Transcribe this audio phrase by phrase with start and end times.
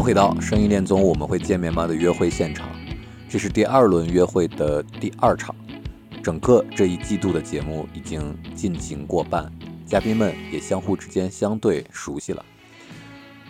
[0.00, 2.70] 迎回到《声音恋综》，我们会见面吗的约会现场。
[3.28, 5.54] 这是第二轮约会的第二场，
[6.22, 9.52] 整个这一季度的节目已经进行过半，
[9.84, 12.42] 嘉宾们也相互之间相对熟悉了。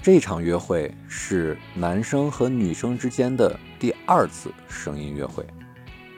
[0.03, 5.47] 这场约会是男生和女生之间的第二次声音约会。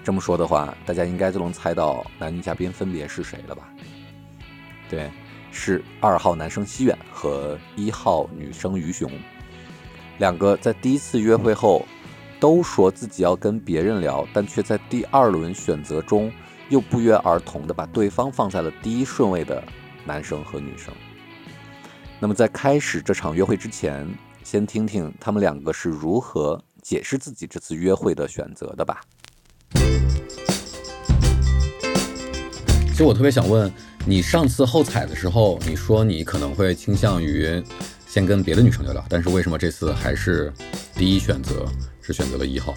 [0.02, 3.68] 这么说的话，大家应该就能猜到男女嘉宾分别是谁了吧？
[4.88, 5.10] 对，
[5.50, 9.12] 是二号男生西远和一号女生于雄。
[10.18, 11.84] 两个在第一次约会后
[12.38, 16.32] 都说自己要跟别人聊，但却在第二轮选择中
[16.68, 19.62] 又不约而同的把对方放在了第一顺位的
[20.04, 20.94] 男生和女生。
[22.20, 24.06] 那么在开始这场约会之前，
[24.44, 29.00] 先听听他们两个是如何解释自己这次约会的选择的吧。
[32.88, 33.72] 其实我特别想问
[34.06, 37.60] 你，上次后采的时候，你说你可能会倾向于。
[38.12, 40.52] 先跟别的女生聊聊，但是为什么这次还是
[40.94, 41.64] 第一选择
[42.02, 42.74] 是选择了一号？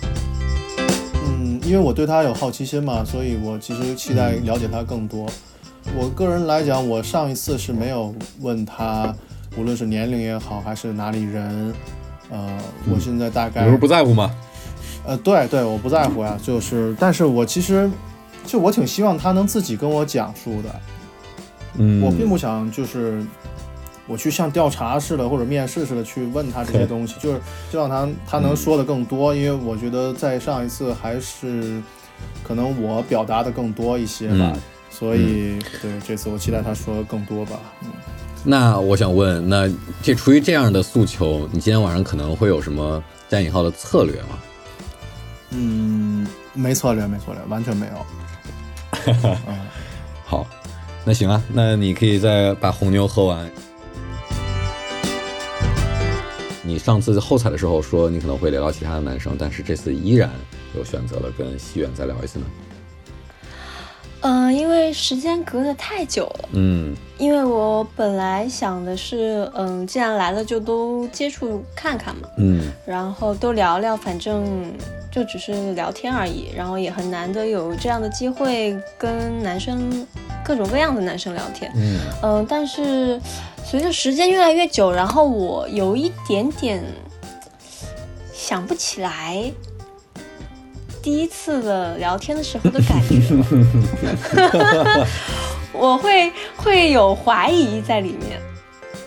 [1.27, 5.29] 嗯，因为我对他有好奇心嘛，所以我其实期待了解他更多。
[5.93, 9.13] 我个人来讲，我上一次是没有问他，
[9.57, 11.73] 无论是年龄也好，还是哪里人，
[12.29, 12.57] 呃，
[12.89, 14.33] 我现在大概你不是不在乎吗？
[15.05, 17.91] 呃，对对，我不在乎呀，就是，但是我其实
[18.45, 20.81] 就我挺希望他能自己跟我讲述的，
[21.77, 23.21] 嗯，我并不想就是。
[24.07, 31.81] 我去像调查似的或者面试似的去问他这些东西，就是希望他他能说的更多，因为我觉得在上一次还是
[32.43, 34.53] 可能我表达的更多一些吧，
[34.91, 37.59] 所以对这次我期待他说更多吧。
[37.83, 37.89] 嗯，
[38.43, 39.67] 那我想问，那
[40.03, 44.39] 这出于这样的诉求，你今天晚上可能会有什么加引号的策略吗？
[45.49, 47.93] 嗯，没策略，没策略，完全没有。
[49.47, 49.57] 嗯，
[50.25, 50.45] 好，
[51.03, 53.49] 那行啊，那你可以再把红牛喝完。
[56.65, 60.31] 你上次后采的时候说你可能会聊到其他的男生，但是这次依然
[60.75, 62.45] 又选择了跟西远再聊一次呢？
[64.21, 66.49] 嗯，因为时间隔得太久了。
[66.53, 72.27] 嗯，因为我本来想的是，嗯，既然来了就都接触看看嘛。
[72.39, 74.73] 嗯，然后都聊聊，反正
[75.11, 76.47] 就只是聊天而已。
[76.57, 80.07] 然后也很难得有这样的机会跟男生
[80.43, 81.71] 各种各样的男生聊天。
[81.75, 83.21] 嗯嗯，但是。
[83.67, 86.83] 随着时间越来越久，然后我有一点点
[88.31, 89.51] 想不起来
[91.01, 93.19] 第一次的聊天的时候的感觉，
[95.73, 98.39] 我会会有怀疑在里面。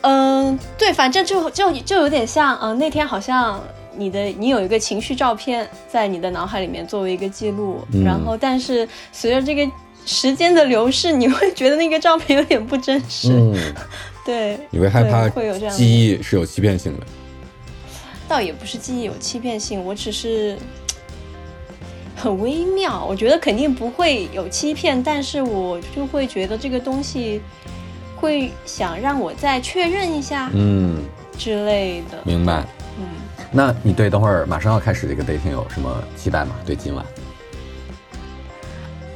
[0.02, 3.62] 嗯，对，反正就就就有点像，嗯，那天好像
[3.97, 9.66] 你的你有一个情绪照片在你的脑海里面作为一个记录，然后但是随着这个
[10.04, 13.32] 时间的流逝，你会觉得那个照片有点不真实。
[14.28, 17.06] 对，你会害怕会有这样记忆是有欺骗性的，
[18.28, 20.59] 倒也不是记忆有欺骗性，我只是
[22.15, 23.03] 很微妙。
[23.06, 27.41] 我觉得肯定不会有欺骗，但是我就会觉得这个东西
[28.16, 31.03] 会想让我再确认一下，嗯
[31.39, 32.19] 之类的。
[32.25, 32.66] 明白，
[32.99, 33.06] 嗯。
[33.50, 36.55] 那你对等会儿马上要开始这个 dating 有什么期待吗？
[36.66, 37.03] 对今晚？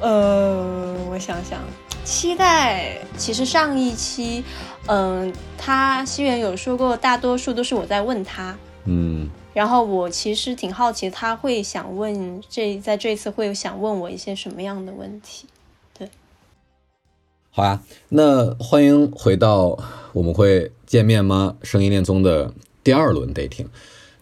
[0.00, 1.58] 呃，我想想。
[2.04, 4.42] 期待，其实上一期，
[4.86, 15.46] 嗯，他西元有说过，大多数都是我在问他，嗯，然后我其实挺好奇，他会想问这在这次会想问我一些什么样的问题，
[15.96, 16.08] 对，
[17.50, 19.78] 好呀，那欢迎回到
[20.12, 21.56] 我们会见面吗？
[21.62, 22.52] 声音恋综的
[22.82, 23.66] 第二轮 dating。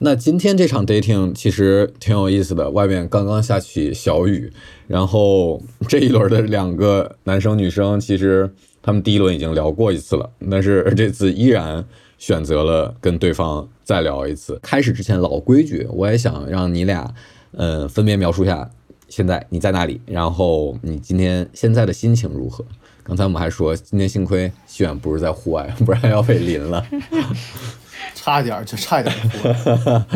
[0.02, 4.50] 那今天这场 dating 其实挺有意思的，外面刚刚下起小雨，
[4.86, 8.50] 然后 这一轮的两个男生女生，其实
[8.80, 11.84] 他们第一轮已经聊过一次了，但是这次依然
[12.16, 14.58] 选择了跟对方再聊一次。
[14.62, 17.14] 开始之前老规矩，我也想让你俩，
[17.52, 18.70] 嗯，分别描述一下
[19.10, 22.64] 现在你在哪里，然后你今天现在的心情如何？
[23.02, 26.86] 刚才我们还说今天幸亏西远不是在户外， 不然要被淋了。
[28.14, 30.06] 差一点就差一点了。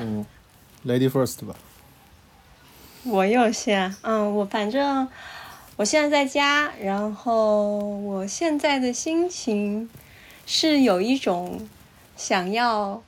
[0.00, 0.24] 嗯
[0.86, 1.54] ，Lady First 吧。
[3.04, 5.08] 我有先，嗯，我反正
[5.76, 9.88] 我现在在家，然后我现在的心情
[10.46, 11.68] 是有一种
[12.16, 13.02] 想要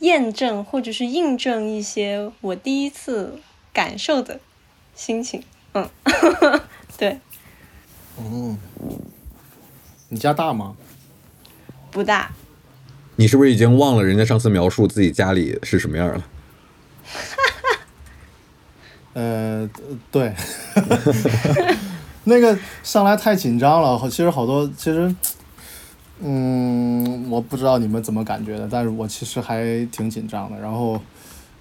[0.00, 3.40] 验证或者是印证一些我第一次
[3.72, 4.38] 感受的
[4.94, 5.42] 心情。
[5.72, 5.90] 嗯，
[6.96, 7.18] 对，
[8.16, 8.56] 哦，
[10.08, 10.76] 你家大吗？
[11.90, 12.30] 不大。
[13.16, 16.24] 你是不是已经忘了人家上次描述自己家里是什么样了？
[19.14, 19.68] 呃，
[20.10, 20.34] 对，
[22.24, 25.14] 那个上来太紧张了，其实好多，其实，
[26.20, 31.00] 嗯，我不知道你们怎么感觉的，但是我其实还挺紧张的，然后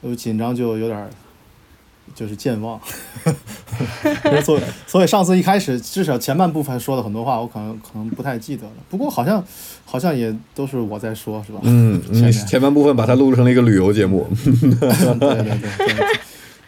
[0.01, 1.09] 有紧张就有点
[2.13, 2.79] 就是健忘，
[4.43, 9.43] 所以所以上次一开始至少前半部分说的很多话，我可能可能不太记得了，不过好像
[9.85, 11.59] 好像也都是我在说，是吧？
[11.63, 14.27] 嗯，你前前半部分把它录成了一个旅游节目。
[14.43, 15.57] 对对对
[15.87, 16.17] 对，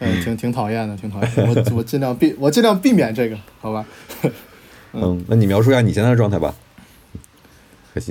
[0.00, 1.46] 嗯，挺挺讨厌的，挺讨厌的。
[1.46, 3.84] 我我尽量避，我尽量避免这个，好吧？
[4.92, 6.54] 嗯，那你描述一下你现在的状态吧。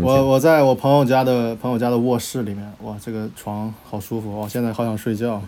[0.02, 5.42] 我我在我朋友家的朋友家的卧室里面，哇，这个床好舒服，我现在好想睡觉。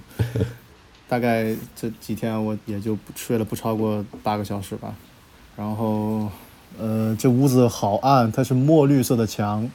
[1.09, 4.95] 大概这几天我也就睡了不超过八个小时吧。
[5.57, 6.29] 然后，
[6.77, 9.69] 呃，这屋子好暗，它是墨绿色的墙，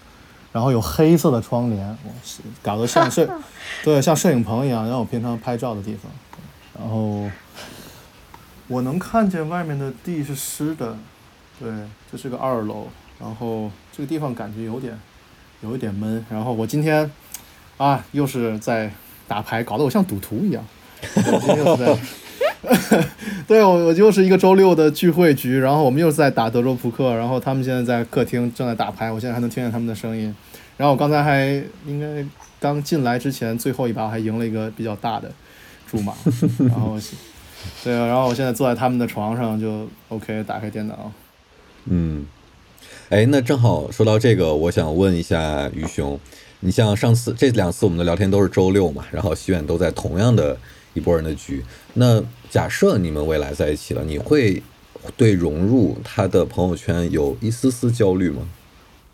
[0.53, 3.29] 然后有黑色的窗帘，我，是搞得像摄，
[3.85, 6.11] 对，像摄影棚一样，让我平常拍照的地方。
[6.79, 7.29] 然后，
[8.69, 10.97] 我能看见外面的地是湿的，
[11.61, 11.71] 对，
[12.11, 12.87] 这是个二楼，
[13.19, 14.99] 然后这个地方感觉有点
[15.61, 16.25] 有一点闷。
[16.31, 17.11] 然后我今天
[17.77, 18.91] 啊，又是在
[19.29, 20.65] 打牌，搞得我像赌徒一样。
[21.15, 23.05] 我今天又是在，
[23.47, 30.35] 对我我就是一个周六的聚会局，然后我们又是在打德州扑克，然后他们现在在客厅正在打牌，我现在还能听见他们的声音。
[30.77, 32.25] 然后我刚才还应该
[32.59, 35.31] 刚进来之前最后一把我还赢了一个比较大的
[35.87, 36.15] 注码，
[36.59, 36.99] 然后
[37.85, 41.13] 对啊，然后我现在坐在他们的床上就 OK，打开电脑。
[41.85, 42.27] 嗯，
[43.11, 46.19] 哎，那正好说到这个，我想问一下于兄，
[46.61, 50.57] 你像上次这两次我们的聊天都是周六嘛，然后西远都在同样的
[50.95, 51.63] 一拨人的局，
[51.93, 54.63] 那假设你们未来在一起了，你会
[55.17, 58.43] 对融入他的朋友圈有一丝丝焦虑吗？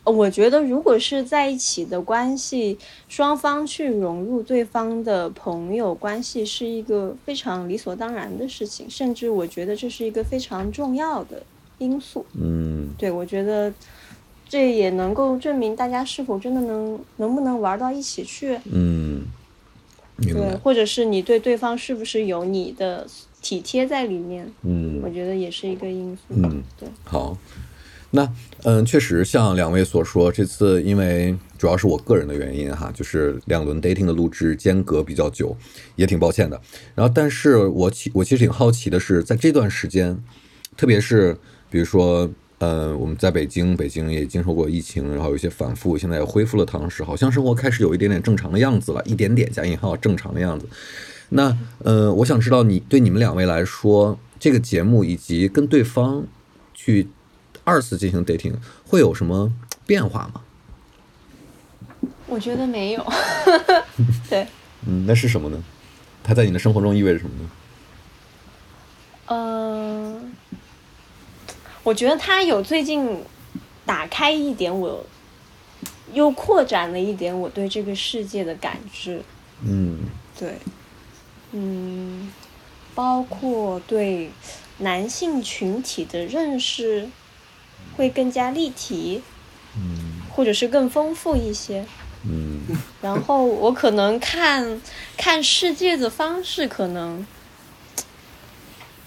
[0.04, 11.42] 呃我觉得，如果是在一起的关系，双方去融入对方的朋友关系，是一个非常理所当然的事情，甚至我觉得这是一个非常重要的
[11.76, 12.24] 因素。
[12.32, 13.70] 嗯对，我觉得
[14.48, 18.58] 这也能够证明大家是否真的能能不能玩到一起去。
[18.72, 19.26] 嗯，明
[20.22, 20.56] 对，白。
[20.56, 23.06] 或者是你对对方是不是有你的
[23.40, 26.22] 体贴在里面，嗯我觉得也是一个因素。
[26.30, 26.88] 嗯，对。
[27.04, 27.36] 好，
[28.10, 28.30] 那
[28.64, 35.56] 嗯，确实像两位所说，这次因为主要是我个人的原因哈，就是两轮 dating 的录制间隔比较久，
[35.96, 36.60] 也挺抱歉的。
[36.94, 40.22] 然后，但是我其我其实挺好奇的是，在这段时间，
[40.76, 41.36] 特别是
[41.70, 42.30] 比如说。
[42.60, 50.68] 呃，我们在北京，北京也经受过疫情，然后有些反复，现在也恢复了堂食，好像生活开始有一点点正常的样子了，一点点加引号正常的样子。
[51.30, 56.26] 那呃，我想知道你对你们两位来说，这个节目以及跟对方
[56.74, 57.08] 去
[57.64, 58.52] 二次进行 dating
[58.86, 59.50] 会有什么
[59.86, 60.42] 变化吗？
[62.26, 63.06] 我觉得没有。
[64.28, 64.46] 对，
[64.86, 65.62] 嗯，那是什么呢？
[66.22, 67.50] 它在你的生活中意味着什么呢？
[69.32, 70.19] 嗯、
[71.82, 73.22] 我觉得他有最近
[73.86, 75.04] 打开一点我，
[76.12, 79.22] 又扩展了一点我对这个世界的感知。
[79.62, 79.98] 嗯
[80.38, 80.56] 对，
[81.52, 82.32] 嗯，
[82.94, 84.30] 包括对
[84.78, 87.08] 男性群体的认识
[87.96, 89.22] 会更加立体，
[89.76, 91.84] 嗯或者是更丰富一些。
[92.24, 92.60] 嗯
[93.00, 94.80] 然后我可能看
[95.16, 97.26] 看世界的方式，可能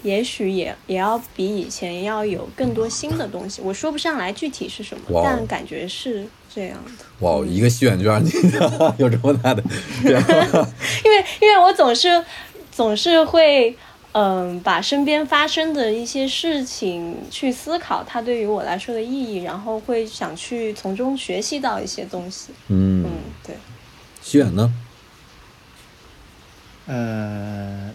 [0.04, 3.60] 也许也也要比以前要有更多新的东西。
[3.60, 7.04] 我说不上来具体是什么，但感觉是这样的。
[7.20, 8.30] 哇，一个戏院就让你
[8.98, 9.62] 有这么大的
[10.02, 10.32] 变化。
[11.04, 12.22] 因为因为我总是
[12.70, 13.76] 总是会
[14.12, 22.50] 嗯把身边发生的一些事情去思考它对于我来说的意义，然后会想去从中学习到一些东西。
[22.68, 23.10] 嗯嗯，，
[23.46, 23.56] 对。
[24.20, 24.72] 西远呢？
[26.86, 27.90] 呃，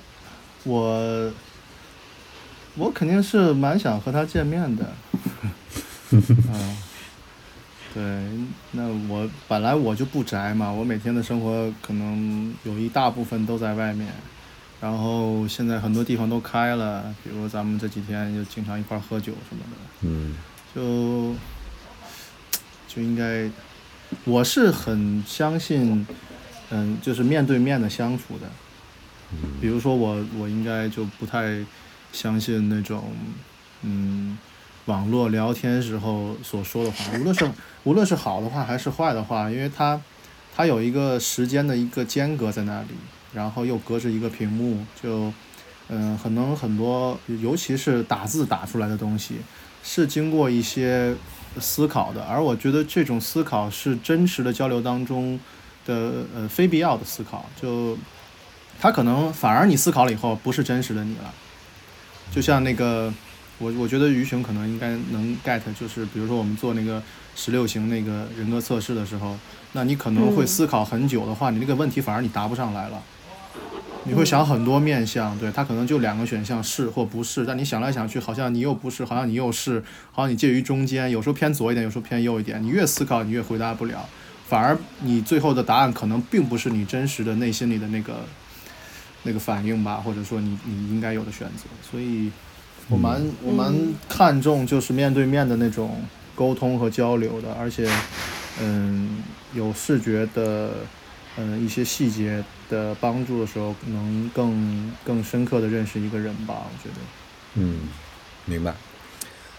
[0.63, 1.32] 我
[2.80, 4.92] 我肯定是蛮想和他见面的。
[6.12, 6.78] 嗯，
[7.94, 8.02] 对，
[8.72, 14.08] 那我本来我就不宅嘛，我每天的生活可能有一大部分都在外面，
[14.82, 19.78] 然后现在很多地方都开了，比如咱们这几天就经常一块儿喝酒什么的。
[20.02, 20.36] 嗯
[20.74, 21.36] 就
[22.88, 23.50] 就应该，
[24.24, 26.08] 我是很相信，
[26.70, 28.48] 嗯，就是面对面的相处的。
[29.62, 31.60] 比如说我，我应该就不太
[32.12, 33.12] 相信那种，
[33.84, 34.38] 嗯，
[34.86, 37.51] 网络聊天时候所说的话，无论是
[37.84, 40.00] 无论是好的话还是坏的话，因为他
[40.56, 42.89] 它有一个时间的一个间隔在那里，
[43.34, 45.32] 然后又隔着一个屏幕，就
[45.88, 49.36] 嗯，可能很多，尤其是打字打出来的东西，
[49.84, 51.16] 是经过一些
[51.60, 55.39] 思考的，而我觉得这种思考是真实的交流当中
[55.86, 57.98] 的呃非必要的思考，就
[58.80, 61.34] 它可能反而你思考了以后不是真实的你了，
[62.32, 63.14] 就像那个。
[63.62, 67.04] 我我觉得于雄可能应该能 get，就是比如说我们做那个
[67.36, 69.38] 十六型那个人格测试的时候，
[69.74, 73.04] 那你可能会思考很久的话，你那个问题反而你答不上来了，
[74.06, 79.84] 你会想很多面相，对他可能就两个选项是或不是，但你想来想去，好像你又不是，好像你又是，
[80.14, 84.08] 好像你介于中间，有时候偏左一点，有时候偏右一点，你越思考你越回答不了，
[84.48, 88.22] 反而你最后的答案可能并不是你真实的内心里的那个
[89.24, 92.32] 那个反应吧，或者说你你应该有的选择，所以。
[92.92, 93.72] 我蛮我蛮
[94.08, 96.02] 看重就是面对面的那种
[96.34, 97.88] 沟通和交流的，而且，
[98.60, 99.20] 嗯，
[99.54, 100.72] 有视觉的，
[101.38, 106.64] 嗯，一些细节的帮助的时候，能更更深刻的认识一个人吧。
[106.66, 107.02] 我觉得，
[107.54, 107.82] 嗯，
[108.46, 108.74] 明白。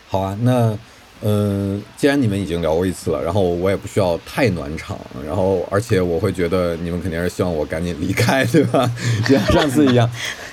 [0.08, 0.76] 好啊，那，
[1.22, 8.90] 嗯，既然你们已经聊过一次了，然后我也不需要太暖场，然后而且我会觉得你们肯定是希望我赶紧离开，对吧？
[9.28, 10.10] 就像上次一样。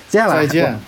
[0.09, 0.79] 接下来再见，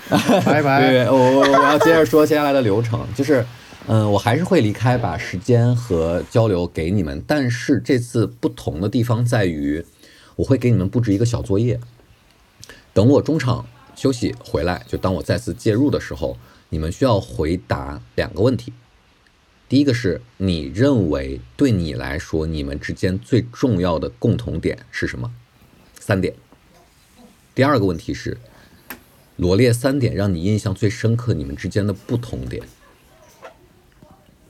[0.46, 0.80] 拜拜。
[0.82, 3.46] 对，我我我要接着说接下来的流程，就是，
[3.88, 9.86] 嗯，我还是会离开，把时间和交流给你们，但是这次不同的地方在于，
[10.38, 11.80] 我会给你们布置一个小作业，
[12.94, 16.38] 等我中场休息回来，就当我再次介入的时候，
[16.70, 18.72] 你们需要回答两个问题，
[19.70, 25.32] 第一个是你认为对你来说你们之间最重要的共同点是什么？
[25.98, 26.34] 三点。
[27.56, 28.38] 第二个问题是。
[29.38, 32.62] 罗列三点让你印象最深刻，你们之间的不同点，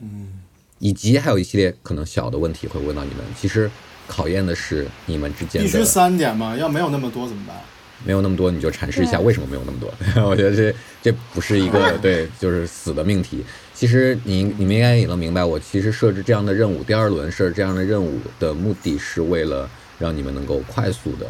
[0.00, 0.40] 嗯，
[0.80, 3.24] 以及还有一系列可能小的问题会问到你们。
[3.38, 3.70] 其实
[4.08, 6.56] 考验的是你们之间必须三点吗？
[6.56, 7.56] 要没有那么多怎么办？
[8.04, 9.94] 没有那么多，你就阐释一下为什么没有那么多。
[10.28, 13.44] 我觉得这这不是一个 对，就是死的命题。
[13.80, 19.66] 其实你你们应该也能明白，我其实设置这样的任务，第二轮设置这样的任务的目的是为了
[19.98, 21.26] 让你们能够快速的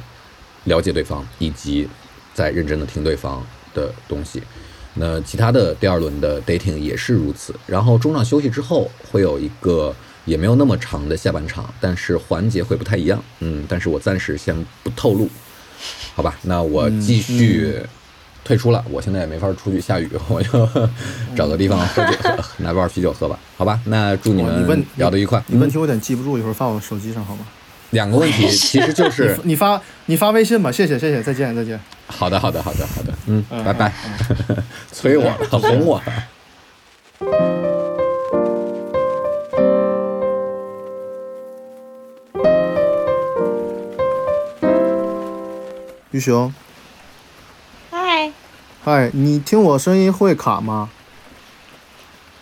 [0.64, 1.88] 了解对方，以及。
[2.33, 4.40] 在认真的听对方的东西，
[4.95, 7.52] 那其他的第二轮的 dating 也是如此。
[7.66, 13.23] 然后中场休息之后会有一个也没有那么长的下半场，但是环节会不太一样。
[13.40, 15.28] 嗯，但是我暂时先不透露，
[16.14, 16.38] 好吧？
[16.42, 17.75] 那我继续
[18.44, 18.85] 退出了。
[18.90, 20.68] 我现在也没法出去下雨， 我就
[21.37, 22.12] 找个地方喝酒，
[22.59, 23.38] 拿包啤酒喝吧。
[23.56, 23.78] 好吧？
[23.85, 25.42] 那祝你们聊得愉快。
[25.47, 27.47] 你问题我有点记不住，一会儿发我手机上好吗？
[27.90, 31.78] 两个问题，其实就是你发你发微信吧，谢谢谢谢，再见再见。
[32.06, 33.92] 好的好的好的好的，嗯，拜拜。
[34.92, 36.00] 催我了， 哄我。
[46.12, 46.52] 玉雄，
[48.82, 50.88] 嗨，你听我声音会卡吗？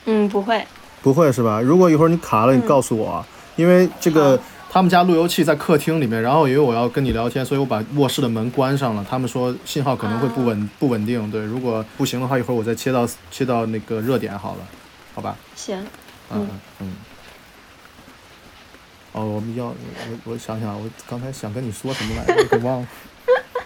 [0.04, 0.64] 嗯，不会。
[1.02, 1.60] 不会是吧？
[1.60, 3.24] 如果一会儿你卡了，你告诉我，
[3.56, 4.40] 因为这个。
[4.70, 9.04] 他们家路由器在客厅里面，然后因为我要跟你聊天，所以我把卧室的门关上了。
[9.08, 14.68] 他们说信号可能会不稳不稳定，对，如果不行的话，一会儿我再切到切到那个热点好了，
[15.14, 15.34] 好吧？
[15.56, 15.82] 行。
[16.30, 16.46] 嗯
[16.80, 16.92] 嗯。
[19.12, 19.74] 哦，我们要我
[20.24, 22.88] 我想想，我刚才想跟你说什么来着，给忘了。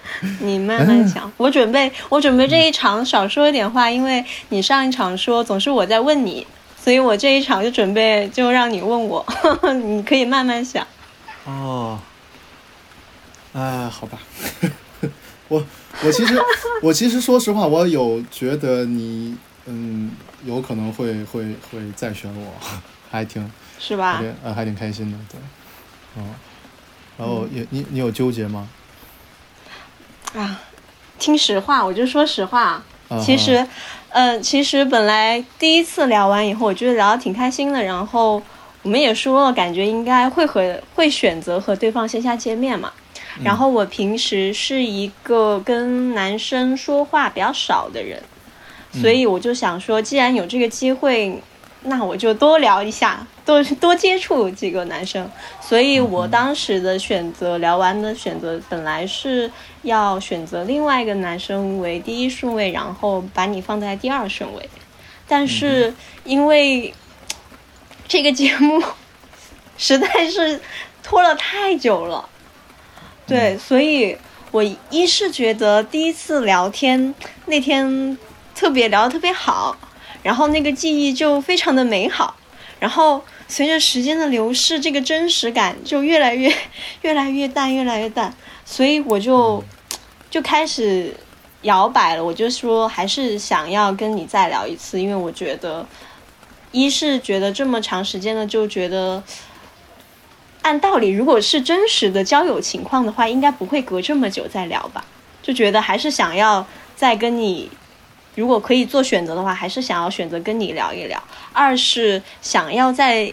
[0.40, 6.46] 你慢慢想，我准备我准备这一场少说一点话，因为你上一场说总是我在问你。
[6.84, 9.24] 所以我这一场就准备就让你问我，
[9.84, 10.84] 你可以慢慢想。
[11.44, 11.96] 哦，
[13.52, 14.18] 哎，好吧，
[15.46, 15.64] 我
[16.04, 16.36] 我其实
[16.82, 20.10] 我其实说实话，我有觉得你嗯
[20.44, 22.52] 有可能会会会再选我，
[23.08, 24.20] 还挺是吧？
[24.42, 26.26] 呃，还挺开心的，对，哦，
[27.16, 28.68] 然后也你你有纠结吗？
[30.34, 30.60] 啊，
[31.18, 32.82] 听实话，我就说实话，
[33.20, 33.66] 其实。
[34.14, 37.82] 嗯，其实本来第一次聊完以后，我觉得聊得挺开心的。
[37.82, 38.42] 然后
[38.82, 42.92] 我们也说了，感觉应该会和会选择和对方线下见面嘛。
[43.42, 48.22] 然后我平时是一个跟男生说话比较少的人，
[49.00, 51.42] 所以我就想说，既然有这个机会。
[51.84, 55.28] 那我就多聊一下， 多多接触几个男生。
[55.60, 59.50] 所以我当时的选择，聊完的选择，本来是
[59.82, 64.68] 要选择另外一个男生为第一顺位，然后把你放在第二顺位。
[65.28, 66.92] 但是因为
[68.08, 68.82] 这个节目
[69.78, 70.60] 实在是
[71.02, 72.28] 拖了太久了，
[73.26, 74.16] 对，所以
[74.50, 77.14] 我一是觉得第一次聊天
[77.46, 78.18] 那天
[78.54, 79.76] 特别聊得特别好。
[80.22, 82.36] 然后那个记忆就非常的美好，
[82.78, 86.50] 然后随着时间的流逝，这个真实感就越来越
[87.02, 89.62] 越来越淡，越来越淡，所以我就
[90.30, 91.14] 就开始
[91.60, 92.24] 摇摆了。
[92.24, 95.86] 我就说还是想要跟你再聊一次，因为我觉得，
[96.70, 99.22] 一是觉得这么长时间了，就觉得
[100.62, 105.04] 按道理，如果是真实的交友情况的话，应该不会隔这么久再聊吧？
[105.42, 106.66] 就觉得还是想要
[106.96, 107.70] 再跟你。
[108.34, 111.22] 如果可以做选择的话，还是想要选择跟你聊一聊。
[111.52, 113.32] 二是想要再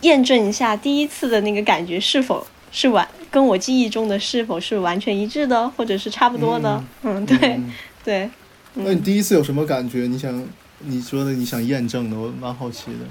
[0.00, 6.82] 验证一下第一次的那个感觉是否是完跟我记忆中的是否是完全一致的，或者是差不多的。
[7.02, 7.60] 嗯，对，
[8.02, 8.30] 对。
[8.74, 10.06] 那你第一次有什么感觉？
[10.08, 10.44] 你想
[10.80, 13.06] 你说的你想验证的，我蛮好奇的。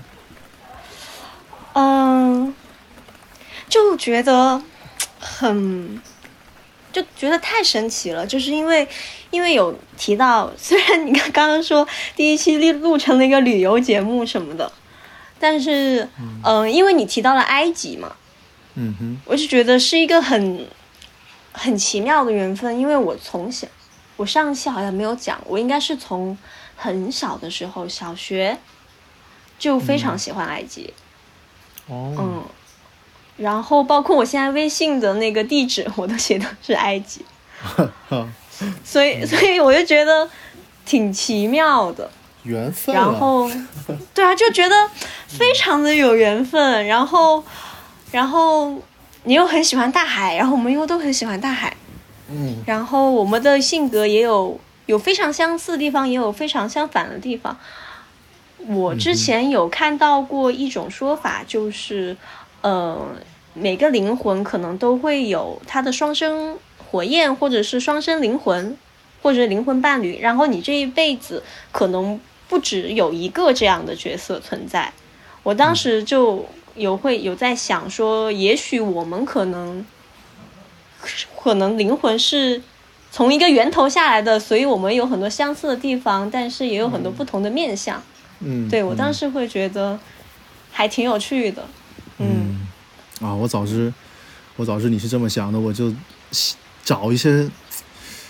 [1.74, 2.54] 嗯，
[3.70, 4.62] 就觉得
[5.20, 6.02] 很。
[6.92, 8.88] 就觉得太神奇了，就是因为，
[9.34, 11.86] 因为有提到， 虽然你刚刚刚说
[12.16, 14.72] 第一期录录成了一个旅游节目什么的，
[15.40, 16.08] 但是，
[16.44, 18.16] 嗯，因为你提到了埃及嘛，
[18.76, 20.68] 嗯哼，我就觉得是一个很
[21.52, 23.68] 很奇妙的缘分，因为我从小，
[24.18, 26.38] 我上期好像没有讲，我应该是从
[26.76, 28.60] 很小的时候，小学
[29.58, 30.94] 就非常喜欢埃及，
[31.88, 32.44] 哦，嗯。
[33.36, 37.26] 然后包括我现在微信的那个地址， 我都写的是埃及，
[38.84, 40.30] 所以所以我就觉得
[40.86, 42.10] 挺奇妙的
[42.44, 42.96] 缘分。
[42.96, 43.50] 然后，
[44.14, 44.76] 对啊，就觉得
[45.28, 46.86] 非常的有缘分。
[46.88, 47.44] 然后，
[48.12, 48.74] 然后
[49.24, 51.76] 你又很喜欢大海，然后我们又都很喜欢大海。
[52.30, 52.64] 嗯。
[52.66, 57.58] 然后我们的性格也有有非常相似的地方，也有非常相反的地方。
[58.68, 62.16] 我之前有看到过一种说法，就是。
[62.62, 62.98] 呃，
[63.54, 66.58] 每个灵魂可能都会有他的双生
[66.94, 68.78] 火焰，或者是双生灵魂，
[69.24, 70.20] 或者灵魂伴侣。
[70.22, 74.94] 然后你这一辈子可能不只有一个这样的角色存在。
[75.42, 76.46] 我当时就
[76.76, 79.84] 有会有在想说，也许我们可能
[81.42, 82.62] 可能灵魂是
[83.12, 88.00] 从一个源头下来的，所以我们有很多相似的地方，但是也有很多不同的面相。
[88.40, 90.00] 嗯，对我当时会觉得
[90.72, 91.66] 还挺有趣的。
[92.20, 92.68] 嗯，
[93.20, 93.92] 啊，我早知，
[94.58, 95.92] 我早知你是这么想的，我就
[96.84, 97.50] 找一些，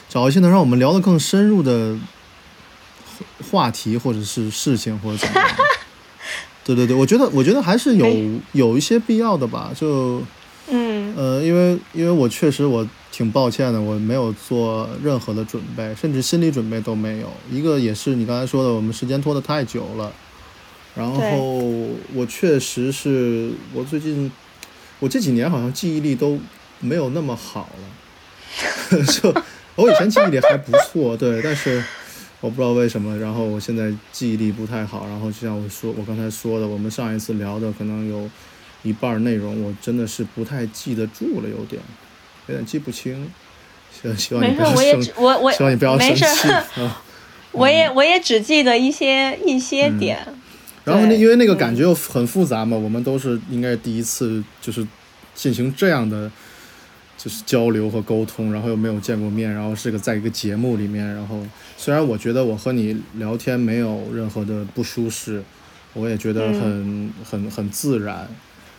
[0.09, 1.97] 找一些能让我们聊得更深入的
[3.51, 5.49] 话题，或者是事情，或者怎么样。
[6.65, 9.71] 对对对，我觉得，我觉得还是有有一些必要的吧。
[9.75, 10.21] 就，
[10.69, 17.29] 嗯，呃，因为因为我确实我挺抱歉的，我没有做任何的准备，甚至心理准备都没有。
[17.51, 20.11] 一个也是你刚才说的，我们时间拖得太久了。
[20.95, 21.47] 然后
[22.13, 24.31] 我确实是我最近，
[24.99, 26.39] 我这几年好像记忆力都
[26.79, 27.85] 没有那么好了，
[29.21, 29.33] 就
[29.75, 31.83] 我以前记忆力还不错，对，但是
[32.41, 38.29] 我不知道为什么，然后我现在记忆力不太好，然后就像我说我刚才说的，我们上一次聊的可能有
[38.83, 41.81] 一半内容我真的是不太记得住了，有点
[42.47, 43.31] 有点记不清，
[43.91, 46.49] 希希望你不要生，我我希望你不要生气
[46.81, 47.01] 啊，
[47.51, 50.19] 我也我也只记得一些一些点。
[50.83, 54.85] 然后那因为那个感觉又很复杂嘛，我们都是应该是第一次就是
[55.33, 56.29] 进行这样的
[57.23, 61.39] 就是交流和沟通，然后又没有见过面，然后是个在一个节目里面，然后
[61.77, 65.41] 虽然我觉得我和你聊天没有任何的不舒适，
[65.93, 68.27] 我也觉得很很很自然，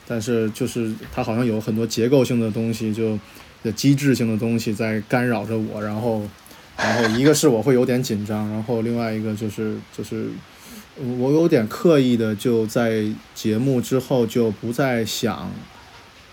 [0.07, 3.19] 但是就是它好像有很多结构性的东西，就
[3.63, 6.23] 的机制性的东西在干扰着我，然后
[6.77, 10.27] 然后一个是我会有点紧张，然后另外一个就是就是。
[11.19, 13.05] 我有点刻意的就在
[13.35, 15.51] 节目之后就不再想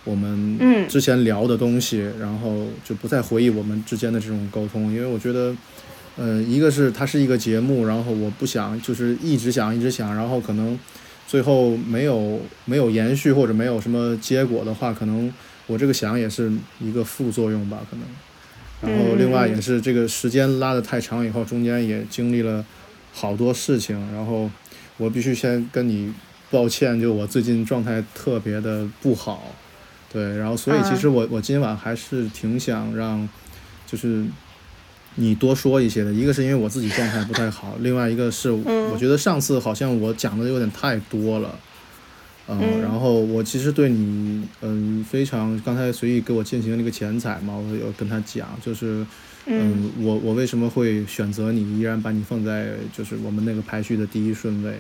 [0.04, 5.56] 我们之前聊的东西，然后就不再回忆我们之间的这种沟通，因为我觉得，
[6.18, 10.78] 呃，一个是它是一个节目，然后我不想就是一直想一直想，然后可能
[11.28, 15.34] 最后没有没有延续或者没有什么结果的话，可能
[15.68, 18.06] 我这个想也是一个副作用吧，可能。
[18.82, 22.66] 然后另外也是这个时间拉得太长以后，中间也经历了。
[23.14, 24.50] 好多事情，然后
[24.96, 26.14] 我必须先跟你
[26.50, 29.54] 抱歉，就我最近状态特别的不好，
[30.12, 33.28] 对，然后所以其实我我今晚还是挺想让，
[33.88, 34.26] 就是
[35.16, 41.60] 你多说一些的，一个是因为我自己状态不太好，另外一个是我觉得上次好像我讲的有点太多了，
[42.48, 49.06] 嗯，然后我其实对你嗯非常刚才随意给我进行那个前彩嘛，我有跟他讲就是。
[49.48, 54.76] 嗯，我我为什么会选择你，依然把你放在就是我们那个排序的第一顺位，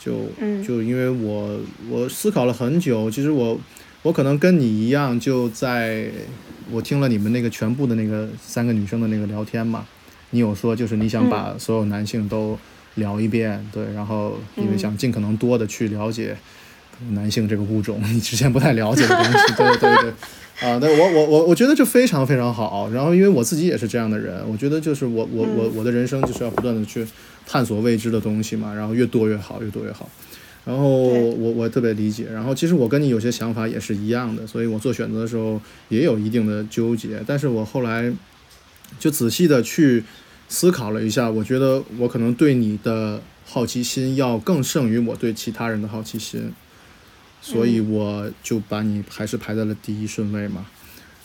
[0.00, 0.26] 就
[0.66, 3.56] 就因为我我思考了很久，其实我
[4.02, 6.10] 我可能跟你一样，就在
[6.70, 9.86] 我听了你们那个全部的那个三个女生的那个聊天嘛，
[10.30, 12.58] 你有说就是你想把所有男性都
[12.94, 16.36] 聊一遍，对，然后因为想尽可能多的去了解，
[17.10, 20.12] 男性这个物种，你之前不太了解的东西， 对对对。
[20.60, 22.90] 啊，那我我我我觉得就非常非常好。
[22.90, 27.06] 然后因为我自己也是这样的人，我觉得就是我我我我的人生就是要不断的去
[27.46, 30.06] 探索未知的东西嘛，然后越多越好，越多越好。
[30.64, 32.26] 然后我我特别理解。
[32.32, 37.22] 然后其实我跟你有些想法也是一样的，所以我做选择的时候也有一定的纠结。
[37.26, 38.12] 但是我后来
[38.98, 40.04] 就仔细的去
[40.48, 46.52] 思考了一下，我觉得我可能对你的好奇心要更胜于我对其他人的好奇心。
[47.42, 50.66] 所以我就把你还是排在了第一顺位嘛，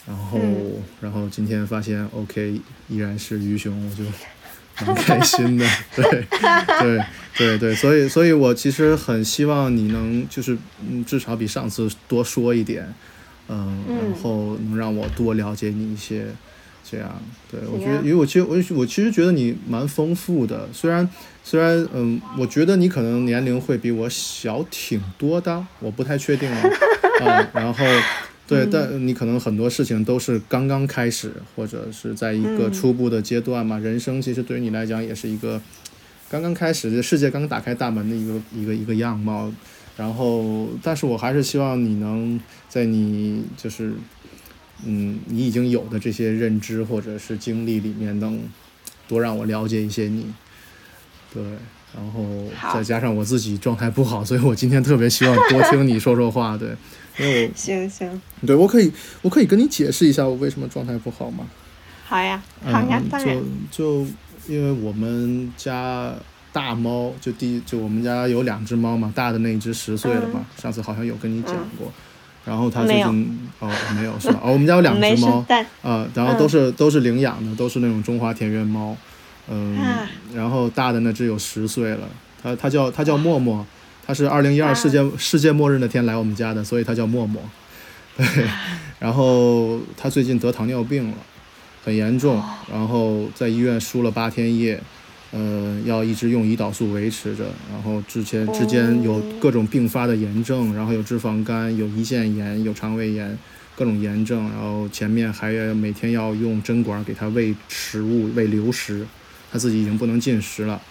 [0.07, 0.39] 然后，
[1.01, 4.05] 然后今天发现 OK 依然是鱼熊，我就
[4.85, 6.03] 蛮开心的，对，
[6.81, 6.99] 对，
[7.37, 10.57] 对，对，所以，所以我其实很希望你能就是，
[10.89, 12.93] 嗯，至少比上次多说一点，
[13.47, 16.25] 嗯，然后能让我多了解你一些。
[16.87, 21.09] 这样，对我觉得，因为我其实我我其实觉得你蛮丰富的，虽然
[21.43, 26.61] 虽然嗯，我觉得你可能年龄会比我小挺多的，我不太确定啊，
[27.25, 27.83] 啊，然后
[28.47, 35.61] 对，但你可能很多事情都是刚刚开始，或者是在一个初步的阶段嘛，人生其实对于你来讲也是一个
[36.29, 39.51] 刚刚开始，世界刚刚打开大门的一个一个一个样貌，
[39.97, 43.93] 然后，但是我还是希望你能在你就是。
[44.85, 48.41] 嗯，你已经有的这些认知或者是经历里面，能
[49.07, 50.25] 多让我了解一些你，
[51.33, 51.41] 对，
[51.95, 56.75] 然后再加上我自己状态不好，所以我今天特别希望多听你说说话，对，
[57.17, 61.45] 因为我行行，对我可以我可以跟你解释一下我为什么状态不好吗？
[62.07, 63.37] 好呀，好呀，当然，
[63.71, 64.07] 就就
[64.47, 66.13] 因为我们家
[66.53, 71.91] 大猫，就第就我们家有两只猫嘛，大的那一只十岁了嘛，上次好像有跟你讲过。
[72.45, 73.39] 然后它最近。
[73.59, 74.39] 哦没有是吧？
[74.43, 75.43] 哦，我们家有两只猫，
[75.81, 78.95] 呃，然后都是都是领养的，都是那种中华田园猫，
[79.49, 79.75] 嗯，
[80.31, 82.07] 然后大的那只有十岁了，
[82.43, 83.65] 它它叫它叫默默，
[84.05, 87.41] 它是二零一二世界世界末日那天来我们家的，所以他叫默默，
[88.15, 88.25] 对，
[88.99, 91.17] 然后他最近得糖尿病了，
[91.83, 92.41] 很严重，
[92.71, 94.79] 然后在医院输了八天液。
[95.31, 103.37] 呃，要一直用胰岛素维持着，然后之前之间有各种并发的炎症，然后有脂肪肝，有胰腺炎，有肠胃炎，
[103.75, 109.05] 各种炎症，然后前面还每天要用针管给他喂食物，喂流食，
[109.51, 110.81] 他自己已经不能进食了，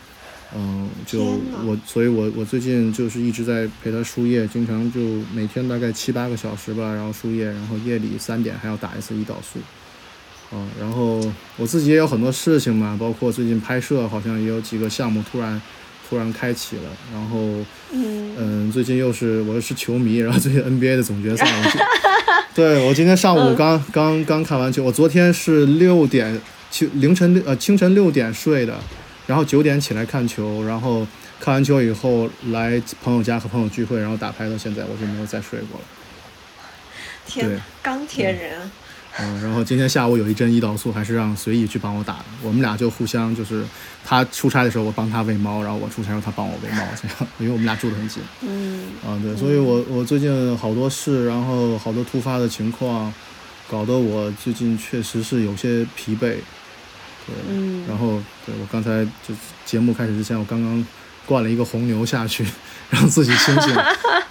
[0.57, 1.22] 嗯，就
[1.64, 5.00] 我，所以我我最近就是一直在陪他输液，经常就
[5.35, 9.59] 每天大概七八个小时吧，然后输液，然后夜里三点还要打一次胰岛素。
[10.52, 11.20] 嗯，然后
[11.57, 15.61] 我自己也有很多事情嘛，包括最近拍摄，好像也有几个项目突然
[16.09, 16.83] 突然开启了。
[17.12, 17.38] 然后，
[17.92, 21.46] 嗯，最近又是我又是球迷，然后最近 NBA 的总决赛，
[22.54, 28.78] 对我今天上午刚刚刚看完球，我昨天是六点清凌晨六呃清晨六点睡的，
[29.26, 31.06] 然后九点起来看球，然后
[31.40, 35.87] 看完球以后来朋友家和朋友聚会，然后打牌到现在我就没有再睡过了。
[37.26, 38.70] 天，钢铁人。
[39.16, 42.24] 嗯，然后今天下午有一针胰岛素，还是让随意去帮我打的。
[42.42, 43.64] 我们俩就互相就是，
[44.04, 48.20] 他出差的时候我帮他喂猫，然后我出差时候他帮我喂猫，这样， 因为我们俩住得很近。
[48.42, 53.14] 嗯，啊对，所以我我最近好多事，然后好多突发的情况，
[53.70, 56.34] 搞得我最近确实是有些疲惫。
[57.26, 59.34] 对，嗯，然后对我刚才就
[59.64, 60.87] 节目开始之前，我刚刚
[61.26, 62.44] 灌了一个红牛下去。
[62.90, 63.74] 让自己清醒，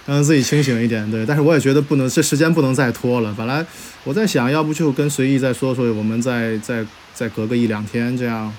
[0.06, 1.10] 让自己清醒一点。
[1.10, 3.34] 对，但是我也觉得不能，这时间不能再拖了。
[3.36, 3.66] 本来
[4.04, 8.50] 我在想，要不就跟随意再说说，我们再再再隔个一两天这样。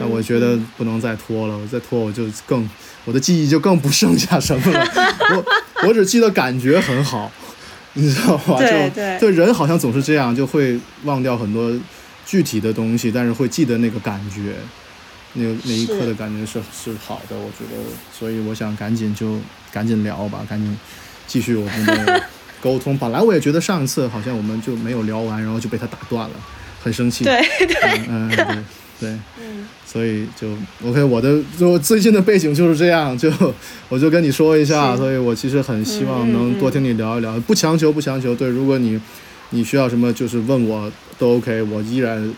[0.00, 2.68] 但我觉得不能再拖了，我再拖我就更
[3.04, 4.84] 我的记忆就更不剩下什么了。
[5.36, 7.30] 我我只记得感觉很好，
[7.92, 8.56] 你知道吧？
[8.58, 11.70] 对对对，人好像总是这样，就会忘掉很多
[12.26, 14.56] 具体的东西，但是会记得那个感觉。
[15.38, 19.38] 那那一刻的感觉是是好的，我觉得，所以我想赶紧就
[19.70, 20.74] 赶紧聊吧，赶紧
[21.26, 22.22] 继续我们的
[22.62, 22.96] 沟通。
[22.96, 26.34] 本来我也觉得上一次好像我们就没有聊完，然后就被他打断了，
[26.82, 27.24] 很生气。
[27.24, 28.46] 对对，嗯对
[28.98, 30.48] 对，嗯，所以就
[30.82, 33.30] OK，我的就最近的背景就是这样，就
[33.90, 38.34] 我就跟你说一下，所以我其实很希望能多听你聊一聊，不强求不强求。
[38.34, 38.98] 对，如果你
[39.50, 42.34] 你需要什么，就是问我都 OK，我依然。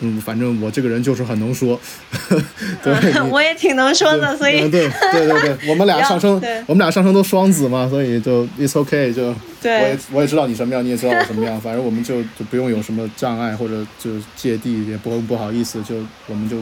[0.00, 1.80] 嗯，反正我这个人就是很能说，
[2.84, 6.34] 对， 我也挺能说的，所以对对对对，我们俩上升，
[6.68, 15.94] 我们俩上升都双子嘛，所以就 it's okay，就我也我也知道你什么样，你也知道我什么样，反正我们就就不用有什么障碍或者就芥蒂，也不不好意思，就
[16.26, 16.58] 我们就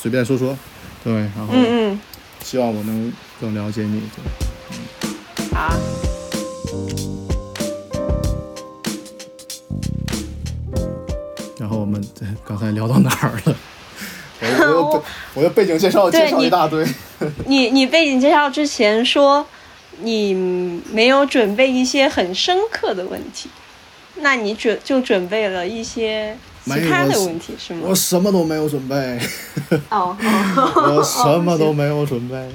[0.00, 0.56] 随便说说，
[1.04, 1.52] 对，然后
[2.42, 4.00] 希望我能更了解你，
[4.70, 7.17] 嗯，好。
[12.48, 13.56] 刚才聊到哪儿了？
[14.40, 16.82] 我 我我的背景介绍介绍一大堆。
[17.44, 19.46] 你你背景介绍之前说，
[20.00, 20.32] 你
[20.90, 23.50] 没有准备一些很深刻的问题，
[24.20, 26.34] 那你准就准备了一些
[26.64, 27.80] 其他的问题是吗？
[27.84, 29.20] 我什么都没有准备，
[29.90, 30.16] 哦，
[30.96, 32.48] 我什么都没有准备。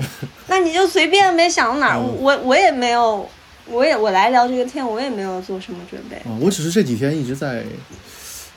[0.48, 3.30] 那你就随便呗，想到哪儿，我我也没有，
[3.68, 6.16] 我也我来聊这个天，我也没有做什么准备。
[6.18, 7.64] 啊，我只是这几天一直在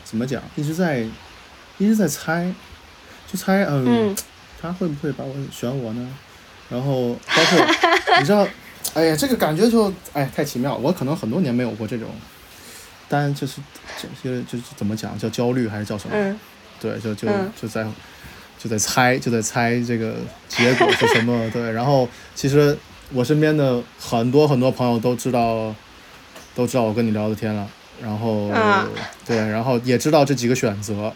[0.05, 1.05] 怎么讲，一直在
[1.79, 2.53] 一直在猜，
[3.31, 4.15] 就猜，嗯，
[4.61, 6.09] 他会不会把我选我呢？
[6.71, 7.67] 然后包括
[8.19, 8.47] 你知道，
[8.95, 10.77] 哎呀，这个感觉就哎太奇妙。
[10.77, 12.09] 我可能很多年没有过这种，
[13.09, 13.61] 但就是
[14.01, 16.17] 这些就是怎么讲叫焦虑还是叫什么？
[16.17, 16.39] 嗯，
[16.81, 17.29] 对，就就
[17.61, 17.87] 就在
[18.59, 20.17] 就在猜就在猜这个
[20.49, 21.49] 结果是什么？
[21.53, 22.77] 对，然后其实
[23.13, 25.75] 我身边的很多很多朋友都知道
[26.55, 27.69] 都知道我跟你聊的天了，
[28.03, 28.51] 然后
[29.25, 31.13] 对，然后也知道这几个选择。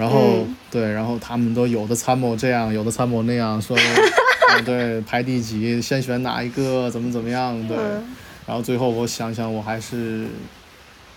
[0.00, 3.76] 然后对，然后他们都有的参谋这样，有的参谋那样说，
[4.64, 7.76] 对，排第几，先选哪一个，怎么怎么样，对。
[8.46, 10.26] 然后最后我想想，我还是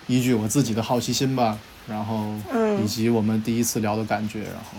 [0.08, 2.36] 依据我自己的好奇心吧，然后
[2.84, 4.78] 以及我们第一次聊的感觉，然后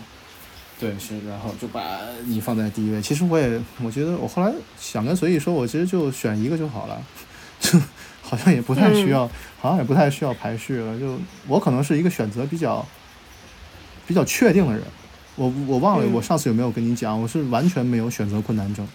[0.78, 3.00] 对是，然后就把你放在第一位。
[3.00, 7.02] 其实我也我觉得我后来想跟随意说，我其实就选一个就好了，
[7.58, 7.80] 就
[8.20, 9.26] 好像也不太需要，
[9.58, 11.00] 好像也不太需要排序了。
[11.00, 12.86] 就我可能是一个选择比较。
[14.06, 14.82] 比较确定的人，
[15.36, 18.86] 我我忘了我上次有没有跟你讲，我是完全没有选择困难症。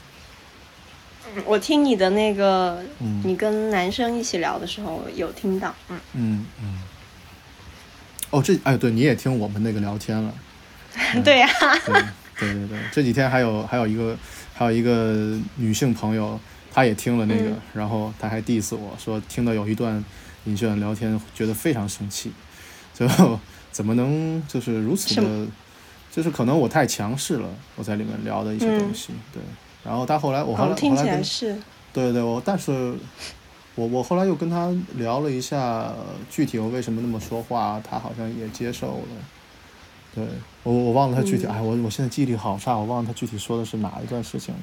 [1.46, 2.84] 我听你的那个，
[3.24, 6.82] 你跟男生一起聊的时候有听到，嗯嗯嗯。
[8.32, 10.34] 哦，这哎，对，你也听我们那个聊天了。
[11.24, 11.48] 对呀。
[11.86, 11.94] 对
[12.40, 14.18] 对对对，这几天还有还有一个
[14.54, 16.40] 还有一个女性朋友，
[16.74, 20.04] 她也听了那个，然后她还 diss 我说听到有一段
[20.46, 22.32] 尹炫聊天，觉得非常生气，
[22.94, 23.40] 最后。
[23.80, 25.48] 怎么能就是如此的，
[26.12, 29.42] 就是可能我太强势了，我在里面聊的一些东西，对。
[29.86, 31.24] 然后他后来，我后来后来跟，
[31.94, 32.94] 对对，我但是，
[33.76, 35.94] 我我后来又跟他聊了一下
[36.30, 39.08] 具体我为什么那么说话，他好像也接受了。
[40.14, 40.28] 对
[40.64, 44.62] 我我忘了他具体，哎，我我现在记忆力好差，我忘了他具体说的是哪一段事情了。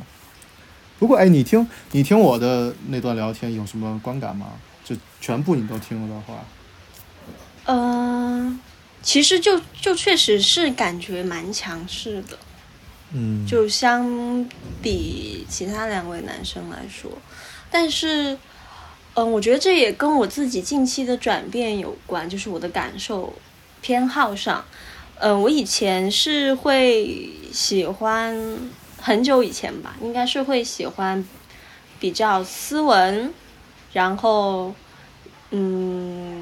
[0.99, 4.49] 不过哎，你听你听我的那段聊天有什么观感吗？
[4.85, 6.35] 就全部你都听了的话，
[7.65, 8.61] 嗯。
[9.03, 12.37] 其实就就确实是感觉蛮强势的，
[13.13, 14.45] 嗯，就相
[14.83, 17.11] 比其他两位男生来说，
[17.71, 18.37] 但是，
[19.15, 23.33] 嗯，我觉得这也跟我自己近期的转变有关，就是我的感受
[23.81, 24.65] 偏好上，
[25.21, 28.37] 嗯，我以前是会喜欢
[29.01, 31.25] 很久以前吧，应该是会喜欢
[32.01, 33.33] 比较斯文，
[33.93, 34.75] 然后，
[35.53, 36.36] 嗯。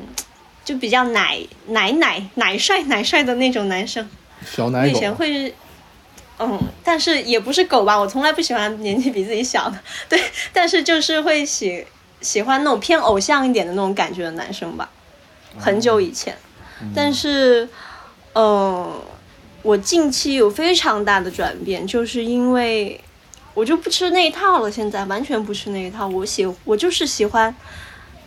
[0.65, 4.09] 就比较奶奶奶奶帅 奶帅的那种男生，
[4.45, 4.97] 小奶狗。
[4.97, 5.55] 以前会，
[6.39, 9.79] 嗯，但是也不是狗吧，我从来不喜欢年纪比自己小的。
[10.09, 10.19] 对，
[10.53, 11.85] 但是就是会喜
[12.23, 14.89] 喜欢那种偏偶像一点的那种感觉的男生吧。
[15.59, 16.37] 很久以前，
[16.95, 17.69] 但是，
[18.33, 19.01] 嗯，
[19.63, 23.01] 我近期有非常大的转变，就是因为
[23.53, 26.09] 我就不吃那一套了，现在完全不吃那一套。
[26.09, 27.55] 我喜我就是喜欢。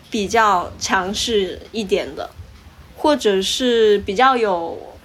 [0.10, 2.30] 比较强势一点的，
[2.96, 4.96] 或者是比较有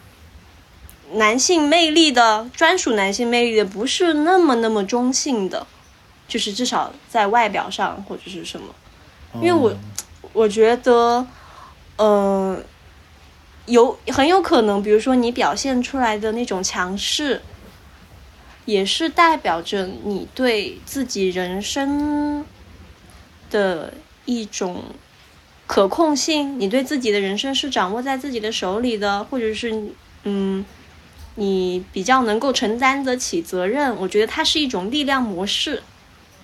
[1.14, 5.66] 男性魅力的，专属男性魅力的，不是那么那么中性的，
[6.28, 8.72] 就是至少在外表上或者是什么，
[9.34, 9.74] 因为我
[10.32, 11.26] 我觉得，
[11.96, 12.64] 嗯，
[13.66, 17.42] 有很有可能，比如说你表现出来的那种强势，
[18.64, 22.44] 也是代表着你对自己人生
[23.50, 23.92] 的。
[24.24, 24.84] 一种
[25.66, 29.90] 可控性，你对自己的人生是掌握在自己的手里的，或者是
[30.24, 30.64] 嗯，
[31.36, 33.96] 你比较能够承担得起责任。
[33.96, 35.82] 我觉得它是一种力量模式，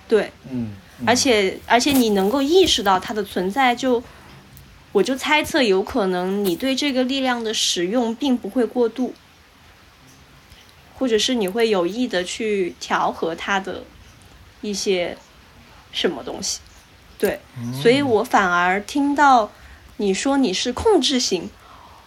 [0.07, 0.71] 对，嗯，
[1.05, 4.03] 而且而且你能够意识到它的存在，就
[4.91, 9.13] 我就猜测有可能你对这个力量的使用并不会过度，
[10.97, 13.83] 或者是你会有意的去调和它的
[14.61, 15.15] 一些
[15.91, 16.59] 什么东西。
[17.19, 17.39] 对，
[17.79, 19.51] 所以我反而听到
[19.97, 21.49] 你说你是控制型，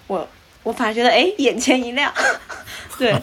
[0.07, 0.27] 我
[0.63, 2.11] 我反而觉得哎，眼前一亮。
[2.99, 3.21] 对，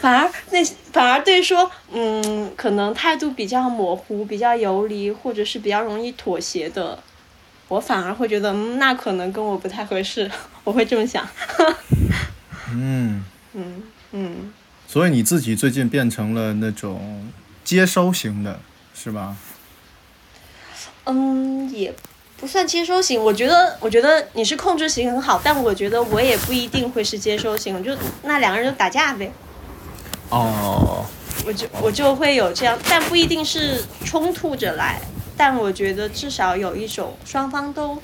[0.00, 7.02] 反而那反而对说，嗯，可能态度比较模糊、比较游离，或者是比较容易妥协的，
[7.68, 10.30] 我反而会觉得，嗯，那可能跟我不太合适，
[10.62, 11.26] 我会这么想。
[12.72, 14.52] 嗯 嗯嗯。
[14.86, 17.28] 所以你自己最近变成了那种
[17.64, 18.60] 接收型的，
[18.94, 19.36] 是吧？
[21.10, 21.94] 嗯，也
[22.36, 23.22] 不算接收型。
[23.22, 27.82] 我觉得，我觉得你是控制型很好，但我觉得我也不一定会是接收型。
[27.82, 29.32] 就那两个人就打架呗。
[30.30, 31.04] 哦。
[31.46, 35.00] 我就我就会有这样，但不一定是冲突着来，
[35.38, 37.96] 但我觉得至少有一种双方都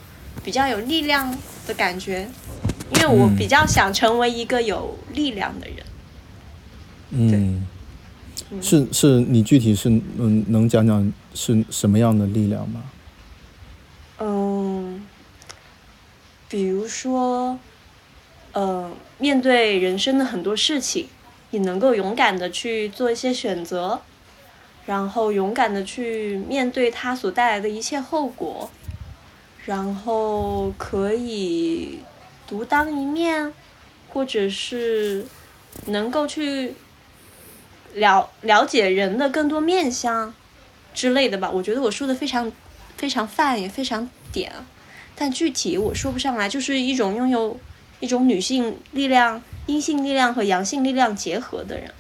[0.43, 2.27] 比较有力量的感觉，
[2.95, 5.77] 因为我比较想成为一个有力量的人。
[7.11, 7.67] 嗯，
[8.63, 12.83] 是是，你具体是嗯能讲讲是什么样的力量吗？
[14.19, 15.07] 嗯，
[16.49, 17.59] 比如说，
[18.53, 21.09] 呃，面对人生的很多事情，
[21.51, 24.01] 你能够勇敢的去做一些选择，
[24.87, 28.71] 然后勇敢的去面对它所带来的一切后果，
[29.65, 32.01] 然后可以
[32.47, 33.53] 独当一面，
[34.09, 35.27] 或者是
[35.87, 36.75] 能够去
[37.95, 40.35] 了了解人的更多面相
[40.95, 41.51] 之类的吧。
[41.51, 42.53] 我觉得我说的非常。
[42.97, 44.51] 非常泛也非常点，
[45.17, 47.59] 但具体我说不上来，就是一种拥有
[48.01, 51.91] 一种女性力量、阴性力量和阳性力量结合的人，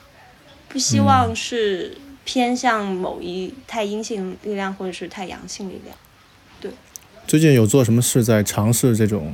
[0.68, 5.96] 不希望是偏向某一太阴性力量或者是太阳性力量。
[6.60, 6.70] 对，
[7.26, 9.32] 最近有做什么事在尝试这种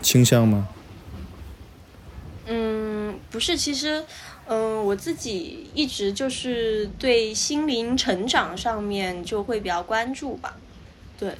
[0.00, 0.68] 倾向吗？
[2.46, 4.04] 嗯，不是，其实，
[4.46, 10.56] 嗯，我自己一直就是对心灵成长上面就会比较关注吧。
[11.18, 11.34] 对，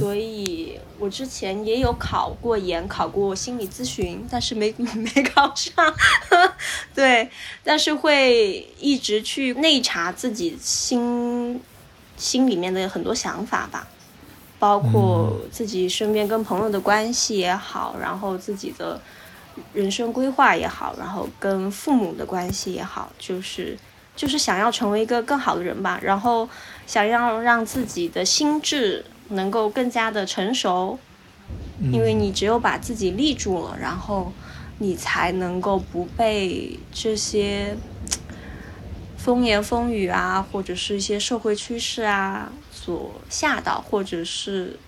[0.00, 5.72] 所以我之前也有考过研，考过心理咨询，但是没 没考上。
[6.92, 7.30] 对，
[7.62, 11.60] 但是会一直去内查自己心
[12.16, 13.86] 心里面的很多想法吧，
[14.58, 19.00] 包括自己身边跟朋友的关系也好，然后自己的
[19.72, 23.78] 人生规划也好，然后跟父母的关系也好，就是
[24.16, 26.48] 就是想要成为一个更好的人吧，然后。
[26.86, 30.98] 想要让自己的心智能够更加的成熟，
[31.92, 34.32] 因为你只有把自己立住了，然后
[34.78, 37.76] 你才能够不被这些
[39.16, 44.78] 风言风语啊，或者是一些社会趋势啊所吓到，或者是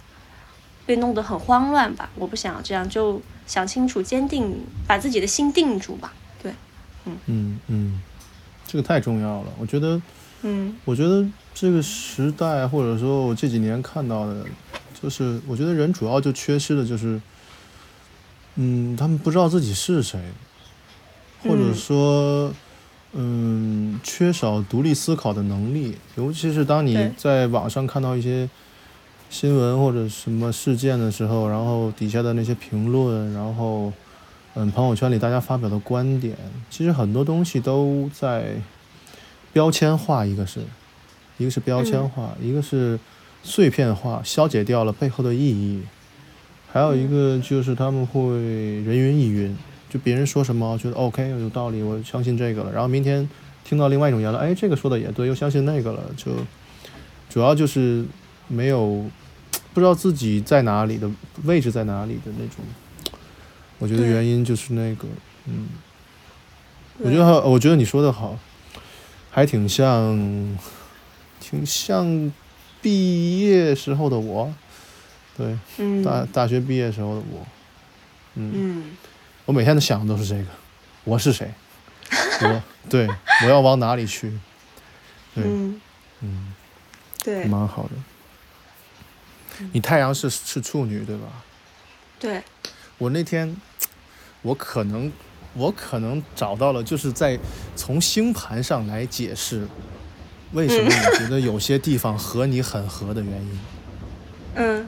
[0.87, 2.11] 被弄得很慌乱吧。
[2.17, 4.55] 我不想要这样，就想清楚、坚定，
[4.87, 6.13] 把自己的心定住吧。
[6.43, 6.53] 对，
[7.05, 8.03] 嗯嗯嗯，
[8.67, 10.01] 这个太重要了，我觉得。
[10.45, 11.25] 嗯，我觉得
[11.55, 14.45] 这个时代，或者说我这几年看到的，
[15.01, 17.21] 就是我觉得人主要就缺失的就是，
[18.57, 20.21] 嗯，他们不知道自己是谁，
[21.43, 22.53] 或者说，
[23.13, 25.97] 嗯，缺少独立思考的能力。
[26.17, 28.49] 尤其是当你在网上看到一些
[29.31, 33.93] 新闻或者什么事件的时候，然后底下的那些评论，然后，
[34.55, 36.37] 嗯，朋友圈里大家发表的观点，
[36.71, 38.57] 其实很多东西都在。
[39.55, 40.61] 标签化，一个是，
[41.43, 42.97] 一个是标签化，一个是
[43.43, 45.83] 碎片化，消解掉了背后的意义，
[46.73, 49.57] 还有一个就是他们会人云亦云，
[49.91, 53.29] 就别人说什么觉得 OK 有道理，我相信这个了，然后明天
[53.65, 56.31] 听到另外一种言论，哎，这个说的也对，又相信那个了，就
[57.29, 58.05] 主要就是
[58.47, 59.05] 没有
[59.75, 61.11] 不知道自己在哪里的
[61.43, 62.65] 位置在哪里的那种，
[63.81, 65.09] 我觉得原因就是那个，
[65.47, 65.69] 嗯，
[66.99, 68.39] 我觉得我觉得你说的好。
[69.35, 70.15] 还挺像，
[71.53, 72.33] 挺像
[72.81, 74.51] 毕业时候的我，
[75.37, 75.59] 对，
[76.03, 77.47] 大大学毕业时候的我，
[78.37, 78.97] 嗯，
[79.45, 80.47] 我每天都想的都是这个，
[81.05, 81.53] 我是谁，
[82.41, 83.07] 我对，
[83.45, 84.33] 我要往哪里去，
[85.35, 85.45] 对，
[86.21, 86.55] 嗯，
[87.23, 87.91] 对，蛮好的。
[89.73, 91.27] 你太阳是是处女对吧？
[92.19, 92.43] 对。
[92.97, 93.55] 我那天，
[94.41, 95.13] 我可能。
[95.55, 97.39] 我可能找到了，就是在
[97.77, 99.69] 从星盘上来解释
[100.53, 103.59] 为什么你觉得有些地方和你很合的原因。
[104.55, 104.87] 嗯。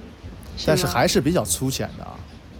[0.66, 2.14] 但是还是比较粗浅的啊。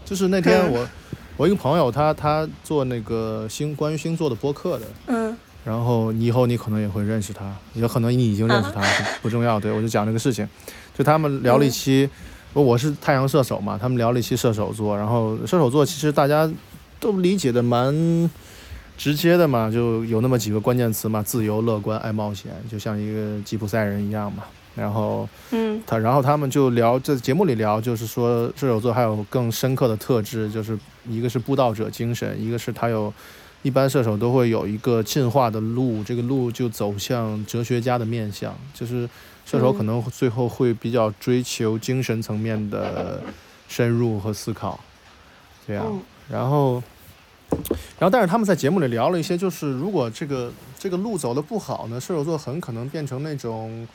[0.05, 0.89] 就是那天我
[1.37, 4.87] 我一个朋友他他做那个星关于星座的播客的。
[5.07, 5.37] 嗯。
[5.65, 8.83] 然后你以后你可能也会认识他，有可能你已经认识他，
[9.23, 9.59] 不重要。
[9.59, 10.49] 对我就讲这个事情，
[10.97, 12.09] 就他们聊了一期，
[12.53, 16.51] 我是太阳射手嘛，他们聊了一期射手座，然后射手座其实大家。
[17.01, 17.93] 都理解的蛮
[18.97, 24.45] 直接的嘛，就有那么几个关键词嘛，自由、乐观、爱冒险，就像一个吉普赛人一样嘛。
[24.77, 30.77] 然后，嗯，他然后他们就聊，在节目里聊，就是说射手座还有更深刻的特质，就是
[31.09, 33.13] 一个是布道者精神，一个是他有，
[33.63, 39.09] 一般射手都会有一个进化的路，这个路就走向哲学家的面相，就是
[39.47, 43.23] 射手可能最后会比较追求精神层面的
[43.69, 44.81] 深入和思考，
[45.67, 46.83] 这样，然后。
[47.99, 53.87] 然后，但是他们在节目里聊了一些，就是如果这个这个路走的不好呢，射手座很可能变成那种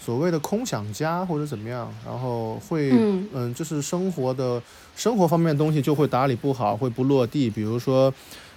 [0.00, 2.90] 所谓的空想家或者怎么样，然后会
[3.32, 4.60] 嗯，就是生活的
[4.96, 7.48] 生活方面的东西就会打理不好，会不落地。
[7.48, 8.12] 比如说，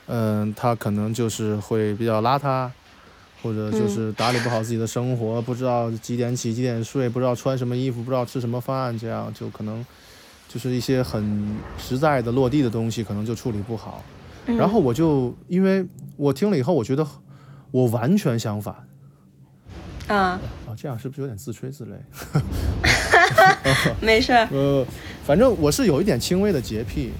[0.07, 2.69] 嗯，他可能就是会比较邋遢，
[3.43, 9.85] 或者就是打理不好自己的生活，不知道几点起几点睡，不知道穿什么衣服，不知道吃什么饭，这样就可能
[10.49, 14.03] 就是一些很实在的落地的东西，可能就处理不好。
[14.55, 15.85] 然后我就因为
[16.15, 17.05] 我听了以后，我觉得
[17.71, 18.73] 我完全相反
[20.07, 20.39] 啊，啊，
[20.77, 21.97] 这样是不是有点自吹自擂？
[23.99, 24.85] 没事儿， 呃，
[25.25, 27.11] 反正我是有一点轻微的洁癖。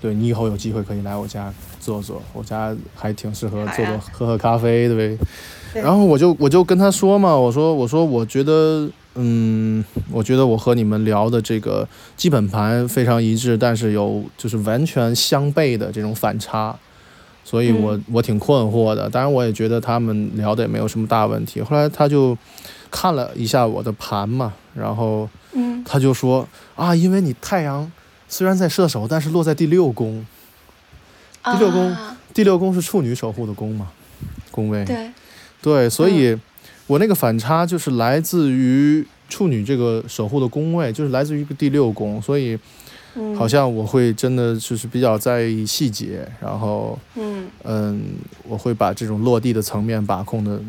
[0.00, 1.50] 对你以后有机会可以来我家
[1.80, 5.26] 坐坐，我家还挺适合坐坐、喝喝咖啡，对不对？
[5.72, 11.86] 对然后我就我就跟他说嘛，我说我说我觉得，嗯，我觉得我和你们聊的这个
[12.16, 16.76] 基本盘非常一致，但是有就是完全相悖的这种反差，
[17.44, 19.08] 所以我、我挺困惑的。
[19.08, 21.60] 当然，我也觉得他们聊的也没有什么大问题。
[21.60, 22.36] 后来他就
[22.90, 25.82] 看了一下我的盘嘛，然后嗯。
[25.86, 27.92] 他就说啊，因为你太阳
[28.26, 30.26] 虽然在射手，但是落在第六宫，
[31.44, 33.88] 第六宫啊第六宫是处女守护的宫嘛，
[34.50, 34.82] 宫位。
[34.86, 35.10] 对，
[35.60, 36.36] 对，所以
[36.86, 42.58] 我那个反差就是来自于处女这个守护的宫位，就是来自于一个第六宫，所以
[43.14, 47.46] 嗯，好像我会真的就是比较在意细节，然后嗯。
[47.64, 48.02] 嗯，
[48.46, 50.60] 我会把这种落地的层面把控的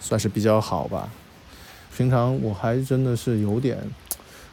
[0.00, 1.08] 算是比较好吧。
[1.96, 3.78] 平常我还真的是有点，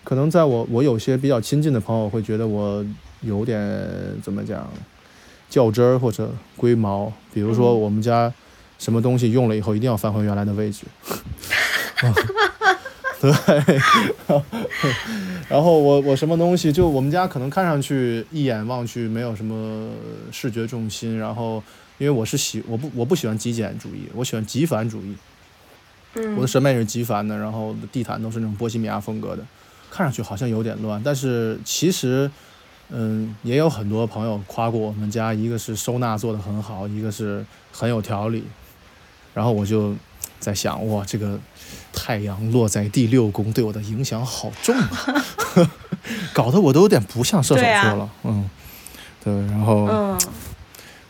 [0.06, 2.86] 可能在我我有些比较亲近的朋友会觉得我
[3.22, 3.62] 有点
[4.24, 4.66] 怎么讲
[5.50, 7.82] 较真儿或者龟毛，比如说嗯。
[7.82, 8.34] 我们家
[8.80, 10.86] 什么东西用了以后一定要翻回原来的位置。
[13.22, 13.30] 对，
[15.50, 19.92] 然后我我什么东西就我们家可能看上去一眼望去没有什么
[20.32, 21.62] 视觉重心，然后
[21.98, 25.14] 因为我是喜我不我不喜欢极简主义，我喜欢极繁主义，
[26.14, 29.44] 嗯，我的审美是极繁的，然后地毯都是那种波西米亚风格的，
[29.92, 32.32] 看上去好像有点乱，但是其实，
[32.88, 38.46] 嗯，也有很多朋友夸过我们家，一个是收纳做得很好，一个是很有条理，
[39.40, 39.96] 然后我就
[40.38, 41.40] 在想，哇，这个
[41.94, 45.26] 太阳落在第六宫对我的影响好重啊，
[46.36, 48.50] 搞得我都有点不像射手座了，嗯，
[49.24, 50.20] 对，然后嗯。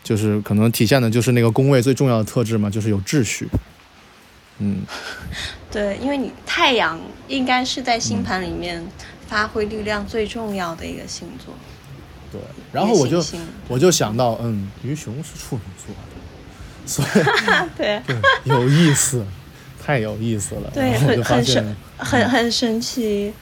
[0.04, 3.48] 就是可能体现的就是那个宫位最重要的特质嘛，就是有秩序，
[4.58, 4.82] 嗯。
[5.70, 8.84] 对，因为你太阳应该是在星盘里面
[9.26, 11.52] 发挥力量最重要的一个星座，
[12.32, 12.40] 对，
[12.72, 13.24] 然后我就
[13.68, 15.94] 我就想到，嗯，鱼熊是处女座。
[15.94, 16.00] 的，
[16.90, 17.08] 所以
[17.78, 19.24] 对对有意思，
[19.80, 20.70] 太有意思了。
[20.74, 23.32] 对，很很神，，很很神奇。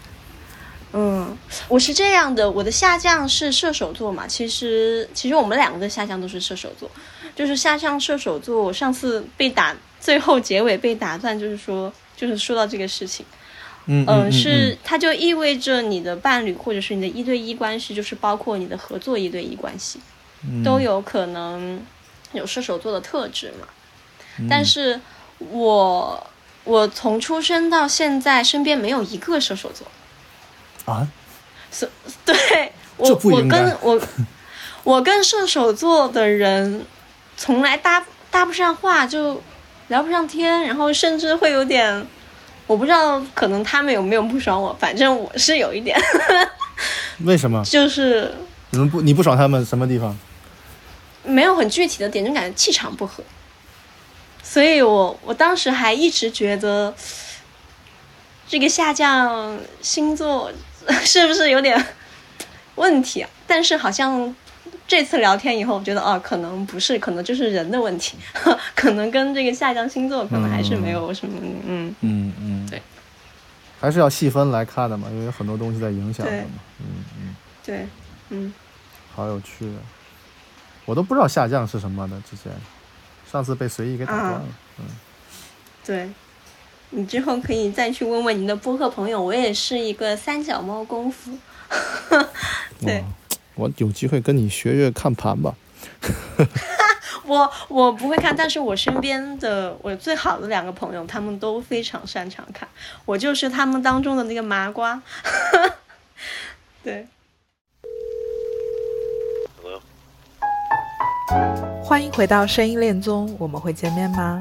[0.92, 1.36] 嗯，
[1.68, 6.90] 我是这样的，我的下降是射手座嘛，其实其实我们两个的下降都是射手座，
[7.34, 8.62] 就是下降射手座。
[8.62, 13.24] 我上次被打，最后结尾被打断，就是说就是说到这个事情，
[13.84, 20.01] 嗯嗯，是它就意味着你的伴侣或者是你的一对一关系，就是包括你的合作一对一关系，
[20.42, 21.78] 嗯都有可能
[22.33, 23.66] 有射手座的特质嘛。
[24.39, 25.01] 嗯但是
[25.39, 26.26] 我
[26.64, 29.87] 我从出生到现在，身边没有一个射手座。
[30.85, 31.07] 啊，
[32.24, 34.01] 对我，我跟我
[34.85, 36.85] 我跟射手座的人
[37.37, 39.43] 从来搭搭不上话，就
[39.89, 42.07] 聊不上天，然后甚至会有点，
[42.66, 45.99] 我不知道，可能他们有没有不爽我，反正我是有一点，
[47.24, 47.62] 为什么？
[47.64, 48.33] 就是
[48.70, 50.16] 你们不你不爽他们什么地方？
[51.29, 53.22] 没有很具体的点，就感觉气场不合。
[54.43, 56.95] 所以我我当时还一直觉得，
[58.49, 60.51] 这个下降星座
[61.05, 61.87] 是不是有点
[62.76, 63.29] 问题啊？
[63.47, 64.35] 但是好像
[64.87, 68.16] 这次聊天以后，我觉得哦，可能不是，可能就是人的问题，
[68.74, 72.81] 可能跟这个下降星座可能还是没有什么，嗯，嗯嗯，对，
[73.79, 76.33] 还是要细分来看的嘛，因为有很多东西在影响嘛。
[76.81, 77.87] 嗯嗯，对，
[78.31, 78.55] 嗯，
[79.14, 79.81] 好有趣啊！
[80.89, 82.51] 我都不知道下降是什么的，之前
[83.30, 84.45] 上次被随意给打断了。
[84.78, 84.86] 嗯，
[85.84, 86.11] 对。
[86.91, 91.36] 你之后可以再去问问你的播客朋友，我也是一个三脚猫功夫。
[92.80, 93.05] 对，
[93.57, 95.55] 我有机会跟你学学看盘吧。
[97.26, 102.66] 我我不会看，但是我身边的我最好的两个朋友，他们都非常擅长看，
[103.05, 105.03] 我就是他们当中的那个麻瓜。
[106.82, 107.07] 对，
[111.83, 114.41] 欢迎回到声音恋综，我们会见面吗？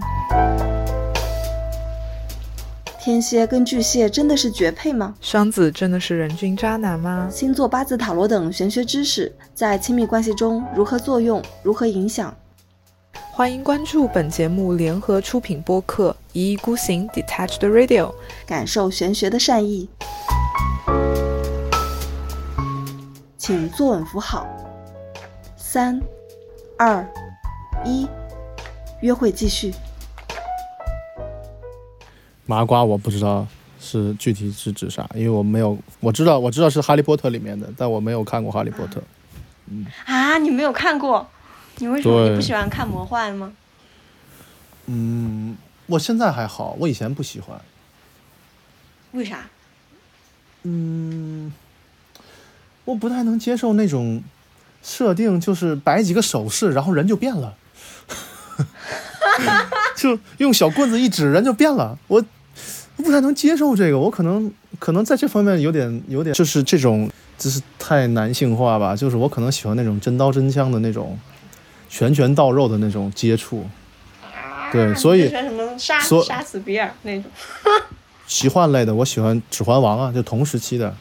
[2.99, 5.13] 天蝎跟巨蟹真的是绝配吗？
[5.21, 7.27] 双子真的是人均渣男吗？
[7.31, 12.33] 星座、八字、塔罗等玄学知识在亲密关系中如何作用、如何影响？
[13.31, 18.05] 欢迎关注本节目联合出品播客《一意孤行 Detached Radio》。
[18.45, 19.89] 感受玄学的善意。
[23.37, 24.47] 请坐稳扶好。
[25.55, 26.01] 三、
[26.77, 27.03] 二、
[27.83, 28.07] 一，
[29.01, 29.73] 约会继续。
[32.45, 33.47] 麻瓜我不知道
[33.79, 38.99] 是具体是指啥，因为我没有，我知道我知道是《哈利波特》里面的，但我没有看过《哈利波特》。
[39.69, 41.27] 嗯啊，你没有看过？
[41.77, 43.51] 你为什么你不喜欢看魔幻吗？
[44.85, 45.57] 嗯，
[45.87, 47.59] 我现在还好，我以前不喜欢。
[49.13, 49.49] 为啥？
[50.61, 51.51] 嗯，
[52.85, 54.23] 我不太能接受那种
[54.81, 57.53] 设定，就是摆几个手势，然后人就变了，
[59.95, 61.97] 就用小棍子一指，人就变了。
[62.07, 62.23] 我
[62.97, 71.17] 我不太能接受这个，我可能可能在这方面有点有点，就是这种就是太男性化吧，就是我可能喜欢那种真刀真枪的那种
[71.89, 73.65] 拳拳到肉的那种接触。
[74.71, 75.31] 对，所以
[75.77, 77.31] 杀所杀死比尔那种？
[78.27, 80.93] 奇幻类的，我喜欢《指环王》啊，就同时期的。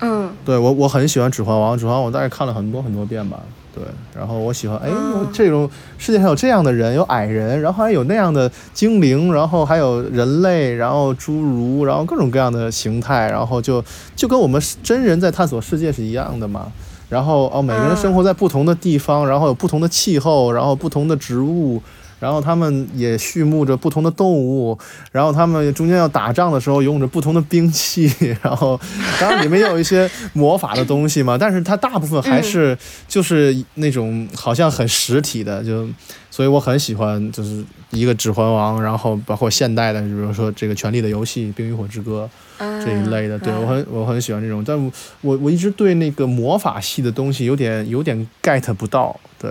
[0.00, 3.40] 嗯对我我很喜欢《指环王》，《指环王》我大概看了很多很多遍吧。
[3.74, 3.84] 对，
[4.16, 4.90] 然后我喜欢，哎，
[5.32, 13.84] 这种世界上有这样的人，有矮人，然后还有那样的精灵，然后还有人类，然后侏儒，然后各种各样的形态，然后就
[14.16, 16.72] 就跟我们真人在探索世界是一样的嘛。
[17.08, 21.80] 然后哦，每个人生活在不同的地方，然后有不同的气候，然后不同的植物，
[22.20, 24.78] 然后他们也畜牧着不同的动物，
[25.12, 28.12] 然后他们中间要打仗的时候用着不同的兵器，
[28.42, 28.78] 然后
[29.20, 35.88] 当然里面也有一些魔法的东西嘛，但是它大部分还是就是那种好像很实体的，就
[36.30, 44.90] 所以我很喜欢就是一个指环王，然后包括现代的，比如说这个权力的游戏、冰与火之歌这一类的，对我很我很喜欢这种，但我
[45.20, 49.50] 我我一直对那个魔法系的东西有点有点 get 不到，对。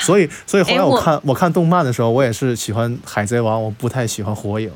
[0.00, 4.70] 所以，所以后来哎我我看我看动漫的时候，我也是喜欢海贼王，我不太喜欢火影。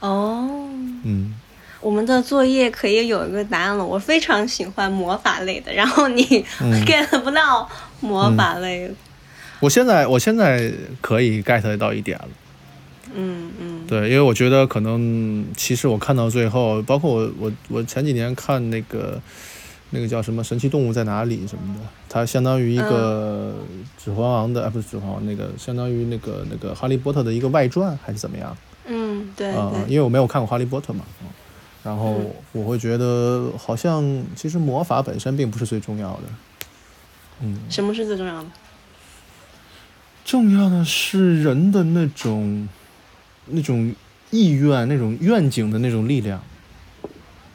[0.00, 0.48] 哦。
[1.04, 1.34] 嗯，
[1.80, 3.84] 我们的作业可以有一个答案了。
[3.84, 7.68] 我非常喜欢魔法类的，然后你嗯 get 不到
[8.00, 8.94] 魔法类的。
[9.60, 12.28] 我现在我现在可以 get 到一点了。
[13.14, 19.20] 嗯嗯对，因为我觉得可能，其实我看到最后，包括我我我前几年看那个
[19.90, 23.54] 那个叫什么《神奇动物在哪里》什么的，它相当于一个
[24.04, 28.56] 《指环王》的，啊不是《指环王》，那个相当于那个那个《哈利波特》的一个外传还是怎么样？
[28.86, 29.82] 嗯，对啊、对。
[29.92, 31.28] 因为我没有看过《哈利波特》嘛，嗯
[31.84, 32.20] 然后
[32.52, 34.02] 我会觉得好像
[34.34, 36.22] 其实魔法本身并不是最重要的，
[37.40, 38.48] 嗯，什么是最重要的？
[40.24, 42.68] 重要的是人的那种
[43.46, 43.94] 那种
[44.30, 46.42] 意愿、那种愿景的那种力量。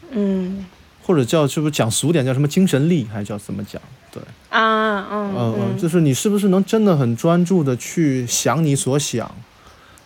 [0.10, 0.66] 嗯
[1.04, 3.82] 或者叫是不是讲俗点叫什么精神力，还是叫怎么讲？
[4.12, 9.30] 对，啊嗯嗯嗯，嗯，就是你是不是能真的很专注的去想你所想，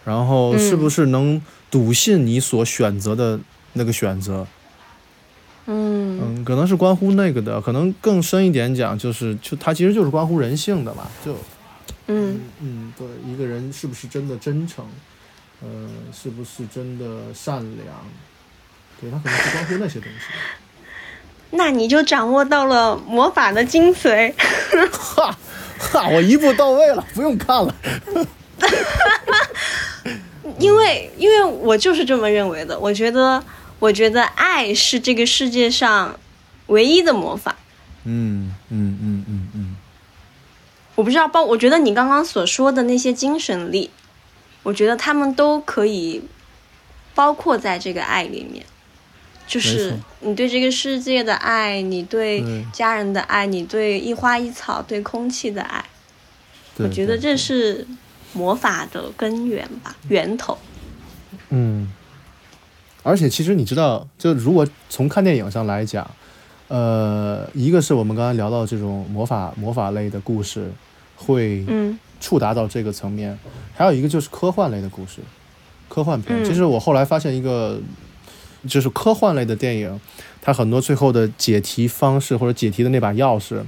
[0.03, 3.39] 然后是不是能笃信你所选择的
[3.73, 4.47] 那个选择？
[5.65, 11.35] 嗯嗯，可能是关乎那个的，可能更深一点讲，就是就它其实就是关乎人性的嘛，就
[12.07, 14.85] 嗯嗯，对，一个人是不是真的真诚，
[15.61, 15.67] 呃，
[16.13, 17.93] 是不是真的善良，
[19.01, 20.25] 对，他可能是关乎那些东西。
[21.51, 24.33] 那你就掌握到了魔法的精髓。
[24.91, 25.35] 哈
[25.79, 27.73] 哈，我一步到位了，不用看了。
[30.59, 33.43] 因为因为我就是这么认为的，我觉得
[33.79, 36.19] 我觉得爱是这个世界上
[36.67, 37.55] 唯一的魔法。
[38.05, 39.75] 嗯嗯嗯嗯嗯，
[40.95, 43.91] 我不知道包，我觉得你刚刚所说的那些精神力，
[44.63, 46.23] 我觉得他们都可以
[47.13, 48.65] 包括在这个爱里面。
[49.47, 52.65] 就是你对这个世界的爱，你对对。
[52.73, 55.83] 家人的爱，你对一花一草、对空气的爱，
[56.75, 57.87] 我觉得这是
[58.33, 60.57] 魔法的根源吧，源头。
[61.49, 61.91] 嗯，
[63.03, 66.09] 而且其实你知道，就如果从看电影上来讲，
[66.67, 70.69] 呃，一个是我们刚才聊到这种魔法魔法类的故事，
[71.15, 71.97] 会嗯。
[72.19, 73.37] 触达到这个层面，
[73.75, 75.21] 还有一个就是科幻类的故事，
[75.87, 76.41] 科幻片。
[76.41, 76.43] 嗯。
[76.43, 77.79] 其实我后来发现一个，
[78.66, 79.99] 就是科幻类的电影，
[80.41, 83.62] 它很多最后的解题方式或者解题的那把钥匙，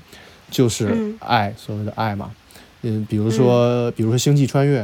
[0.50, 2.32] 就是嗯爱，所谓的爱嘛。
[2.82, 4.82] 嗯，比如说，比如说《星际穿越》，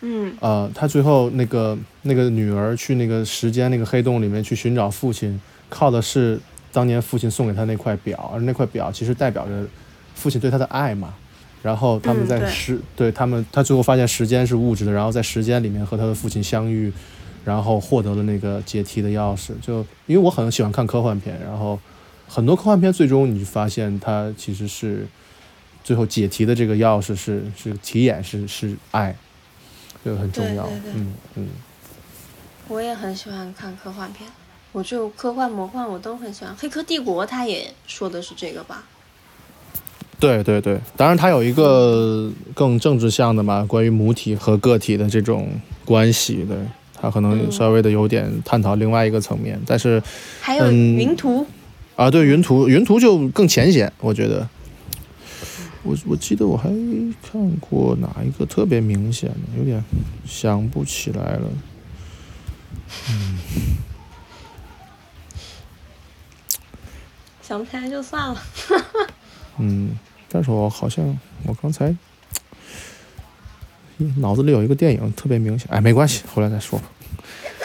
[0.00, 5.38] 嗯呃，他最后那个那个女儿去那个时间那个黑洞里面去寻找父亲，
[5.68, 6.40] 靠的是
[6.72, 9.66] 当年父亲送给他那块表，而那块表其实代表着
[10.14, 11.14] 父亲对他的爱嘛。
[11.62, 16.92] 然后他们在时、对他们，他最后发现时间是物质的，然后在时间里面和他的父亲相遇，
[17.46, 19.52] 然后获得了那个解题的钥匙。
[19.62, 21.78] 就因为我很喜欢看科幻片，然后
[22.26, 25.06] 很多科幻片最终你发现它其实是
[25.84, 29.16] 最后解题的这个钥匙是是题眼是是爱，
[30.04, 30.64] 这个很重要。
[30.64, 31.48] 对对对嗯嗯。
[32.68, 34.28] 我也很喜欢看科幻片，
[34.72, 36.52] 我就科幻、魔幻我都很喜欢。
[36.58, 38.82] 《黑客帝国》它也说的是这个吧？
[40.18, 45.48] 对对对，当然它有一个更政治向的嘛，关于母体和个体的这种
[45.84, 46.56] 关系，对，
[47.00, 50.02] 它可能稍微的有点探讨另外一个层面，但是
[50.40, 51.46] 还有嗯云图，
[51.94, 54.48] 啊，对云图，云图就更浅显，我觉得。
[55.82, 56.68] 我我记得我还
[57.22, 59.84] 看过哪一个特别明显的，有点
[60.26, 61.48] 想不起来了。
[63.08, 63.38] 嗯
[67.40, 68.42] 想不起来就算了。
[69.58, 69.96] 嗯，
[70.28, 71.98] 但是我好像我刚才嗯
[74.18, 76.84] 脑子里有一个电影特别明显，哎，没关系，回来再说吧。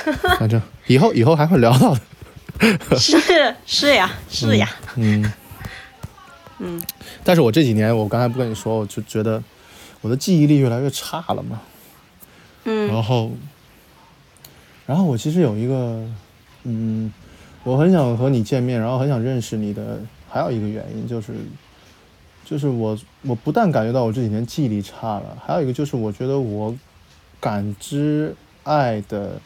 [0.39, 2.01] 反正以后以后还会聊到的。
[2.97, 3.17] 是
[3.65, 5.31] 是呀，是呀，嗯
[6.59, 6.81] 嗯，
[7.23, 9.41] 但是我这几年，我刚才不跟你说，我就觉得
[10.01, 11.59] 我的记忆力越来越差了嘛。
[12.65, 13.31] 嗯然后，
[14.85, 16.05] 然后我其实有一个，
[16.63, 17.11] 嗯，
[17.63, 21.33] 我很想和你见面，然后很想认识你的，还有一个原因就是，
[22.51, 26.75] 就是我我不但感觉到我这几年记忆力差了，还有一个就是我觉得我
[27.39, 29.39] 感知爱的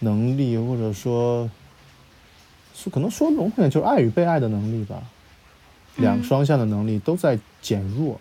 [0.00, 1.48] 能力，或者说，
[2.74, 5.00] 是可能说笼统点就是爱与被爱的能力吧，
[5.98, 8.20] 两嗯双向的能力都在减弱。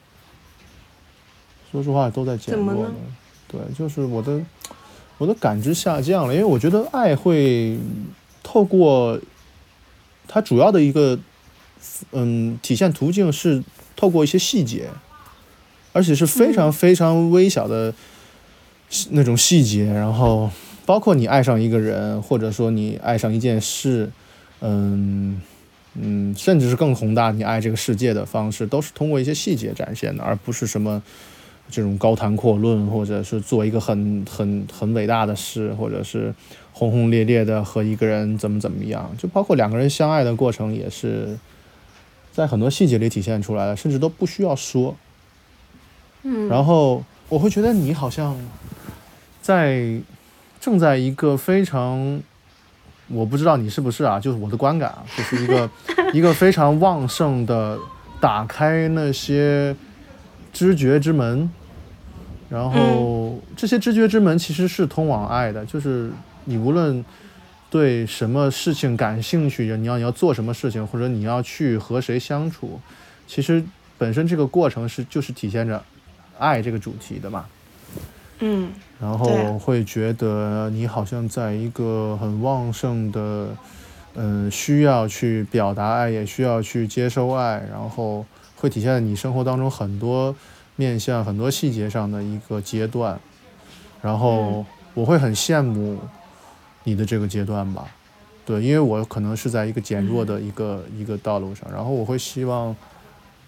[1.71, 2.93] 说实话，都在减弱的。
[3.47, 4.39] 对，就是我的
[5.17, 7.79] 我的感知下降了，因为我觉得爱会
[8.43, 9.19] 透过
[10.27, 11.17] 它主要的一个
[12.11, 13.63] 嗯体现途径是
[13.95, 14.89] 透过一些细节，
[15.93, 17.93] 而且是非常非常微小的
[19.11, 20.49] 那种细节，然后
[20.85, 24.11] 包括你爱上一个人，或者说你爱上一件事，
[24.61, 25.41] 嗯
[25.93, 31.01] 嗯，甚至是更宏大，你爱这个世界的方式，都是通过一些细节展现的，而不是什么。
[31.67, 36.31] 这种高谈阔论，或者是做一个很很很伟大的事，或者是
[36.71, 41.35] 轰轰烈烈的和一个人怎么怎么样，就包括两个人相爱的过程，也是
[42.35, 44.93] 在很多细节里体现出来了，甚至都不需要说。
[46.23, 48.35] 嗯，然后我会觉得你好像
[49.41, 50.01] 在
[50.59, 52.21] 正在一个非常，
[53.07, 55.69] 我不知道你是不是啊，就是我的观感啊，就是一个
[56.11, 57.79] 一个非常旺盛的
[58.19, 59.73] 打开那些
[60.51, 61.49] 知觉之门，
[62.49, 66.11] 然后这些知觉之门其实是通往爱的，就是
[66.43, 67.05] 你无论
[67.75, 72.79] 对什么事情感兴趣，你要你要做什么事情，或者你要去和谁相处，
[73.27, 73.61] 其实
[73.97, 75.83] 本身这个过程是就是体现着
[76.39, 77.45] 爱这个主题的嘛。
[78.39, 83.49] 嗯然后会觉得你好像在一个很旺盛的，
[84.13, 90.33] 嗯，需要去表达爱，也需要去接收爱，然后会体现在你生活当中很多
[90.77, 93.19] 面向、很多细节上的一个阶段。
[94.01, 95.99] 然后我会很羡慕
[96.85, 97.85] 你的这个阶段吧，
[98.45, 102.73] 对，因为我可能是在一个减弱的一个、一个道路上，然后我会希望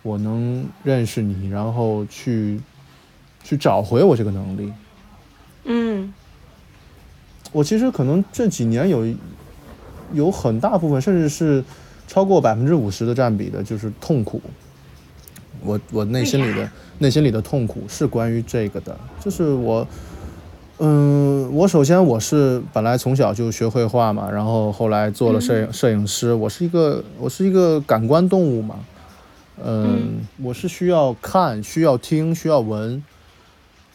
[0.01, 2.59] 我能认识你，然后去
[3.43, 4.73] 去找回我这个能力。
[5.63, 6.13] 嗯
[7.53, 9.07] 我其实可能这几年有
[10.13, 11.63] 有很大部分，甚至是
[12.07, 14.41] 超过百分之五十的占比的，就是痛苦。
[15.61, 16.69] 我我内心里的
[16.99, 19.85] 内心里的痛苦是关于这个的，就是我，
[20.79, 28.75] 嗯，我首先我是本来从小就学绘画嘛，然后后来做了摄影、摄影师，我是一个我是一个感官动物嘛，
[29.63, 33.03] 嗯，我是需要看、需要听、需要闻，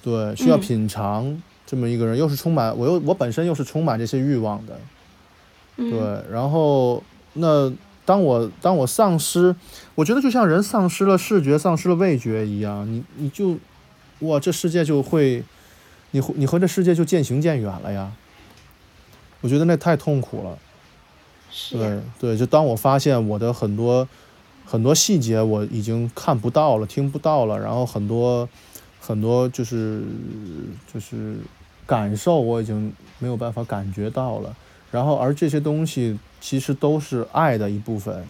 [0.03, 1.43] 对，需要嗯品尝。
[1.65, 4.79] 这么一个人，又是充满我又我本身又是充满这些欲望的，
[5.79, 7.03] 嗯，对，然后
[7.33, 7.73] 那
[8.05, 9.57] 当我当我丧失，
[9.95, 13.57] 我觉得就像人丧失了视觉、丧失了味觉一样，你你就
[14.19, 15.43] 哇，这世界就会，
[16.13, 18.13] 你和你和这世界就渐行渐远了呀。
[19.41, 20.57] 我觉得那太痛苦了。
[21.51, 24.09] 是对对，就当我发现我的很多
[24.65, 28.49] 很多细节我已经看不到了、听不到了，然后很多
[28.99, 30.03] 很多就是
[30.91, 31.37] 就是
[31.85, 34.57] 感受我已经没有办法感觉到了，
[34.91, 38.27] 然后而这些东西其实都是爱的一部分，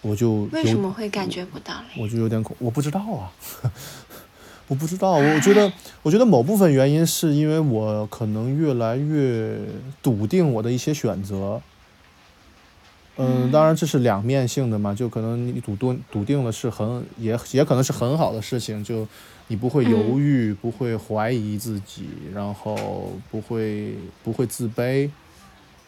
[0.00, 2.02] 我就为什么会感觉不到嘞？
[2.02, 3.30] 我就有点恐，我不知道啊，
[4.68, 9.58] 我不知道，我觉得，我觉得某部分原因是因为我可能越来越
[10.02, 11.60] 笃定我的一些选择。
[13.16, 19.08] 嗯，当然这是两面性的嘛，就可能你笃定笃定了是很也也可能是很好的事情，就
[19.48, 25.10] 你不会犹豫，不会怀疑自己，然后不会不会自卑，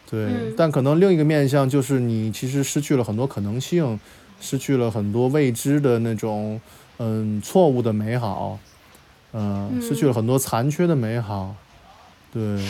[0.09, 0.25] 对。
[0.25, 3.97] 嗯但可能另一个面向就是你其实失去了很多可能性，
[4.41, 6.59] 失去了很多未知的那种
[7.03, 8.59] 嗯错误的美好，
[9.33, 11.55] 嗯、失去了很多残缺的美好，
[12.31, 12.63] 对。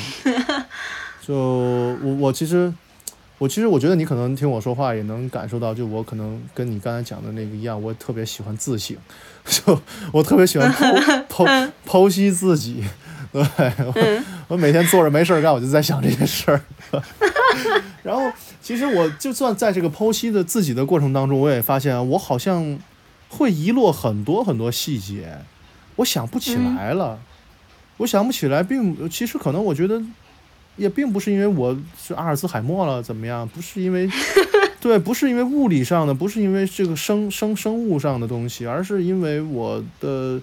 [1.21, 2.73] 就我我其实
[3.37, 8.95] 我其实我觉得你可能听我说话也能感受到，就我可能跟你刚才讲的那个一样，我特别喜欢自省，
[9.45, 9.81] 就
[10.13, 12.83] 我特别喜欢剖 剖剖析自己。
[13.31, 13.43] 对，
[13.85, 16.61] 我我每天坐着没事儿干，我就在想这些事儿。
[18.03, 22.77] 然后，其实我就算在这个剖析的自己的过程当中，我也发现我好像
[23.31, 25.39] 会遗落很多很多细节，
[25.95, 27.19] 我想不起来了。
[27.97, 29.99] 我想不起来，并其实可能我觉得
[30.75, 34.09] 也并不是因为我是阿尔兹海默了怎么样，不是因为
[34.79, 40.41] 对，不是因为物理上的，不是因为这个生生生物上的东西，而是因为我的。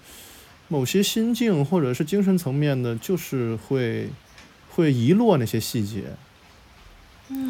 [0.70, 4.10] 某些心境或者是精神层面的，就是会
[4.68, 6.02] 会遗落那些细节，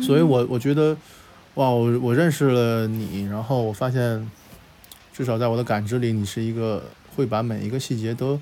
[0.00, 0.96] 所以我我觉得，
[1.54, 4.30] 哇，我我认识了你，然后我发现，
[5.18, 6.80] 至少在我的感知里，你是一个
[7.16, 8.40] 会把每一个细节都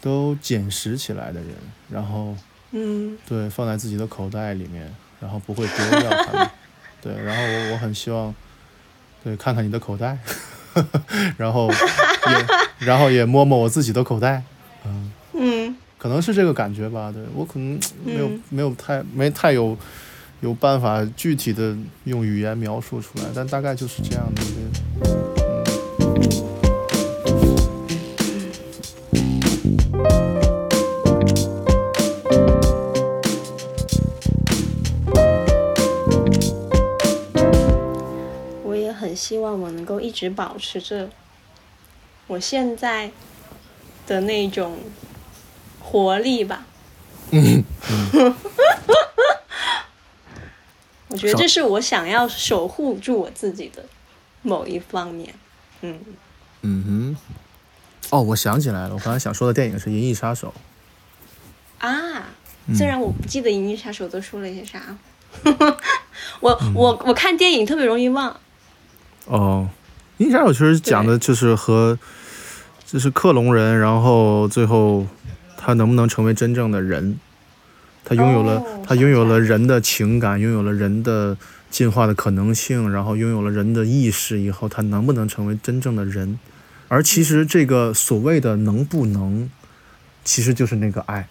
[0.00, 1.48] 都捡拾起来的人，
[1.90, 2.36] 然后，
[2.70, 6.50] 嗯，对，放在自己的口袋里面，然后不会丢掉它们，
[7.02, 8.32] 对，然后我我很希望，
[9.24, 10.16] 对，看看你的口袋。
[11.36, 14.44] 然后也，然后也摸摸我自己的口袋，
[14.84, 17.10] 嗯嗯，可能是这个感觉吧。
[17.10, 19.76] 对我可能没有没有太没太有
[20.40, 25.37] 有办法具体的用语言描述出来，但大概就是这样的。
[39.18, 41.10] 希望我能够一直保持着
[42.28, 43.10] 我现在
[44.06, 44.78] 的那种
[45.80, 46.64] 活力吧。
[47.30, 47.64] 嗯，
[51.08, 53.84] 我觉得这是我想要守护住我自己的
[54.42, 55.34] 某一方面。
[55.82, 55.98] 嗯
[56.62, 57.16] 嗯哼。
[58.10, 60.54] 哦，我想起来了，我刚才想说的电影是《银翼杀手》
[61.86, 62.28] 啊。
[62.74, 64.96] 虽然我不记得《银翼杀手》都说了些啥，
[66.40, 68.38] 我我我看电影特别容易忘。
[69.28, 69.68] 哦，
[70.22, 71.98] 《银翼杀手》其实讲的就是和，
[72.86, 75.06] 就是克隆人，然后最后
[75.56, 77.18] 他能不能成为真正的人？
[78.04, 81.36] 他拥有了，他拥有了人的情感，拥有了人的
[81.70, 86.38] 进化的可能性，然后拥有了人的意识以后，他能不能成为真正的人？
[86.88, 89.50] 而其实这个所谓的能不能，
[90.24, 91.28] 其实就是那个爱。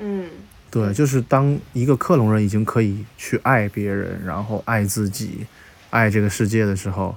[0.00, 0.28] 嗯，
[0.68, 5.46] 对，就是当一个克隆人已经可以去爱别人，然后爱自己。
[5.92, 7.14] 爱这个世界的时候，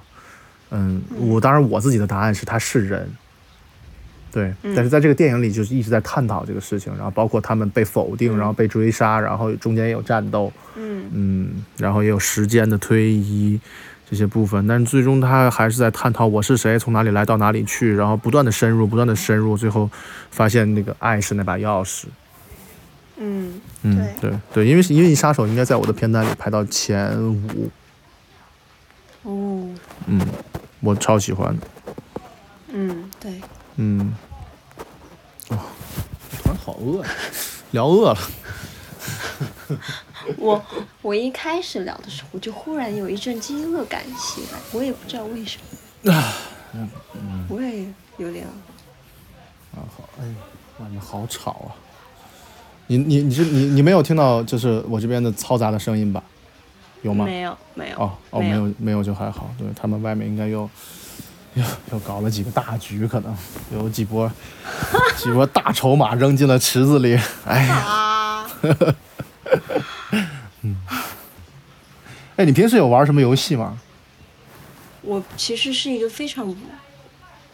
[0.70, 3.08] 嗯，我当然我自己的答案是他是人，
[4.30, 11.06] 对，但是在这个电影里就是一直在探讨这个事情，然后包括他们被否定，然后被追杀，然后中间也有战斗，嗯。
[11.12, 13.58] 嗯，然后也有时间的推移
[14.10, 19.90] 这些部分，但是最终他还是在探讨我是谁，从哪里来到哪里去，然后不断的深入，不断的深入，最后
[20.30, 22.04] 发现那个爱是那把钥匙，
[23.16, 24.32] 嗯嗯对。
[24.52, 27.70] 对，因为因为杀手应该在我的片单里排到前五。
[29.26, 29.68] 哦，
[30.06, 30.20] 嗯，
[30.80, 31.56] 我超喜欢。
[32.68, 33.40] 嗯，对。
[33.74, 34.14] 嗯，
[35.48, 35.58] 哦，
[36.42, 37.10] 突然好饿呀，
[37.72, 38.18] 聊饿了。
[40.38, 40.64] 我
[41.02, 45.58] 我一开始聊的时候，就忽然有一阵饥饿感袭来，我也不知道为什
[46.04, 46.12] 么。
[46.12, 46.32] 啊，
[46.72, 46.88] 嗯，
[47.48, 47.84] 我也
[48.18, 48.46] 有点。
[48.46, 48.52] 啊
[49.74, 50.24] 好，哎，
[50.78, 51.74] 外面好吵啊！
[52.86, 56.22] 你你你是你你没有听到就是我这边的嘈杂的声音吧？
[57.06, 57.24] 有吗？
[57.24, 57.96] 没有，没有。
[57.98, 59.48] 哦哦，没有，没有就还好。
[59.58, 60.68] 对他们外面应该又
[61.54, 63.34] 又 又搞了几个大局，可能
[63.72, 64.30] 有几波
[65.16, 67.18] 几波大筹码扔进了池子里。
[67.46, 68.46] 哎呀，
[70.62, 70.76] 嗯，
[72.36, 73.78] 哎，你平时有玩什么游戏吗？
[75.02, 76.54] 我其实是一个非常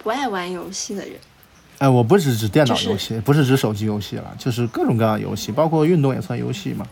[0.03, 1.12] 不爱玩游戏的人。
[1.78, 6.86] 哎，我不是指电脑游戏，不是指手机游戏了，就是各种各样的游戏，包括运动也算游戏嘛。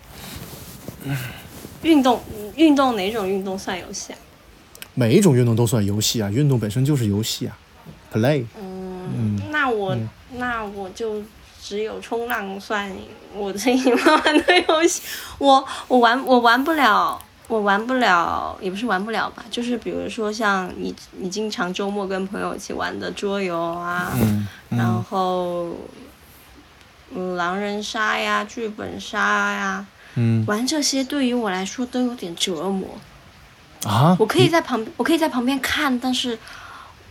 [1.83, 2.21] 运动。
[2.57, 4.19] 运动哪种运动算游戏啊？
[4.93, 6.29] 每一种运动都算游戏啊！
[6.29, 7.57] 运动本身就是游戏啊
[8.13, 8.45] ，play。
[8.61, 9.97] 嗯，那我
[10.33, 11.23] 那我就
[11.63, 12.93] 只有冲浪算
[13.35, 15.01] 我最喜欢玩的游戏。
[15.39, 17.19] 我我玩我玩不了，
[17.49, 24.13] 我玩不了，也不是玩不了吧，就是比如说像你你经常周末跟朋友一起玩的桌游啊，
[24.69, 25.71] 然后
[27.37, 29.87] 狼人杀呀、剧本杀呀。
[30.15, 32.99] 嗯，玩这些对于我来说都有点折磨
[33.85, 34.17] 啊！
[34.19, 36.39] 我可以在旁，我可以在旁边看，但是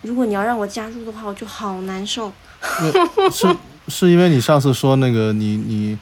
[0.01, 2.31] 如果你要让我加入的话，我就好难受。
[3.31, 3.55] 是
[3.87, 5.97] 是因为你上次说那个你你，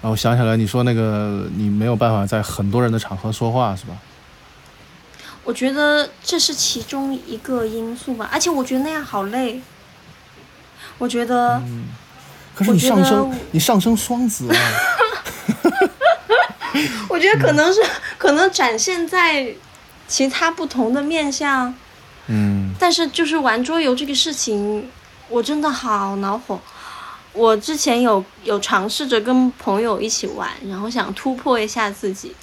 [0.00, 3.96] 啊，我想起来，你说那个你没有办法在很多人的场合说话，是吧？
[5.44, 9.60] 我觉得这是其中一个因素吧，而且我觉得那样好累。
[10.98, 11.60] 我觉得，
[12.54, 14.56] 可是你上升，你上升双子啊。
[17.08, 17.80] 我觉得可能是，
[18.18, 19.54] 可能展现在
[20.08, 21.74] 其他不同的面相。
[22.28, 24.90] 嗯但是就是玩桌游这个事情，
[25.28, 26.60] 我真的好恼火。
[27.32, 32.34] 我之前有有尝试着跟朋友一起玩，然后想突破一下自己，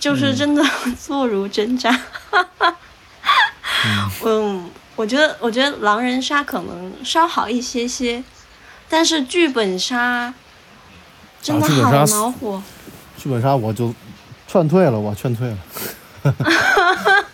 [0.00, 0.64] 就是真的
[0.98, 1.94] 坐如针毡。
[4.24, 8.22] 嗯，我觉得我觉得狼人杀可能稍好一些些，
[8.88, 10.32] 但是剧本杀
[11.42, 12.62] 真的好恼火。
[13.26, 13.92] 剧本杀我就
[14.46, 15.56] 劝退了，我劝退了。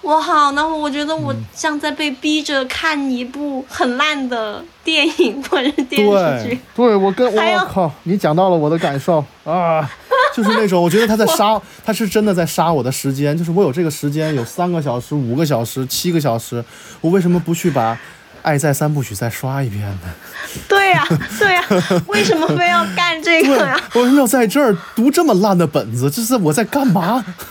[0.00, 9.86] 我好恼火，我觉得我嗯像在被逼着看一部很烂的电影或者电视剧对。，对我跟我靠，你讲到了我的感受啊，
[10.34, 16.64] 就是那种我觉得他在杀，他是真的在杀我的时间，就是我有这个时间，有三个小时、五个小时、七个小时，
[17.02, 17.94] 我为什么不去把
[18.44, 20.14] 《爱在三部曲》再刷一遍呢？
[20.68, 21.02] 对呀、
[21.38, 21.64] 对呀、
[22.06, 26.10] 为什么非要干这个呀？，我要在这儿读这么烂的本子？
[26.10, 27.24] 这是我在干嘛？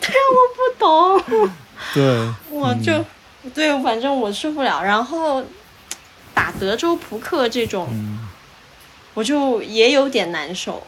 [0.00, 1.50] 对呀，我不懂，
[1.92, 3.04] 对， 我就、
[3.54, 4.82] 对，反正我受不了。
[4.82, 5.44] 然后
[6.32, 7.86] 打德州扑克这种，
[9.12, 10.82] 我就也有点难受，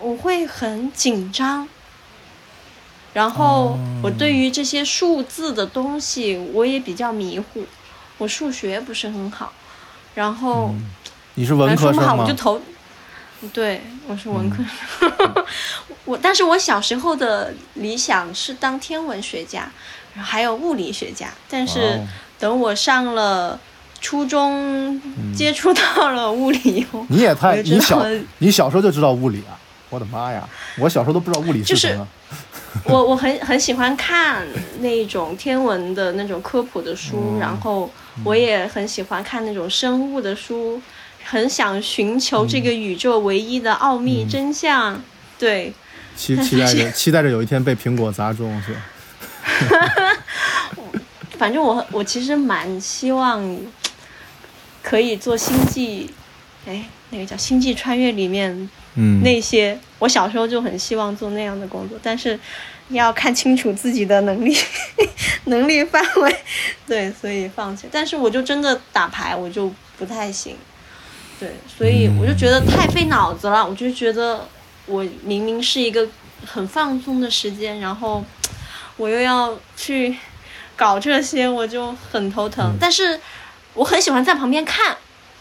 [0.00, 1.68] 我会很紧张。
[3.12, 7.64] 然后我对于这些数字的东西，我也比较迷糊，
[8.20, 9.50] 我数学不是很好，
[10.14, 10.74] 然后。
[11.34, 12.34] 你是文来说不好，科生吗我就？
[12.34, 12.60] 投。
[13.54, 15.44] 对，我是文科生。
[16.04, 19.70] 我但是我小时候的理想是当天文学家，
[20.14, 21.28] 还有物理学家。
[21.48, 21.98] 但是
[22.38, 23.58] 等我上了
[24.02, 25.00] 初中，
[25.34, 28.04] 接触到了物理以后，你也太你小
[28.38, 29.56] 你小时候就知道物理啊！
[29.88, 30.46] 我的妈呀，
[30.78, 32.06] 我小时候都不知道物理就是什么。
[32.84, 34.46] 我我很很喜欢看
[34.80, 37.90] 那种天文的那种科普的书， 嗯然后
[38.24, 40.80] 我也很喜欢看那种生物的书，
[41.24, 45.02] 很想寻求这个宇宙唯一的奥秘真相。
[45.38, 45.72] 对，
[46.16, 48.80] 期期待着 期待着有一天被苹果砸中是吧？
[51.38, 53.42] 反正我我其实蛮希望
[54.82, 56.10] 可以做星际，
[56.66, 62.38] 哎，那个叫《星际穿越》里面嗯那些，我小时候就很希望做那样的工作，但是
[62.96, 64.56] 要看清楚自己的能力
[65.46, 66.36] 能力范围，
[66.86, 67.88] 对，所以放弃。
[67.90, 70.56] 但是我就真的打牌，我就不太行，
[71.38, 74.48] 对，所以我就觉得太费脑子了，我就觉得
[74.86, 76.08] 我明明是一个
[76.44, 78.24] 很放松的时间，然后
[78.96, 80.16] 我又要去
[80.76, 82.76] 搞这些，我就很头疼。
[82.80, 83.20] 但是
[83.74, 84.96] 我很喜欢在旁边看。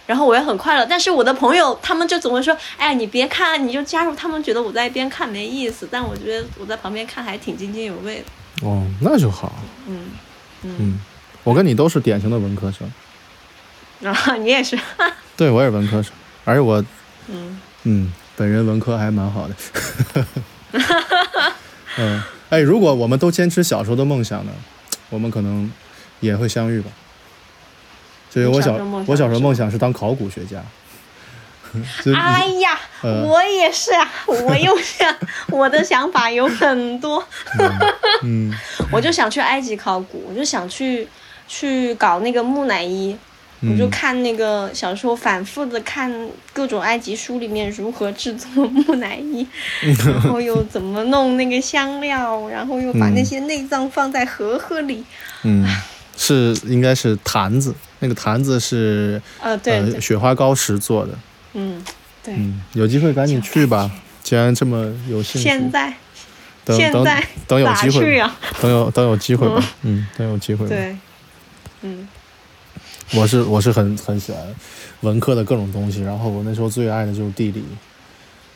[0.09, 8.67] 然后我也很快乐，但是我的朋友他们就总会说：“哎，你别看，你就加入。”他们觉得我在一边看没意思，但我觉得我在旁边看还挺津津有味的。
[8.67, 9.53] 哦，那就好。
[9.87, 10.07] 嗯
[10.63, 10.99] 嗯，
[11.43, 12.91] 我跟你都是典型的文科生，
[13.99, 14.75] 然后你也是，
[15.37, 16.11] 对我也是文科生，
[16.43, 16.83] 而且我
[17.27, 19.55] 嗯嗯，本人文科还蛮好的。
[21.99, 24.51] 嗯，哎，如果我们都坚持小时候的梦想呢，
[25.11, 25.71] 我们可能
[26.19, 26.89] 也会相遇吧。
[28.29, 30.61] 所以我小时候梦想我小时候梦想是当考古学家。
[32.03, 35.15] 就哎呀，呃我也是啊，我又是啊，
[35.49, 37.23] 我的想法有很多，
[38.23, 38.51] 嗯
[38.91, 41.07] 我就想去埃及考古，我就想去
[41.47, 43.15] 去搞那个木乃伊。
[43.61, 46.09] 我就嗯看那个小时候反复的看
[46.53, 49.45] 各种埃及书里面如何制作木乃伊，
[50.05, 55.03] 然后又怎么弄那个香料，然后又把那些内脏放在盒盒里。
[55.43, 55.67] 嗯，
[56.15, 61.13] 是应该是坛子，那个坛子是呃，对，雪花膏石做的。
[61.53, 61.83] 嗯，
[62.23, 62.33] 对。
[62.35, 63.89] 嗯，有机会赶紧去吧，
[64.23, 65.47] 既然这么有兴趣。
[65.47, 65.93] 现在
[66.65, 68.37] 等等现在等有机会，啊？
[68.61, 70.69] 等有等有机会吧，嗯，等有机会吧。
[70.69, 70.95] 对，
[71.81, 72.07] 嗯，
[73.13, 74.41] 我是我是很很喜欢
[75.01, 77.63] 文科的各种东西，然后我那时候最爱的就是地理，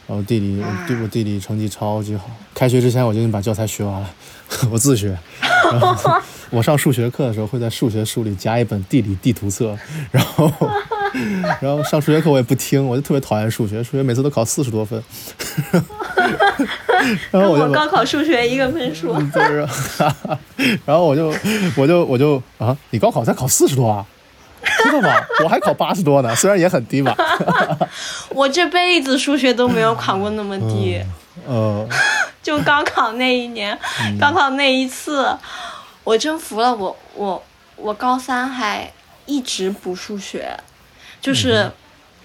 [0.07, 4.09] 然后地理我啊地我地理成绩超级好，开学之前我就已经把教材学完了，
[4.69, 5.17] 我自学。
[6.53, 9.75] 我上数学课的时候会在数学书里夹一本地理地图册，
[10.11, 10.51] 然后
[11.59, 15.03] 然后上数学课我也不听，我就特别讨厌数学，数学每次都考四十多分，
[17.31, 19.15] 然后我就高考数学一个分数。
[20.85, 21.33] 然后我就
[21.75, 24.05] 我就我就啊，你高考才考四十多啊？
[24.83, 25.13] 真的吗？
[25.43, 27.15] 我还考八十多呢，虽然也很低吧。
[28.29, 31.01] 我这辈子数学都没有考过那么低，
[31.45, 31.85] 呃，
[32.41, 33.77] 就高考那一年，
[34.19, 35.27] 高考那一次，
[36.03, 37.43] 我真服了我我
[37.75, 38.91] 我高三还
[39.25, 40.57] 一直补数学，
[41.21, 41.71] 就是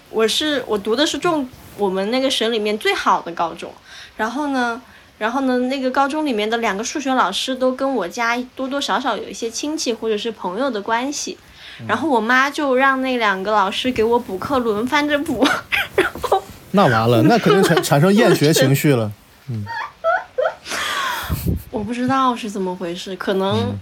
[0.09, 3.71] 我是我读的是重我们那个省里面最好的高中，
[4.17, 4.81] 然后呢。
[5.19, 11.37] 然后呢，那个高中里面的两个数学老师都跟我家多多少少有一些亲戚或者是朋友的关系，
[11.85, 15.45] 然后我妈就让那两个老师给我补课，轮番着补，
[15.97, 19.11] 然后那完了，那肯定产产生厌学情绪了。
[21.79, 23.73] 我不知道是怎么回事，可能，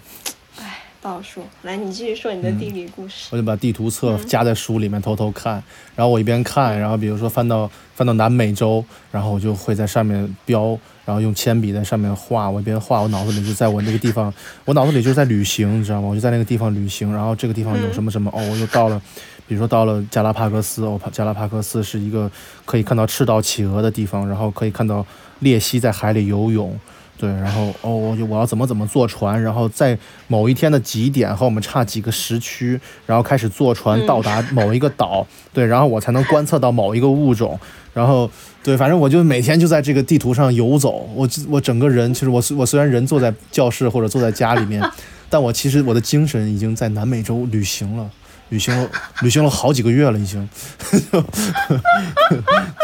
[0.59, 1.43] 哎、不好说。
[1.63, 3.29] 来，你继续说你的地理故事。
[3.31, 5.53] 我就把地图册夹在书里面偷偷看，
[5.95, 14.31] 然后我一边看，然后比如说翻到翻到南美洲，然后我就会在上面标，然后用铅笔在上面画，我一边画，我脑子里就在我那个地方，
[14.65, 16.07] 我脑子里就是在旅行，你知道吗？
[16.07, 19.01] 我就在那个地方旅行，然后这个地方有什么什么，哦，我又到了。
[19.47, 22.29] 比如说到了加拉帕戈斯，哦，加拉帕戈斯是一个
[22.63, 25.03] 可以看到赤道企鹅的地方，然后可以看到
[25.41, 26.79] 鬣蜥在海里游泳，
[27.17, 29.97] 对，然后哦，我就我要怎么怎么坐船，然后在
[30.27, 37.59] 某一天的几点和我们差几个时区，然后开始坐船到达某一个岛，对，然后我才能观测到某一个物种，
[37.93, 38.29] 然后
[38.63, 44.83] 对，反正我就每天就在这个地图上游走，我我整个人其实我我虽然人坐在教室或者坐在家里面，
[45.27, 48.09] 但我其实我的精神已经在南美洲旅行了。
[48.49, 48.89] 旅行了，
[49.21, 50.47] 旅行了好几个月了，已经，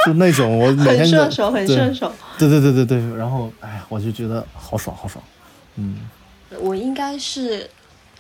[0.06, 2.14] 就那种我每天就很顺手，很顺手。
[2.38, 5.24] 对对对对对，然后哎呀，我就觉得好爽好爽，
[5.76, 6.10] 嗯
[6.60, 7.70] 我应该是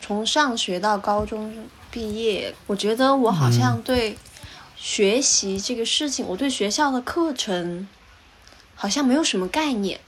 [0.01, 1.53] 从上学到高中
[1.91, 4.17] 毕业，我觉得我好像对
[4.75, 7.87] 学习这个事情，我对学校的课程
[8.75, 9.99] 好像没有什么概念，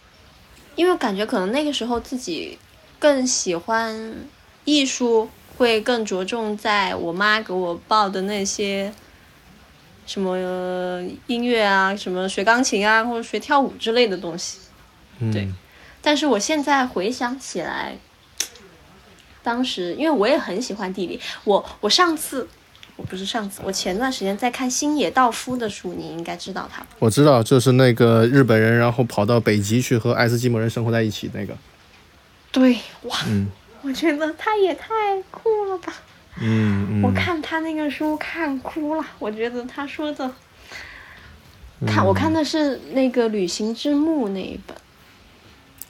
[0.76, 2.58] 因为我感觉可能那个时候自己
[2.98, 4.16] 更喜欢
[4.64, 8.94] 艺术，会更着重在我妈给我报的那些。
[10.08, 14.60] 什么呃音乐啊，什么学钢琴啊，或者学跳舞之类的东西。
[15.18, 15.50] 嗯，对
[16.00, 17.98] 但是我现在回想起来，
[19.42, 22.48] 当时因为我也很喜欢地理，我我上次
[22.98, 26.86] 我不是上次，我前段时间在看星野道夫的书，你应该知道他。
[27.00, 31.58] 我知道，就是那个日本人，然后跑到北极去和爱斯基摩人生活在一起那个，
[32.52, 33.48] 对，哇，嗯
[33.86, 34.88] 我觉得他也太
[35.30, 35.94] 酷了吧！
[36.42, 40.32] 嗯嗯，我看他那个书看哭了，我觉得他说的，
[41.86, 44.76] 看、嗯我看的是那个《旅行之墓》那一本。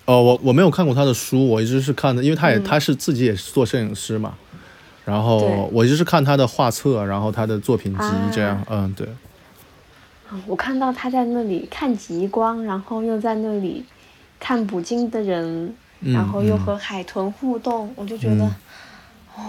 [0.06, 2.64] 哦，我我没有看过他的书，我一直是看的，因为他也、嗯。
[2.64, 4.36] 他是自己也是做摄影师嘛，
[5.06, 8.30] 然后我一直是看他的画册，然后他的作品集啊。
[8.32, 9.08] 这样，嗯对，
[10.46, 13.86] 我看到他在那里看极光，然后又在那里
[14.40, 15.76] 看捕鲸的人，嗯
[16.14, 18.56] 然后又嗯和海豚互动，我就觉得，嗯
[19.36, 19.42] 哦，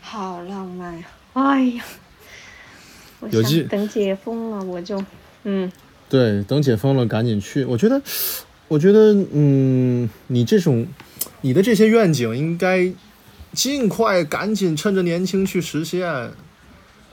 [0.00, 1.04] 好浪漫呀！
[1.34, 1.84] 哎呀，
[3.20, 5.02] 我想等解封了，我就，
[5.44, 5.70] 嗯，
[6.08, 7.64] 对，等解封了赶紧去。
[7.64, 8.00] 我觉得，
[8.66, 10.86] 我觉得，嗯，你这种，
[11.42, 12.90] 你的这些愿景应该
[13.52, 16.30] 尽快、赶紧趁着年轻去实现。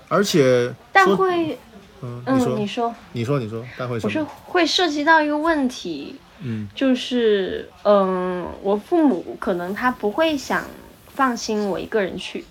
[0.07, 1.57] 而且，但会，
[2.01, 4.23] 嗯，嗯，你说，你说，你说，你说，但会什我是？
[4.45, 10.65] 会涉及到一个问题，嗯就是，嗯，我父母可能他不会想
[11.07, 12.43] 放心我一个人去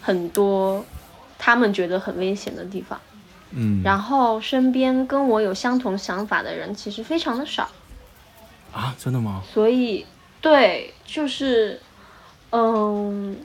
[0.00, 0.84] 很多
[1.38, 3.00] 他们觉得很危险的地方。
[3.50, 7.68] 嗯，然后身边跟我有相同想法的人其实非常的少，
[8.72, 9.42] 啊，真的吗？
[9.52, 10.06] 所以
[10.40, 11.78] 对，就是，
[12.50, 13.36] 嗯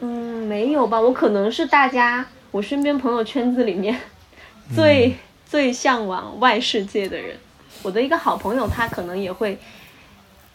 [0.00, 0.98] 嗯，没有吧？
[0.98, 4.00] 我可能是大家我身边朋友圈子里面
[4.74, 7.36] 最、最向往外世界的人。
[7.82, 9.58] 我的一个好朋友，她可能也会，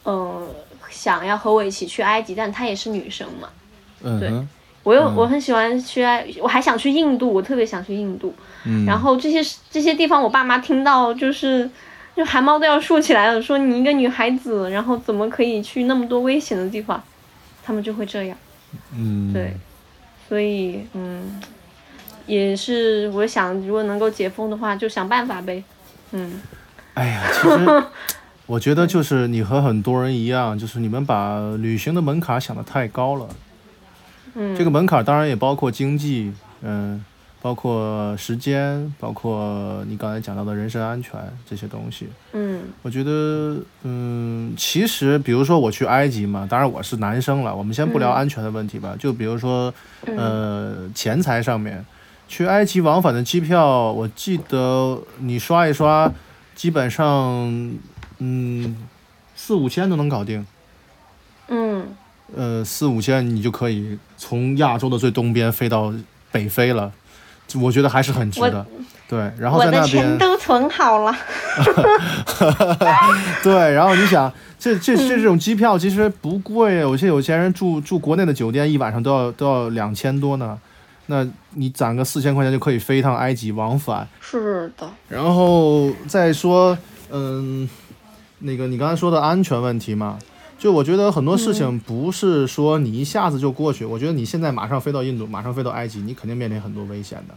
[0.06, 0.48] 嗯、
[0.90, 3.50] 想要和我一起去埃及，但她也是女生嘛。
[4.02, 4.48] 对嗯对
[4.84, 8.34] 我又、嗯我很喜欢去埃，我还想去印度，我特别想去印度。
[8.66, 11.68] 嗯，然后这些这些地方，我爸妈听到就是
[12.16, 17.04] 就汗毛都要竖起来了，说你一个女孩子，然后怎么可以去那么多危险的地方？
[17.64, 18.38] 他们就会这样，
[18.96, 19.56] 嗯，对，
[20.30, 21.42] 所以嗯，
[22.28, 25.64] 也是我想，如果能够解封的话，就想办法呗，
[26.12, 26.40] 嗯
[26.96, 27.84] 哎呀，其实
[28.46, 33.28] 我觉得就是你和很多人一样，就是你们把旅行的门槛想得太高了。
[34.34, 37.04] 嗯，这个门槛当然也包括经济，嗯，
[37.42, 41.14] 包括时间，包括你刚才讲到的人身安全
[41.50, 42.08] 这些东西。
[42.34, 42.62] 嗯。
[42.82, 48.16] 我觉得，嗯，其实比如说我去埃及嘛，当然我是男生了，我们先不聊嗯。
[48.16, 49.74] 安全的问题吧，就比如说，
[50.06, 50.18] 嗯。
[50.18, 51.86] 呃，钱财上面，
[52.28, 56.12] 去埃及往返的机票，我记得你刷一刷，
[56.56, 57.06] 基本上，
[58.18, 58.76] 嗯，
[59.36, 60.48] 四五千都能搞定。
[61.50, 61.86] 嗯。
[62.36, 65.94] 呃，四五千你就可以从亚洲的最东边飞到
[66.32, 66.92] 北非了，
[67.62, 68.66] 我觉得还是很值的。
[69.08, 71.16] 对，然后在那边钱，都存好了，
[73.44, 80.58] 对，然后你想，这这这这种机票其实不贵，有些有钱人住住国内的酒店一晚上都要都要两千多呢，
[81.08, 84.08] 那你攒个四千块钱就可以飞一趟埃及往返。
[84.20, 86.78] 是的，然后再说，
[87.12, 87.70] 嗯，
[88.40, 90.18] 那个你刚才说的安全问题嘛，
[90.58, 97.36] 就我觉得很多事情不是说你一下子就过去，我觉得你现在马上飞到印度，马上飞到埃及，你肯定面临很多危险的。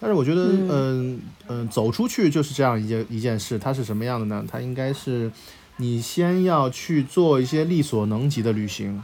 [0.00, 4.44] 但是我觉得，嗯嗯、走出去就是这样一件一件事，它是什么样的呢？
[4.46, 5.32] 它应该是
[5.78, 9.02] 你先要去做一些力所能及的旅行，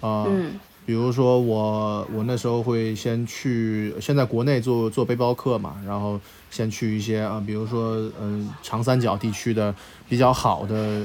[0.00, 6.18] 啊、嗯比如说我我那时候会先去，先在国内做做背包客嘛，然后
[6.48, 9.74] 先去一些啊、比如说嗯、长三角地区的
[10.08, 11.02] 比较好的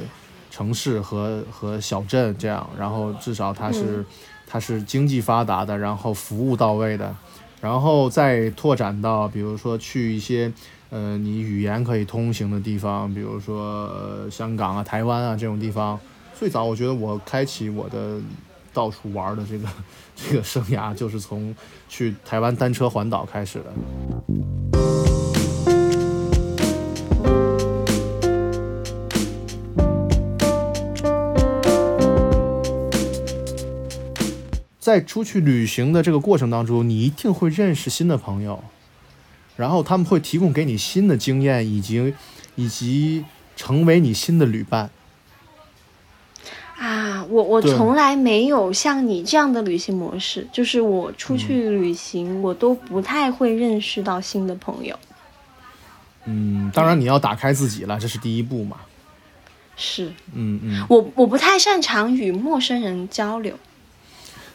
[0.52, 4.06] 城市和和小镇这样，然后至少它是、
[4.46, 7.16] 它是经济发达的，然后服务到位的，
[7.60, 10.54] 然后再拓展到比如说去一些
[10.92, 16.00] 呃你语言可以通行的地方，比如说、呃、香港啊、台湾啊这种地方。
[16.38, 18.20] 最早我觉得我开启我的
[18.74, 19.68] 到处玩的这个
[20.16, 21.56] 这个生涯，就是从
[21.90, 23.74] 去台湾单车环岛开始的。
[34.80, 38.64] 在出去旅行的这个过程当中，你一定会认识新的朋友，
[39.56, 42.14] 然后他们会提供给你新的经验，以及
[42.56, 43.24] 以及
[43.56, 44.90] 成为你新的旅伴。
[46.78, 55.00] 啊，我我从来没有像你这样的旅行模式，就是我出去旅行，我都不太会认识到新的朋友。
[56.26, 58.78] 嗯，当然你要打开自己了，这是第一步嘛。
[59.78, 60.86] 是嗯嗯。
[60.90, 63.58] 我我不太擅长与陌生人交流。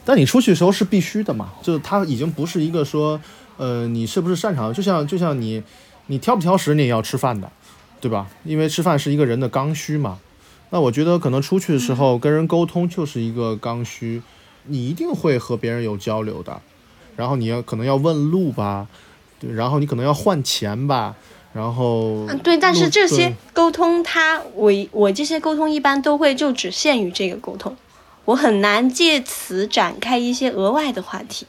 [0.05, 3.19] 但你出去的时候是必须的嘛，就是它已经不是一个说，
[3.57, 5.61] 呃，你是不是擅长，就像就像你，
[6.05, 7.51] 你挑不挑食，你也要吃饭的，
[7.99, 8.27] 对吧？
[8.45, 10.19] 因为吃饭是一个人的刚需嘛。
[10.69, 14.21] 那我觉得可能出去的时候跟人沟通就是一个刚需，
[14.65, 16.61] 你一定会和别人有交流的，
[17.15, 18.87] 然后你要可能要问路吧，
[19.39, 21.15] 对，然后你可能要换钱吧，
[21.53, 27.73] 然后嗯，对，但是这些沟通它，我我这些沟通一般都会就只限于这个沟通，
[28.25, 31.47] 我很难借此展开一些额外的话题。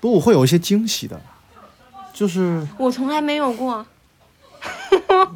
[0.00, 1.20] 不过我会有一些惊喜的，
[2.14, 3.84] 就是我从来没有过，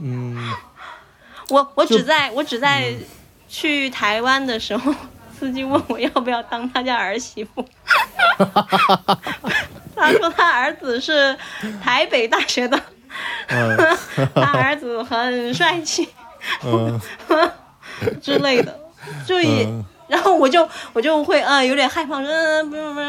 [0.00, 0.36] 嗯。
[1.51, 2.92] 我我只在我只在
[3.48, 4.94] 去台湾的时候，
[5.38, 7.64] 司机问我要不要当他家儿媳妇，
[9.96, 11.36] 他说他儿子是
[11.82, 12.80] 台北大学的，
[13.48, 13.76] 嗯。
[14.34, 16.09] 他儿子很帅气
[16.64, 17.01] 嗯。
[18.22, 18.78] 之类的，
[19.26, 19.64] 就也。
[19.64, 19.84] 嗯。
[20.09, 23.01] 然后我就我就会呃有点害怕，嗯不用不不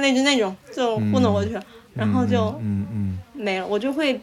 [0.00, 1.62] 那就那种就糊弄过去了，
[1.94, 3.18] 然后就嗯嗯。
[3.32, 3.66] 没了。
[3.66, 4.20] 我就会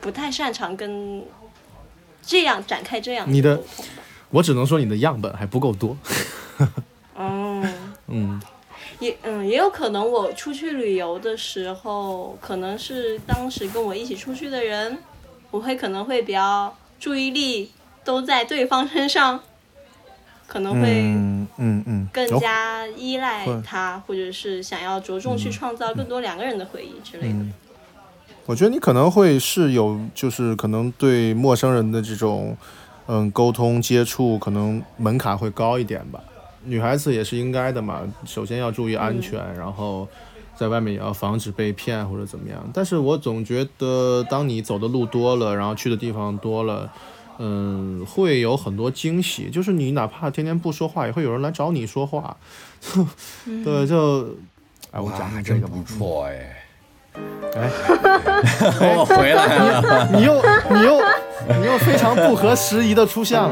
[0.00, 1.22] 不太擅长跟
[2.26, 3.62] 这样展开这样你的
[4.30, 5.96] 我只能说你的样本还不够多。
[7.16, 7.62] 嗯。
[8.08, 8.42] 嗯
[8.98, 14.98] 也嗯，也有可能我出去旅游的时候，可能是当时跟我一起出去的人，
[15.50, 17.70] 我会可能会比较注意力
[18.04, 19.38] 都在对方身上，
[20.46, 27.44] 可能会嗯嗯嗯，更哦加依赖会他，或者是想要着重去创造更多两个人的回忆之类的。
[28.46, 32.56] 嗯，我觉得你可能会是有，就是可能对陌生人的这种
[33.06, 36.20] 嗯沟通接触，可能门槛会高一点吧。
[36.64, 40.08] 女孩子也是应该的嘛，首先要注意安全，然后
[40.56, 42.58] 在外面也要防止被骗或者怎么样。
[42.72, 46.92] 但是我总觉得，当你走的路多了，然后去的地方多了。
[47.38, 52.34] 嗯，会有很多惊喜，就是你哪怕天天不说话，也会有人来找你说话。
[53.62, 54.26] 对，就，
[54.90, 55.98] 哎，我讲哇，讲这个吧真不。
[55.98, 56.65] 错哎。
[57.58, 57.70] 哎，
[58.96, 60.08] 我 回来了。
[60.12, 61.00] 你又你又
[61.60, 63.50] 你又非常不合时宜的出现了。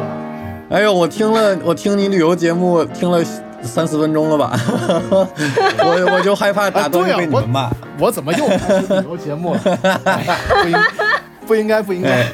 [0.71, 3.23] 哎呦，我听了，我听你旅游节目听了
[3.63, 4.53] 三四分钟了吧？
[5.79, 7.71] 我我就害怕打断被你们骂。
[7.99, 9.61] 我怎么又开始旅游节目了？
[10.05, 10.79] 哎不应
[11.47, 12.33] 不应该不应该哎。，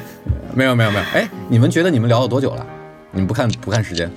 [0.53, 1.03] 没有没有没有。
[1.13, 2.65] 哎，你们觉得你们聊了多久了？
[3.11, 4.09] 你们不看不看时间？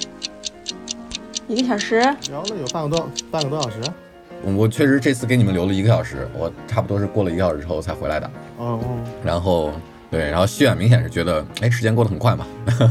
[1.47, 2.01] 一个小时，
[2.31, 3.77] 聊了有半个多半个多小时。
[4.57, 8.27] 我确实这次给你们留了一个小时，我差不多是过了一个小时之后才回来的。
[8.59, 9.73] 哦哦，然后
[10.11, 12.47] 对，然后西远明显是觉得，哎，时间过得很快嘛。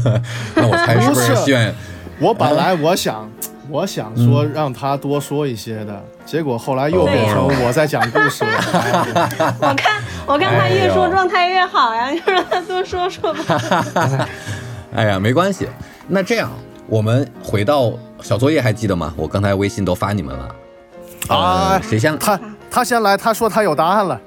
[0.54, 1.74] 那我猜是不不是是西远？
[2.20, 3.30] 我本来我想
[3.68, 8.50] 我想说让他多说一些的，结果后来又变成我在讲故事了。
[9.40, 14.28] 哎我看我看他越说状态越好呀，就让他多说说吧。
[14.94, 15.68] 哎呀，没关系。
[16.06, 16.50] 那这样，
[16.86, 19.12] 我们回到小作业还记得吗？
[19.16, 20.54] 我刚才微信都发你们了。
[21.28, 22.38] 啊呃，谁先他
[22.70, 24.20] 他先来，他说他有答案了。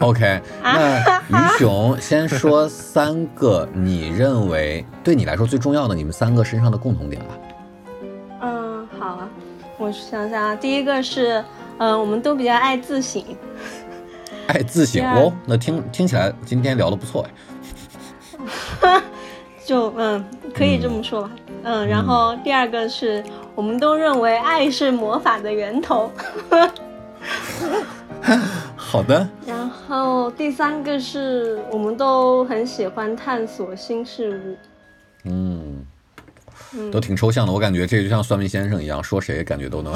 [0.00, 7.34] ？OK， 那于雄先说三个你认为对你来说最重要的你们三个身上的共同点吧。
[8.42, 9.28] 嗯，好啊，
[9.78, 11.42] 我想想啊，第一个是，
[11.78, 13.24] 嗯、我们都比较爱自省，
[14.48, 17.26] 爱，自省哦，那听听起来今天聊的不错
[18.82, 19.02] 哎。
[19.64, 20.24] 就嗯，
[20.54, 21.30] 可以这么说吧。
[21.64, 23.22] 嗯，然后第二个是
[23.58, 26.12] 我们都认为爱是魔法的源头，
[28.76, 34.56] 好的，然后第三个是我们都很喜欢探索新事物。
[35.24, 35.84] 嗯，
[36.92, 39.92] 都挺抽象的，我感觉这就像算命先生一样，说谁感觉都能。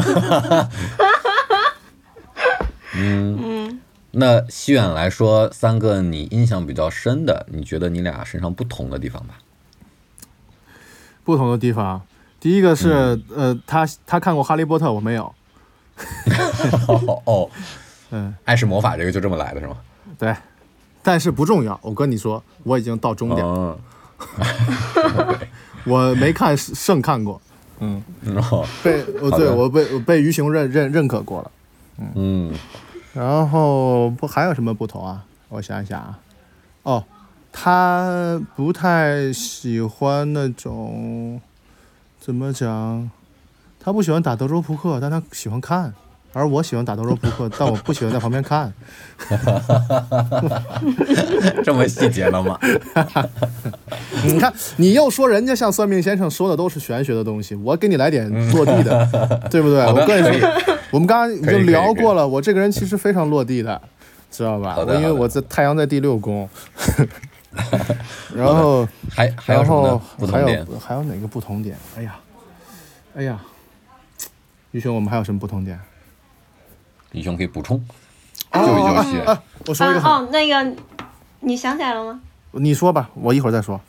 [2.97, 3.80] 嗯 嗯，
[4.10, 9.39] 那西远来说，三个你印象比较深的，你觉得你俩身上不同的地方吧？
[11.22, 12.02] 不同的地方，
[12.43, 15.32] 第一个是、呃，他他看过《哈利波特》，我没有。
[16.89, 17.51] 哦哦，
[18.10, 19.77] 嗯，爱是魔法这个就这么来的是吗？
[20.19, 20.35] 对，
[21.05, 21.78] 但是不重要。
[21.82, 23.78] 我跟你说，我已经到终点，嗯，
[25.86, 27.40] 我没看胜看过，
[27.78, 28.02] 嗯，
[28.51, 31.51] 哦，被我对我被我被于熊认认认可过了。
[32.16, 32.52] 嗯，
[33.12, 35.24] 然后不还有什么不同啊？
[35.48, 36.19] 我想一想啊，
[36.82, 37.05] 哦，
[37.52, 41.40] 他不太喜欢那种
[42.24, 43.11] 怎么讲？
[43.85, 45.90] 他不喜欢打德州扑克，但他喜欢看；
[46.32, 48.73] 而我喜欢打德州扑克，但我不喜欢在旁边看。
[51.65, 52.57] 这么细节了吗？
[54.24, 59.05] 你看，你又说人家像算命先生说的都是玄学的东西，我给你来点落地的，
[59.51, 59.81] 对不对？
[59.86, 60.49] 我跟你说，
[60.93, 63.82] 我们刚刚已经聊过了，我这个人其实非常落地的，
[64.31, 64.77] 知道吧？
[64.78, 66.49] 我因为我在太阳在第六宫，
[68.34, 70.02] 然后还还有然后什么呢？
[70.18, 70.66] 不还同点？
[70.70, 71.76] 有还有哪个不同点？
[71.96, 72.18] 哎呀，
[73.14, 73.38] 哎呀，
[74.70, 75.78] 于兄，我们还有什么不同点？
[77.10, 77.76] 李兄可以补充。
[78.52, 80.76] 哦就一哦就西啊，我说一个，啊哦，那个
[81.40, 82.20] 你想起来了吗？
[82.52, 83.80] 你说吧，我一会儿再说。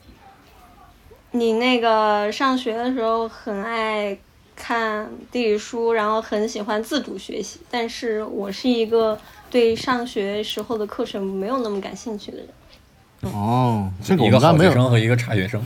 [1.31, 4.17] 你那个上学的时候很爱
[4.55, 9.17] 看地理书，然后很喜欢自主学习，但是我是一个
[9.49, 12.47] 对上学时候的课程没有那么感兴趣的人。
[13.23, 15.61] 哦，这个一个好我们刚没有，学生和一个差学生。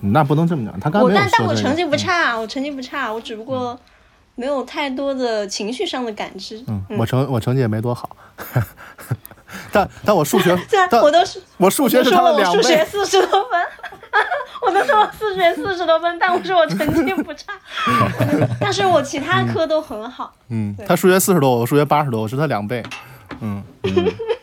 [0.00, 1.84] 那不能这么讲，他刚才我没有但但我成绩。
[1.84, 3.78] 不差，我成绩不差，我只不过
[4.34, 6.64] 没有太多的情绪上的感知。
[6.68, 8.16] 嗯，我成我成绩也没多好，
[9.70, 10.58] 但但我数学
[10.90, 12.84] 但我都是我数学我说是他的两了我数学倍。
[12.86, 13.60] 四十多分，
[14.62, 17.52] 我都说我数学四十多分，但我说我成绩不差，
[18.58, 20.32] 但是我其他科都很好。
[20.48, 22.82] 嗯，他数学四十多，我数学八十多，我是他两倍。
[23.40, 23.62] 嗯，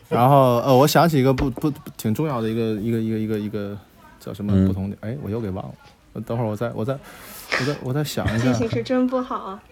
[0.08, 3.76] 然后呃，我想起一个不不不挺重要的一个一个一个一个一个
[4.18, 4.98] 叫什么嗯不同点？
[5.02, 5.74] 哎，我又给忘了。
[6.14, 8.52] 呃等会儿我再我再我再我再想一下。
[8.52, 9.62] 记性是真不好啊！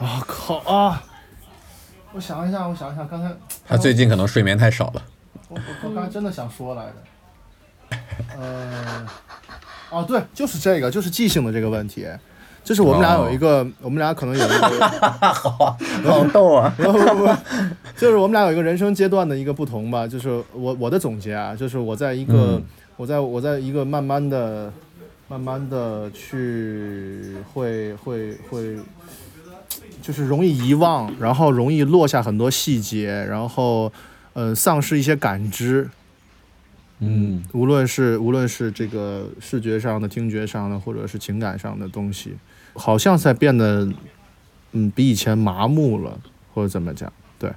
[0.00, 1.02] 啊靠啊！
[2.12, 3.32] 我想一下，我想一下，刚才
[3.66, 5.02] 他最近可能睡眠太少了。
[5.48, 7.98] 我我我刚才真的想说来着。
[8.36, 9.06] 呃，
[9.90, 12.06] 哦对，就是这个，就是记性的这个问题。
[12.64, 14.88] 就是我们俩有一个，我们俩可能有一个，
[15.20, 16.72] 好逗啊！
[16.78, 17.28] 不不不，
[17.96, 20.08] 就是我们俩有一个人生阶段的一个不同吧。
[20.08, 22.62] 就是我我的总结啊，就是我在一个，嗯
[22.96, 24.72] 我在我在一个慢慢的、
[25.28, 28.78] 慢慢的去会会会，
[30.00, 33.92] 就是容易遗忘，然后容易落下很多细节，然后
[34.32, 35.90] 呃丧失一些感知。
[37.00, 42.34] 嗯无论是无论是这个视觉上的、听觉上的，或者是情感上的东西，
[42.74, 43.88] 好像在变得，
[44.72, 46.18] 嗯，比以前麻木了，
[46.52, 47.12] 或者怎么讲？
[47.38, 47.50] 对。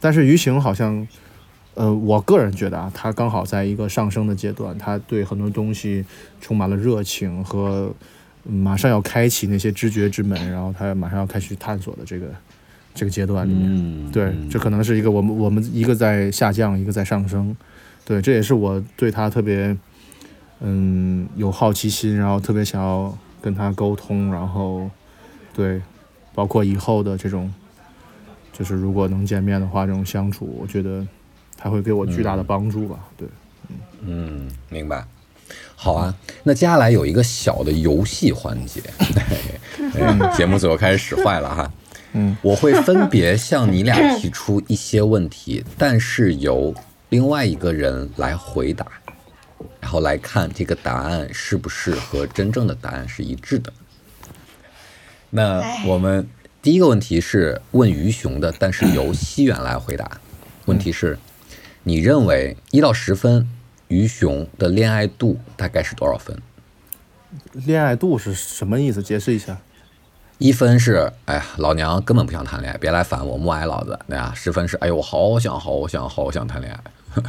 [0.00, 1.06] 但是于行好像，
[1.74, 6.04] 呃，我个人觉得啊，他刚好在一个上升的阶段，他对很多东西
[6.40, 8.08] 充满了热情和、嗯
[8.46, 12.26] 马上要开启那些知觉之门，然后他马上要开始探索的这个
[12.94, 13.70] 这个阶段里面。
[13.74, 17.56] 嗯，对，这可能是一个我们我们一个在下降，一个在上升。
[18.04, 19.74] 对，这也是我对他特别，
[20.60, 24.88] 嗯，有好奇心，然后特别想要跟他沟通，然后，
[25.52, 25.78] 对，
[26.34, 27.52] 包括以后的这种，
[28.54, 31.06] 就是如果能见面的话，这种相处，我觉得
[31.54, 33.00] 他会给我巨大的帮助吧。
[33.18, 33.28] 对，
[34.00, 35.04] 嗯，明白。
[35.76, 38.80] 好啊，那接下来有一个小的游戏环节，
[40.00, 41.70] 嗯节目组又开始使坏了哈。
[42.14, 46.74] 嗯，我会分别向你俩提出一些问题，但是由
[47.10, 48.86] 另外一个人来回答，
[49.80, 53.72] 然后来看这个答案是不是和真正的答案是一致的。
[55.30, 56.28] 那我们
[56.62, 60.20] 第一个问题是问于熊的，但是由西远来回答。
[60.66, 61.18] 问题是，
[61.82, 63.48] 你认为一到十分，
[63.88, 66.40] 于熊的恋爱度大概是多少分？
[67.52, 69.02] 恋爱度是什么意思？
[69.02, 69.58] 解释一下。
[70.38, 73.98] 一分是，哎呀，老娘根本不想谈恋爱，别来烦我，默哀老子。
[74.08, 77.22] 对呀，十分是，哎呦，我好想好想好想谈恋爱。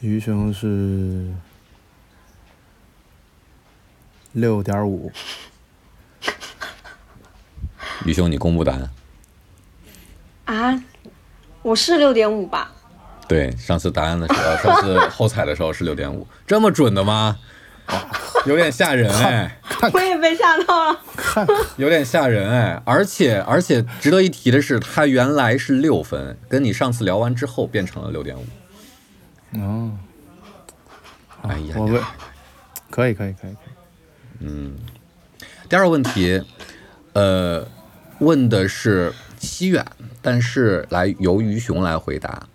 [0.00, 1.26] 于熊是
[4.30, 5.10] 六点五，
[8.04, 8.90] 于兄，你公布答案。
[10.44, 10.84] 啊，
[11.62, 12.70] 我是六点五吧？
[13.26, 17.36] 对，上次答案的时候， 上次后采的时候是六点五，这么准的吗？
[18.46, 19.60] 有点吓人哎，
[19.92, 21.00] 我也被吓到了。
[21.76, 28.46] 有点吓人哎，而且而且值得一提的是，他原来是六分，跟你上次聊完之后变成了六点五。
[29.52, 29.98] 哦，
[31.42, 32.02] 哎呀我问
[32.90, 33.74] 可以可以可以可以。
[34.40, 34.76] 嗯，
[35.68, 36.42] 第二个问题，
[37.12, 37.66] 呃，
[38.18, 39.84] 问的是西远，
[40.22, 42.48] 但是来由于熊来回答。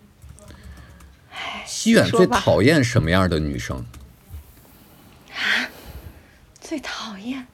[1.65, 3.85] 西远最讨厌什么样的女生？
[5.31, 5.69] 啊
[6.61, 7.45] 最讨厌，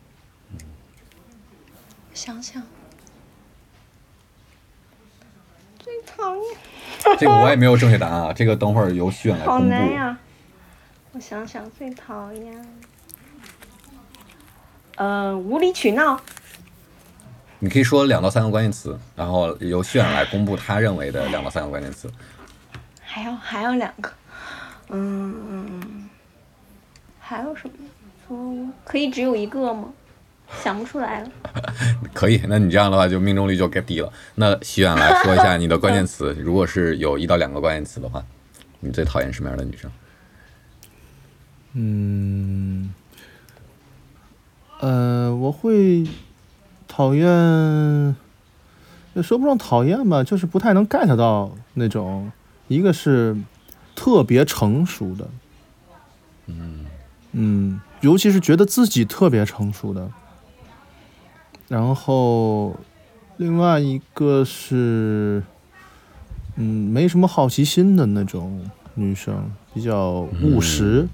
[2.14, 2.62] 想想，
[5.80, 6.44] 最讨厌，
[7.20, 9.70] 这个我也没有正确答案啊，这个等会儿由西远来好公布。
[9.70, 10.18] 难呀！
[11.12, 12.66] 我想想，最讨厌，
[14.96, 16.20] 呃，无理取闹，
[17.58, 22.12] 你可以说两到三个关键词，然后由西远来公布他认为的两到三个关键词。
[23.02, 24.12] 还有还有两个，
[24.90, 26.10] 嗯嗯，
[27.20, 27.74] 还有什么？
[28.30, 29.92] 嗯，可以只有一个吗？
[30.64, 31.32] 想不出来了。
[32.14, 34.12] 可以，那你这样的话就命中率就该低了。
[34.36, 38.24] 那西远来说一下你的关键词， 如果是有一到两个关键词的话，
[38.80, 39.92] 你最讨厌什么样的女生？
[41.74, 42.94] 嗯，
[44.80, 46.04] 呃，我会
[46.88, 47.26] 讨厌，
[49.14, 52.32] 也说不上讨厌吧，就是不太能 get 到那种，
[52.68, 53.38] 一个是
[53.96, 55.30] 特别成熟的，
[56.48, 56.86] 嗯
[57.34, 60.10] 嗯尤其是觉得自己特别成熟的，
[61.70, 62.76] 然后
[63.38, 65.42] 另外一个是，
[66.56, 71.08] 嗯，没什么好奇心的那种女生，比较务实。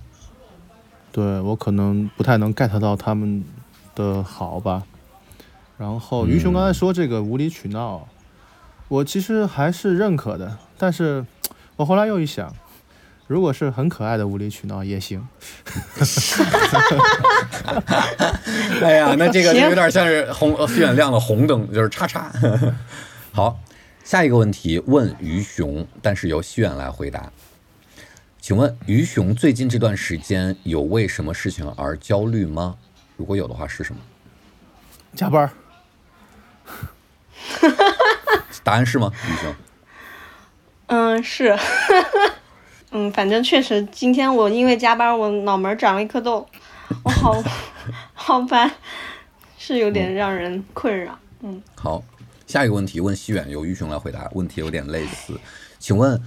[1.11, 3.43] 对我可能不太能 get 到他们
[3.93, 4.83] 的好吧。
[5.77, 8.07] 然后于雄刚才说这个无理取闹，
[8.87, 11.25] 我其实还是认可的，但是
[11.75, 12.53] 我后来又一想，
[13.27, 15.27] 如果是很可爱的无理取闹也行。
[18.81, 22.31] 哎呀，那这个就有点像是红远亮的红灯，就是叉叉。
[23.33, 23.59] 好，
[24.03, 27.31] 下一个问题问于雄，但是由西远来回答。
[28.39, 32.75] 请问于雄最近这段时间有为什么事情而焦虑吗？
[33.17, 34.01] 如果有的话是什么？
[35.15, 35.49] 加班儿，
[38.63, 39.11] 答案是吗？
[39.27, 39.55] 于雄，
[40.87, 41.57] 嗯，是，
[42.97, 46.47] 嗯，反正确实，今天我因为加班，我脑门长了一颗痘，
[47.03, 47.43] 我好
[48.13, 48.71] 好烦，
[49.57, 51.19] 是有点让人困扰。
[51.41, 52.01] 嗯，好，
[52.47, 54.31] 下一个问题问西远，由于雄来回答。
[54.33, 55.37] 问题有点类似，
[55.77, 56.23] 请问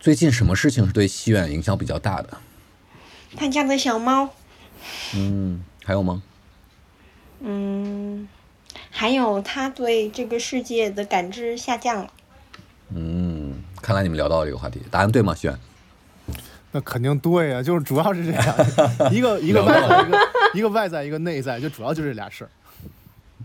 [0.00, 2.38] 最近什么事情是对西远影响比较大的？
[3.36, 4.30] 他家的小猫，
[5.14, 6.22] 嗯，还有吗？
[7.40, 8.26] 嗯，
[8.90, 12.10] 还有他对这个世界的感知下降了。
[12.94, 15.34] 嗯，看来你们聊到了这个话题，答案对吗？
[15.34, 15.58] 西远？
[16.72, 18.56] 那肯定对呀、就是主要是这样，
[19.12, 20.18] 一个一个外在，一个
[20.54, 22.50] 一个外在，一个内在，就主要就这俩事儿。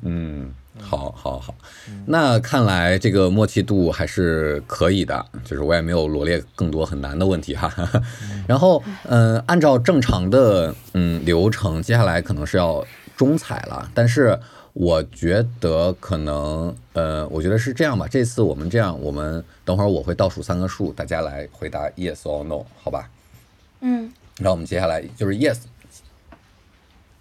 [0.03, 1.53] 嗯，好，好，好。
[2.05, 7.73] 那看来这个默契度还是可以的，就是我也没有罗列更多很难的问题哈。
[8.47, 12.85] 然后，嗯、按照正常的嗯流程，接下来可能是要
[13.17, 14.39] 中彩了，但是
[14.73, 18.07] 我觉得可能，呃，我觉得是这样吧。
[18.07, 23.09] 这次我们这样，我们等会儿我会倒数三个数，大家来回答 yes or no，好吧？
[23.81, 25.59] 嗯，然后我们接下来就是 yes，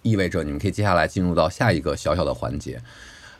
[0.01, 2.81] 意味着你们可以接下来进入到下一个小小的环节。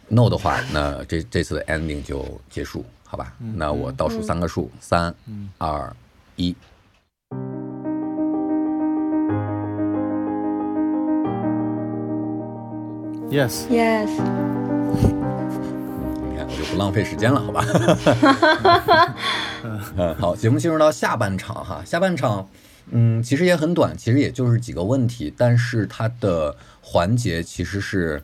[0.09, 3.33] no 的话，那这这次的 ending 就结束，好吧？
[3.55, 5.13] 那我倒数三个数，三、
[5.57, 5.93] 二、
[6.37, 6.55] 一。
[13.29, 14.07] Yes，Yes，
[16.23, 17.65] 你看，我就不浪费时间了，好吧？
[19.97, 22.47] 嗯，好，节目进入到下半场哈，下半场，
[22.89, 28.23] 嗯，其实也很短，其实也就是几个问题，但是它的环节其实是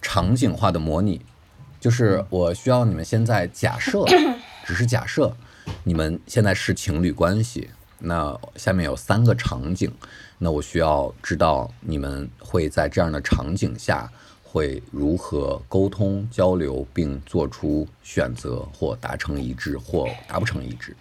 [0.00, 1.20] 场景化的模拟，
[1.78, 4.04] 就是我需要你们现在假设，
[4.66, 5.36] 只是假设，
[5.84, 7.70] 你们现在是情侣关系，
[8.00, 9.92] 那下面有三个场景，
[10.38, 14.10] 那我需要知道你们会在这样的场景下
[14.42, 20.96] 会如何沟通交流，并做出选择或达成一致或达不成一致。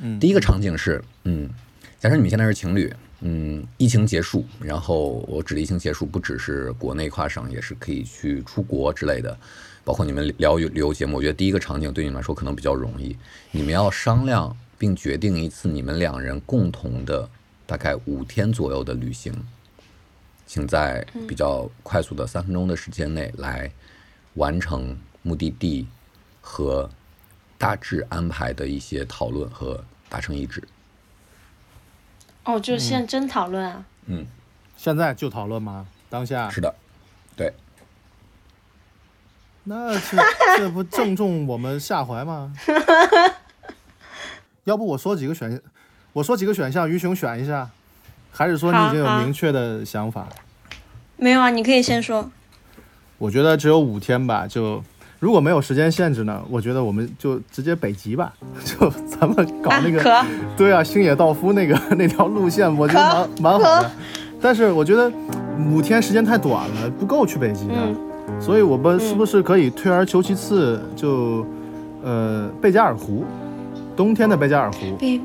[0.00, 0.18] 嗯。
[0.18, 1.48] 第一个场景是，嗯，
[1.98, 9.38] 假设你们现在是情侣，嗯，疫情结束，然后我指的疫情结束不只是国内跨省，也是可以去出国之类的，
[9.84, 13.16] 包括你们聊旅游节目，我觉得第一个场景对你们来说可能比较容易，
[13.52, 17.28] 你们要商量并决定一次你们两人共同的
[17.64, 19.32] 大概五天左右的旅行，
[20.44, 23.70] 请在比较快速的三分钟的时间内来
[24.34, 25.86] 完成目的地
[26.40, 26.90] 和
[27.62, 30.66] 大致安排的一些讨论和达成一致。
[32.42, 33.84] 哦，就现在真讨论啊？
[34.06, 34.26] 嗯，
[34.76, 35.86] 现在就讨论吗？
[36.10, 36.74] 当下是的，
[37.36, 37.54] 对，
[39.62, 40.18] 那这
[40.56, 42.52] 这不正中我们下怀吗？
[44.64, 45.62] 要不我说几个选，
[46.12, 47.70] 我说几个选项，于雄选一下。
[48.32, 50.26] 还是说你已经有明确的想法？
[51.16, 52.28] 没有啊，你可以先说。
[53.18, 54.82] 我觉得只有五天吧，就
[55.22, 58.32] 如果没有时间限制呢，我觉得我们就直接北极吧，
[58.64, 60.26] 就咱们搞那个，啊、
[60.56, 63.90] 对啊，星野道夫那个 那条路线，我觉得蛮蛮好的。
[64.40, 65.08] 但是我觉得
[65.72, 71.46] 五天时间太短了，不够去北极的，嗯、所以我们是不是可以退而求其次，就
[72.02, 73.24] 呃贝加尔湖，
[73.94, 74.96] 冬天的贝加尔湖。
[74.98, 75.20] 贝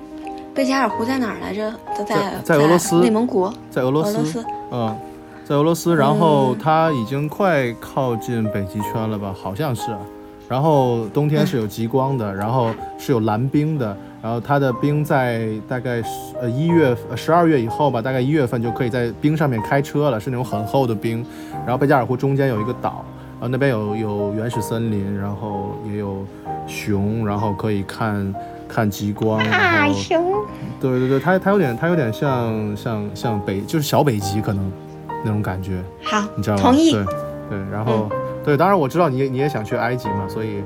[0.54, 1.74] 贝加尔湖在哪儿来着？
[1.98, 4.96] 都在在俄罗斯，内蒙古，在俄罗斯，俄罗斯，嗯。
[5.48, 9.34] 在俄罗斯，然后它已经快靠近北极圈了吧？
[9.42, 9.96] 好像是。
[10.50, 16.04] 然后冬天是有极光的，然后是有蓝冰的，然后它的冰在大概
[16.42, 21.26] 呃一月十二月以后吧，大概一月份就可以在冰上面开车了，是那种很厚的冰。
[21.66, 23.06] 然后贝加尔湖中间有一个岛，
[23.40, 26.26] 然后那边有有原始森林，然后也有
[26.68, 28.36] 熊，然后可以看
[28.68, 29.40] 看极光。
[29.46, 30.44] 啊，熊！
[30.82, 34.70] 对对对，它它有点它有点像像像北就是小北极可能。
[35.24, 36.62] 那种感觉，好，你知道吗？
[36.64, 36.92] 同意。
[36.92, 37.06] 对
[37.50, 40.62] 对，然后、嗯、对，当然我知道你你也想去埃及嘛，所以，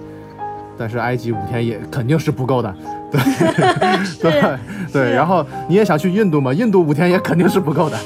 [0.77, 2.75] 但是埃及五天也肯定是不够的，
[3.11, 3.21] 对
[4.31, 4.57] 对
[4.91, 7.97] 对，然后你也想去印度嘛，印度五天也肯定是不够的，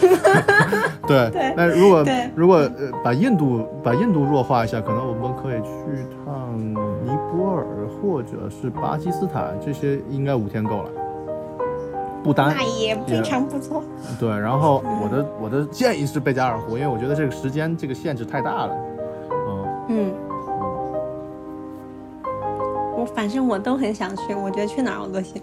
[1.08, 1.32] 对。
[1.56, 2.06] 那如果
[2.36, 6.60] 如果呃把印度把印度弱化一下，可能我们可以去趟
[7.06, 7.66] 尼泊尔
[8.02, 10.90] 或者是巴基斯坦，这些应该五天够了。
[12.26, 13.84] 不丹那也非常不错。
[14.20, 18.76] 对，然后我的我的建议是贝加尔湖，因为我觉得这个时间这个限制太大了。
[19.30, 20.12] 嗯嗯，
[22.98, 25.40] 我反正我都很想去，我觉得去哪儿我都行。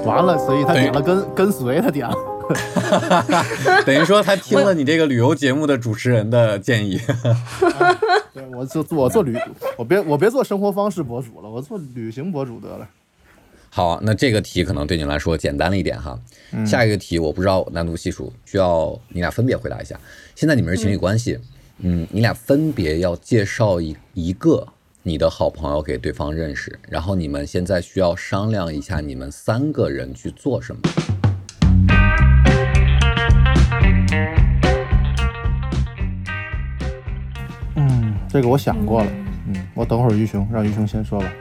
[0.06, 2.16] 完了，所以他点了跟跟随，他点了。
[3.84, 6.98] 等于说他听了你这个旅游节目的主持人的建议。
[6.98, 7.94] 啊、
[8.32, 9.36] 对，我做我做旅，
[9.76, 12.88] 我别我别做生活方式博主了，我做旅行博主得了。
[13.72, 16.18] 好，那这个题可能对你来说简单了一点哈。
[16.50, 19.98] 嗯、下一个题我不知道难度系数，需要你俩分别回答一下。
[20.34, 21.38] 现在你们是情侣关系，
[21.78, 24.66] 嗯，嗯你俩分别要介绍一一个
[25.04, 30.82] 你的好朋友给对方认识，然后你们现在需要商量一下你们三个人去做什么。
[37.76, 39.10] 嗯，这个我想过了，
[39.46, 41.32] 嗯，我等会儿于雄，让于雄先说吧。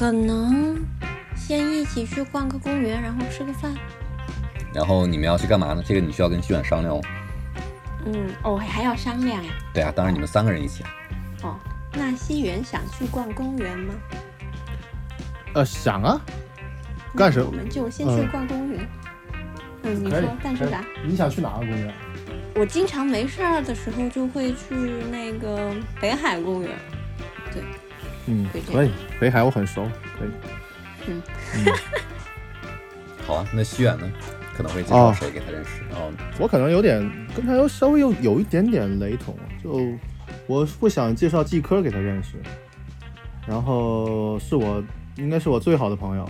[0.00, 0.82] 可能
[1.36, 3.70] 先一起去逛个公园，然后吃个饭。
[4.72, 5.82] 然后你们要去干嘛呢？
[5.86, 7.02] 这个你需要跟西远商量哦。
[8.06, 9.52] 嗯，哦，还要商量呀？
[9.74, 10.82] 对啊，当然你们三个人一起。
[11.42, 11.54] 哦，
[11.92, 13.94] 那西远想去逛公园吗？
[15.52, 16.18] 呃，想啊。
[17.14, 17.48] 干什么？
[17.50, 18.88] 我们就先去逛公园。
[19.82, 20.82] 嗯，你说干什啥？
[21.06, 21.94] 你想去哪个公园？
[22.54, 24.74] 我经常没事儿的时候就会去
[25.10, 25.70] 那个
[26.00, 26.70] 北海公园。
[27.52, 27.62] 对。
[28.30, 29.84] 嗯，可以，北海我很熟，
[30.18, 30.28] 可以。
[31.08, 31.22] 嗯
[31.56, 31.66] 嗯，
[33.26, 34.10] 好啊，那西远呢？
[34.54, 35.82] 可能会介绍谁给他认识？
[35.90, 37.00] 然后、哦、我可能有点
[37.34, 39.88] 跟他有稍微有有一点点雷同，就
[40.46, 42.36] 我会想介绍季科给他认识，
[43.46, 44.84] 然后是我
[45.16, 46.28] 应该是我最好的朋友，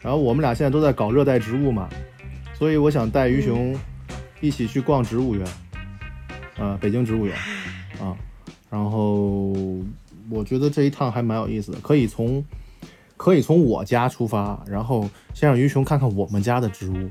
[0.00, 1.88] 然后我们俩现在都在搞热带植物嘛，
[2.54, 3.76] 所以我想带鱼熊
[4.40, 5.46] 一起去逛植物园，
[6.56, 7.36] 呃，北京植物园
[8.00, 8.16] 啊，
[8.70, 9.54] 然后。
[10.32, 12.42] 我觉得这一趟还蛮有意思的，可以从
[13.16, 17.08] 可以从我家出发，然后先让于雄看看我们家的植物，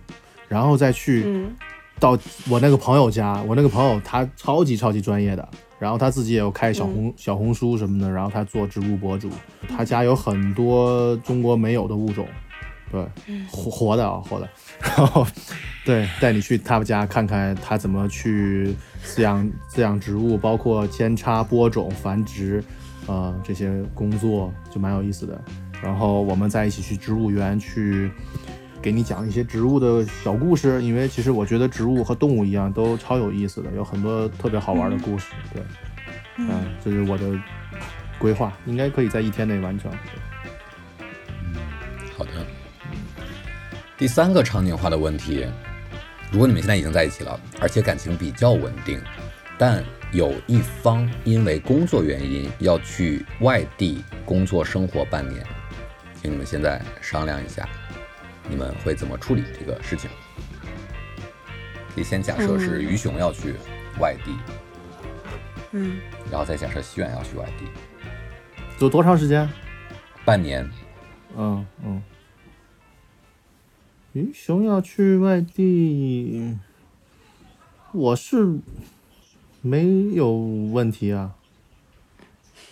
[0.50, 1.46] 然后再去
[2.00, 2.18] 到
[2.50, 3.42] 我那个朋友家。
[3.48, 5.48] 我那个朋友他超级超级专业的，
[5.80, 9.30] 然后他自己也有开小红、嗯、小红书什么的，然后他做植物博主，
[9.70, 12.28] 他家有很多中国没有的物种，
[12.92, 13.06] 对，
[13.50, 14.50] 活活的啊活的，
[14.98, 15.26] 然后
[15.86, 18.76] 对带你去他们家看看他怎么去
[19.06, 22.62] 饲养饲养植物，包括扦插、播种、繁殖。
[23.08, 25.40] 呃，这些工作就蛮有意思的。
[25.82, 28.12] 然后我们再一起去植物园去
[28.82, 35.34] 给你讲一些植物的小故事，因为其实我觉得植物和动物一样都超有意思的，有很多特别好玩的故事。
[35.54, 35.64] 对，
[36.38, 37.26] 嗯、呃，这是我的
[38.20, 39.92] 规划，应该可以在一天内完成。
[41.00, 41.56] 嗯，
[42.16, 42.32] 好的。
[43.98, 45.46] 第三个场景化的问题，
[46.32, 49.00] 如果你们现在已经在一起了，而且感情比较稳定，
[49.58, 55.46] 但有一方因为工作原因要去外地工作生活半年，
[56.22, 57.68] 请你们现在商量一下，
[58.50, 60.10] 你们会怎么处理这个事情？
[61.96, 63.54] 可以先假设是于雄要去
[64.00, 64.36] 外地，
[65.72, 67.66] 嗯，然后再假设西远要去外地，
[68.80, 69.50] 有多长时间？
[70.26, 70.70] 半年。
[71.38, 72.04] 嗯嗯。
[74.12, 76.58] 于雄要去外地，
[77.94, 78.60] 我是。
[79.62, 81.36] 没有问题啊，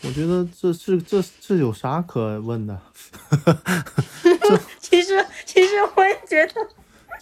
[0.04, 2.80] 我觉得这是这这有啥可问的？
[4.80, 6.68] 其实其实我也觉得，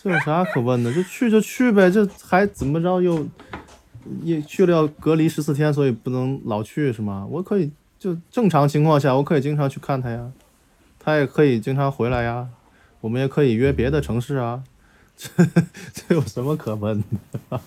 [0.01, 0.93] 这有啥可问的？
[0.93, 3.27] 就去就去呗，这还怎么着又
[4.23, 7.27] 也去了要隔离十四天，所以不能老去是吗？
[7.29, 7.69] 我可以
[7.99, 10.31] 就正常情况下，我可以经常去看他呀，
[10.97, 12.47] 他也可以经常回来呀，
[13.01, 14.63] 我们也可以约别的城市啊，
[15.17, 15.29] 这
[15.93, 17.03] 这有什么可问
[17.49, 17.59] 的？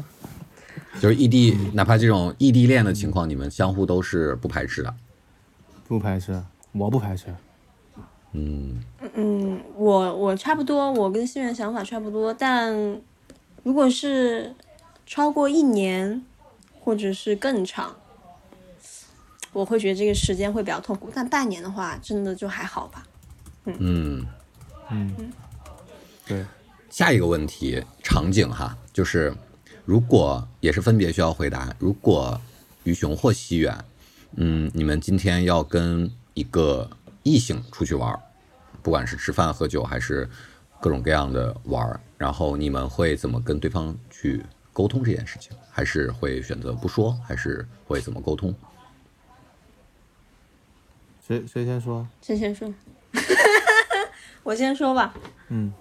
[0.99, 4.95] 就是异地，哪怕这种异地恋的情况，你们相互都是不排斥的。
[5.87, 6.43] 不排斥，
[6.73, 7.35] 我不排斥。
[8.33, 8.81] 嗯，
[9.15, 13.01] 嗯，我我差不多，我跟新源想法差不多，但
[13.63, 14.55] 如果是
[15.05, 16.25] 超过一年，
[16.79, 17.97] 或者是更长，
[19.53, 21.11] 我会觉得这个时间会比较痛苦。
[21.13, 23.07] 但半年的话，真的就还好吧。
[23.65, 24.25] 嗯，
[24.91, 25.33] 嗯，
[26.27, 26.45] 对，
[26.89, 29.35] 下一个问题场景哈，就是
[29.85, 32.41] 如果也是分别需要回答，如果
[32.85, 33.77] 于雄或西远，
[34.37, 36.89] 嗯，你们今天要跟一个
[37.23, 38.21] 异性出去玩儿，
[38.83, 40.29] 不管是吃饭喝酒还是
[40.81, 45.53] 各种各样的玩儿，然后你们会怎么跟对方去沟通这件事情？
[45.71, 47.13] 还是会选择不说？
[47.27, 48.55] 还是会怎么沟通？
[51.27, 52.07] 谁谁先说？
[52.23, 52.73] 谁先说？
[54.43, 55.15] 我先说吧。
[55.49, 55.73] 嗯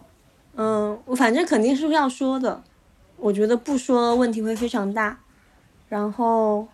[0.56, 2.64] 嗯，我反正肯定是要说的。
[3.20, 5.20] 我觉得不说问题会非常大。
[5.90, 6.68] 然后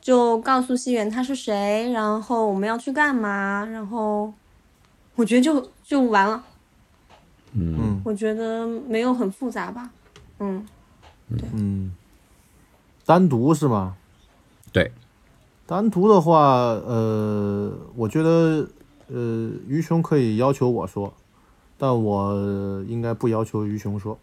[0.00, 4.32] 就告诉西元他是谁，然后我们要去干嘛，然后
[5.16, 6.44] 我觉得就就完了。
[7.54, 9.90] 嗯嗯我觉得没有很复杂吧。
[10.38, 10.64] 嗯，
[11.54, 11.92] 嗯，
[13.04, 13.96] 单独是吗？
[14.72, 14.92] 对，
[15.66, 16.38] 单独的话，
[16.86, 18.68] 呃，我觉得，
[19.08, 21.12] 呃，于雄可以要求我说，
[21.76, 24.16] 但我应该不要求于雄说，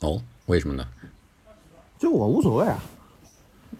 [0.00, 0.86] 哦，为什么呢？
[1.98, 2.82] 就我无所谓啊。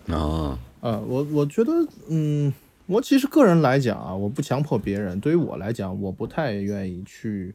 [0.09, 1.73] 啊，呃，我我觉得，
[2.09, 2.53] 嗯，
[2.87, 5.19] 我其实个人来讲啊，我不强迫别人。
[5.21, 7.55] 对于我来讲，我不太愿意去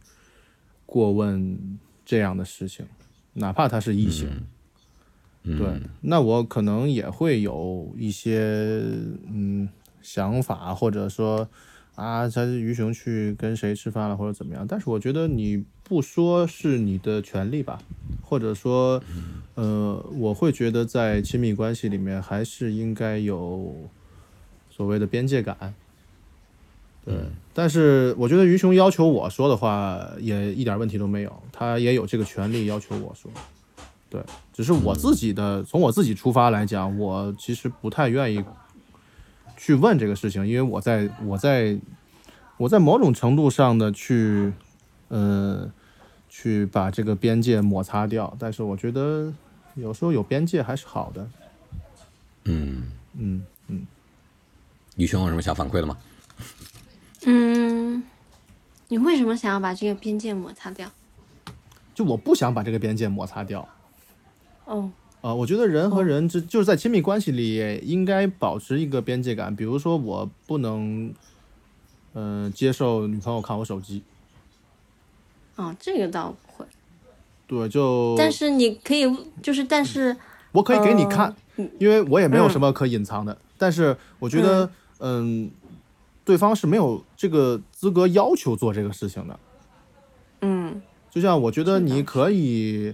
[0.85, 2.85] 过问这样的事情，
[3.33, 4.29] 哪怕他是异性。
[5.43, 8.81] 嗯，对，那我可能也会有一些
[9.27, 9.69] 嗯
[10.01, 11.47] 想法，或者说
[11.95, 14.65] 啊，他于雄去跟谁吃饭了，或者怎么样。
[14.67, 17.80] 但是我觉得你不说是你的权利吧，
[18.22, 19.01] 或者说，
[19.55, 23.73] 呃，我会觉得在亲密关系里面还是应该有
[24.69, 25.73] 所谓的边界感。
[27.05, 27.15] 对，
[27.53, 33.31] 但是我觉得于雄要求我说的话，也一点问题都没有，他也有这个权利要求我说。
[34.09, 38.43] 对，只是我自己的，从我自己出发来讲，我其实不太愿意
[39.65, 41.75] 去问这个事情，因为我在我在
[42.57, 44.53] 我在某种程度上的去，
[45.07, 45.67] 呃，
[46.29, 48.31] 去把这个边界摩擦掉。
[48.37, 49.33] 但是我觉得
[49.73, 51.27] 有时候有边界还是好的。
[52.43, 53.87] 嗯，嗯嗯，
[54.97, 55.97] 于雄有什么想反馈的吗？
[57.25, 58.03] 嗯，
[58.87, 60.91] 你为什么想要把这个边界摩擦掉？
[61.95, 63.67] 就我不想把这个边界摩擦掉。
[64.65, 64.91] 哦，
[65.26, 69.56] 啊、我觉得人和人之、就是在亲密关系里应该保持一个边界感。
[69.56, 71.11] 比如说，我不能，
[72.14, 74.03] 嗯、接受女朋友看我手机。
[75.56, 76.65] 哦，这个倒不会。
[77.47, 79.11] 对，就但是你可以，
[79.41, 80.15] 就是但是，
[80.52, 83.35] 我可以给你看，嗯因为我也没有什么可隐藏的。
[83.57, 84.69] 但是我觉得，
[84.99, 85.49] 嗯
[86.23, 89.39] 对方是没有这个资格要求做这个事情的。
[90.41, 90.80] 嗯
[91.10, 92.93] 就像我觉得你可以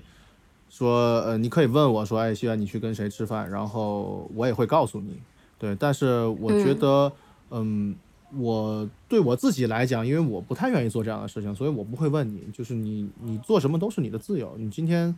[0.72, 5.20] 说，呃，你可以问我说，哎，希望你去跟谁吃饭，然后我也会告诉你，
[5.60, 5.76] 对。
[5.76, 7.12] 但是我觉得，
[7.50, 7.94] 嗯
[8.34, 14.56] 我对我自己来讲，因为我不太愿意做这样的事情，所以我不会问你，就是你你做什么都是你的自由。
[14.58, 15.14] 你今天，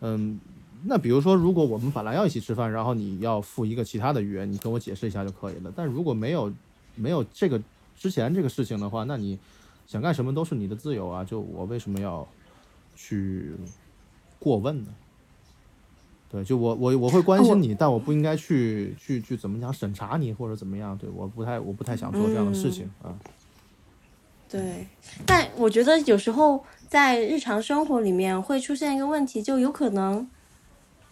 [0.00, 0.38] 嗯，
[0.84, 5.72] 那比如说，如果我们本来要一起吃饭，然后你要赴一个其他的约，你跟我解释一下就可以了。
[5.74, 6.52] 但如果没有
[6.94, 7.60] 没有这个
[7.96, 9.36] 之前这个事情的话，那你
[9.88, 12.24] 想干什么都是你的自由啊，就我为什么要
[12.94, 13.50] 去
[14.42, 14.90] 过问呢？
[16.30, 20.96] 对，就我我我会关心你，但我不应该去去去怎么讲审查你或者怎么样。
[20.96, 23.12] 对，我不太我不太想做这样的事情、啊。
[24.48, 24.86] 对。
[25.26, 30.26] 但我觉得有时候在日常生活里面会出现一个问题，就有可能，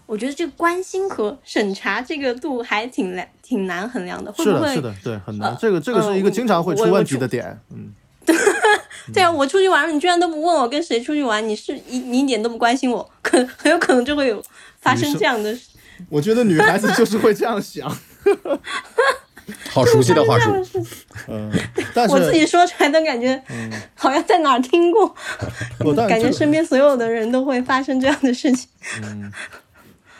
[0.06, 4.74] 我觉得这个关心和审查这个度还挺难挺难衡量的，会不会？
[4.74, 5.50] 是的，是的，对，很难。
[5.50, 7.60] 呃这个这个是一个呃经常会出问题的点。
[7.68, 7.92] 嗯，
[9.12, 14.42] 对啊，我出去玩了，你居然都不问我跟谁出去玩，你是一你一点都不关心我， 可很有可能就会有
[14.80, 15.68] 发生这样的事。
[16.08, 17.90] 我觉得女孩子就是会这样想。
[19.68, 20.52] 好熟悉的话术
[21.26, 21.50] 嗯，
[21.92, 23.42] 但是我自己说出来都感觉
[23.96, 25.12] 好像在哪儿听过，
[26.08, 28.68] 感觉身边所有的人都会发生这样的事情。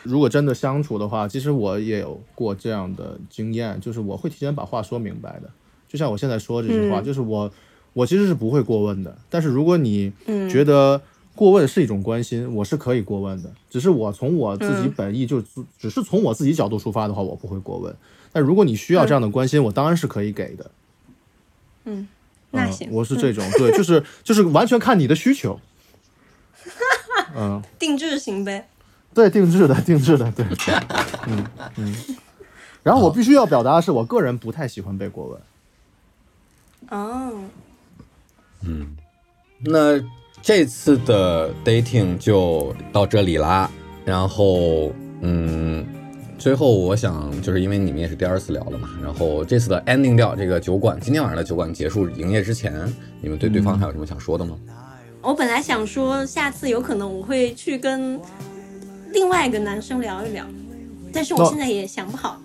[0.03, 5.49] 如果真的相处的话，其实我也有过这样的经验，就是我会提前把话说明白的。
[5.87, 7.49] 就像我现在说这句话，嗯就是我
[7.93, 9.17] 我其实是不会过问的。
[9.29, 11.01] 但是如果你嗯觉得
[11.35, 13.51] 过问是一种关心，我是可以过问的。
[13.69, 17.95] 只是我从我自己嗯本意，就只只是从我自己角度出发的话，我不会过问。
[18.31, 20.71] 但如果你需要这样的关心，我当然是可以给的。
[21.85, 22.07] 嗯，
[22.51, 25.59] 那嗯行，我是这种，对，就是 就是完全看你的需求。
[27.35, 28.67] 嗯， 定制型呗。
[29.13, 30.45] 对，定制的，定制的，对，
[31.27, 31.45] 嗯
[31.77, 31.95] 嗯。
[32.83, 35.41] 然后我必须要表达的是，我个人不太喜欢被过问。
[36.89, 37.43] 哦，
[39.63, 39.99] 那
[40.41, 43.69] 这次的 dating 就到这里啦。
[44.03, 45.85] 然后，嗯，
[46.37, 52.73] 最后我想就是因为你们也是第二次聊了嘛，然后这次的 ending 掉这个酒馆，今天晚上的酒馆结束营业之前，
[53.21, 54.57] 你们对对方还有什么想说的吗？
[55.21, 58.19] 我本来想说下次有可能我会去跟
[59.13, 60.43] 另外一个男生聊一聊，
[61.13, 62.41] 但是我哦现在也想不好。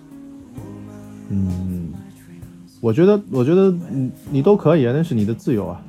[1.29, 1.91] 嗯，
[2.79, 5.83] 我觉得，我觉得你你都可以啊，那是你的自由啊，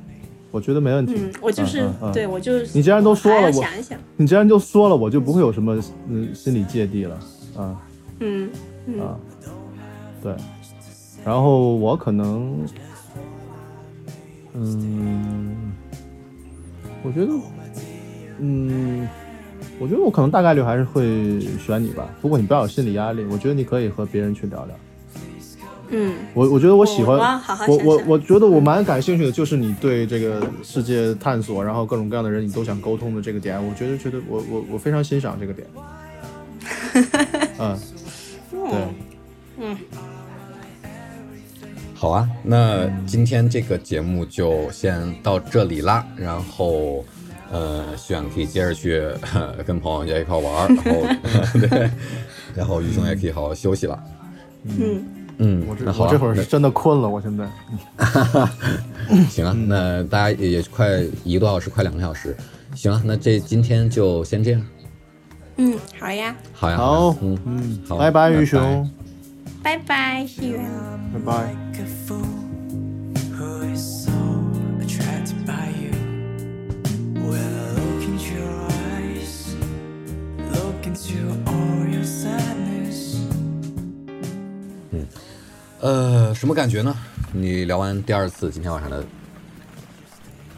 [0.51, 1.13] 我觉得没问题。
[1.17, 3.97] 嗯，我就是、嗯嗯嗯对我就是你既然都说了我想一想。
[4.17, 7.19] 你既然都说了，我就不会有什么嗯心理芥蒂了
[7.55, 7.79] 啊
[8.19, 8.49] 嗯
[8.85, 9.17] 嗯啊，
[10.23, 10.33] 对。
[11.25, 12.65] 然后我可能，
[14.53, 15.73] 嗯，
[17.03, 17.33] 我觉得，
[18.39, 19.07] 嗯，
[19.79, 22.09] 我觉得我可能大概率还是会选你吧。
[22.21, 24.75] 不过你不要有心理压力，我觉得你可以和别人去聊聊。
[25.91, 35.67] 嗯我我觉得我喜欢我好好我我想想我觉得我蛮感兴趣的，就是你对这个世界探索，然后各种各样的人你都想沟通的这个点，我觉得觉得我我我非常欣赏这个点。
[37.59, 37.77] 嗯，
[38.51, 38.87] 对，
[39.57, 39.77] 嗯，
[41.95, 46.05] 好啊，那今天这个节目就先到这里啦。
[46.15, 47.03] 然后，
[47.51, 49.01] 呃，希望可以接着去
[49.65, 51.89] 跟朋友在一块玩儿，然后 对，
[52.55, 53.99] 然后于兄也可以好好休息了。
[54.65, 55.05] 嗯嗯，
[55.67, 57.47] 我这那好、啊，我这会儿是真的困了，我现在。
[59.09, 60.87] 那 行啊，那大家也也快
[61.23, 62.35] 一个多小时，快两个小时。
[62.75, 64.61] 行啊，那这今天就先这样。
[65.57, 68.89] 嗯，好呀，好呀，好呀，嗯，嗯，好拜拜，拜于兄，
[69.63, 70.69] 拜拜，西元。
[71.13, 71.53] 拜拜。
[71.53, 72.19] like a fool
[73.37, 73.59] who
[85.81, 86.93] 呃，什么感觉呢？
[87.31, 89.03] 你聊完第二次今天晚上的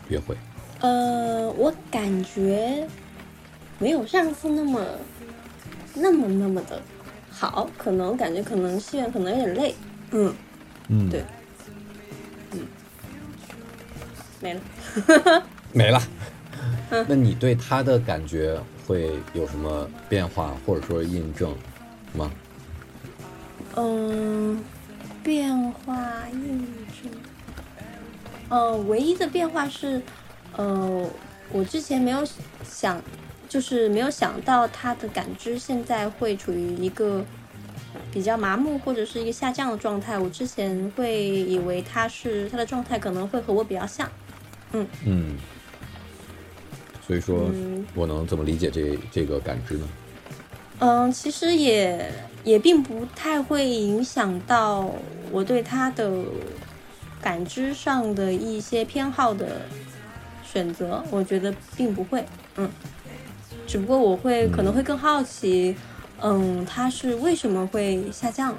[0.09, 0.35] 约会，
[0.79, 2.87] 呃，我感觉
[3.77, 4.83] 没有上次那么
[5.93, 6.81] 那么那么的
[7.29, 9.75] 好，可能感觉可能西元可能有点累。
[10.11, 10.33] 嗯，
[10.87, 11.23] 嗯对，
[12.53, 12.59] 嗯，
[14.41, 14.61] 没了。
[15.71, 16.01] 没了。
[17.07, 21.55] 那你对他的感觉会有什么变化，或者说印证
[22.13, 22.31] 吗？
[23.75, 24.61] 嗯，
[25.23, 25.95] 变化
[26.31, 27.11] 印证。
[28.49, 30.01] 呃，唯一的变化是，
[30.57, 31.09] 呃，
[31.51, 32.25] 我之前没有
[32.67, 33.01] 想，
[33.47, 37.23] 就是没有想到他的感知现在会处于一个
[38.11, 40.19] 比较麻木或者是一个下降的状态。
[40.19, 44.09] 我之前会以为他是他的状态可能会和我比较像。
[44.73, 45.37] 嗯嗯，
[47.07, 49.87] 所以说嗯我能怎么理解这这个感知呢？
[50.79, 52.11] 嗯，其实也
[52.43, 54.91] 也并不太会影响到
[55.31, 56.11] 我对他的
[57.21, 59.61] 感知上的一些偏好的
[60.43, 62.25] 选择，我觉得并不会，
[62.57, 62.69] 嗯，
[63.67, 65.75] 只不过我会可能会更好奇，
[66.19, 68.55] 嗯，他是为什么会下降，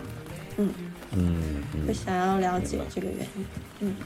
[0.56, 0.72] 嗯
[1.12, 1.92] 嗯会。
[1.92, 3.46] 想要了解这个原因。
[3.80, 3.96] 嗯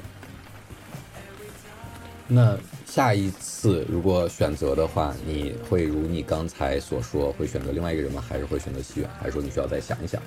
[2.28, 2.58] 那
[2.96, 8.24] 下一次如果选择的话，你会如你刚才所说，会选择另外一个人吗？
[8.26, 9.10] 还是会选择西远？
[9.20, 10.18] 还是说你需要再想一想？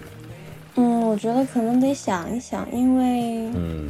[0.76, 3.90] 嗯，我觉得可能得想一想，因为嗯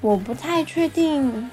[0.00, 1.48] 我不太确定，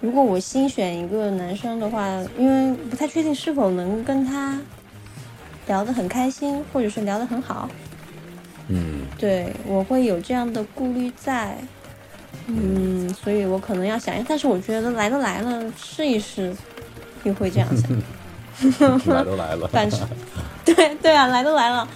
[0.00, 4.60] 如果我新选一个男生的话，因为不太确定是否能跟他
[5.68, 7.70] 聊得很开心，或者是聊得很好。
[8.66, 11.56] 嗯对我会有这样的顾虑在，
[12.46, 14.24] 嗯，所以我可能要想一下。
[14.28, 16.54] 但是我觉得来都来了，试一试，
[17.24, 17.90] 也会这样想。
[19.06, 19.98] 来都来了， 但是，
[20.64, 21.88] 对对啊，来都来了，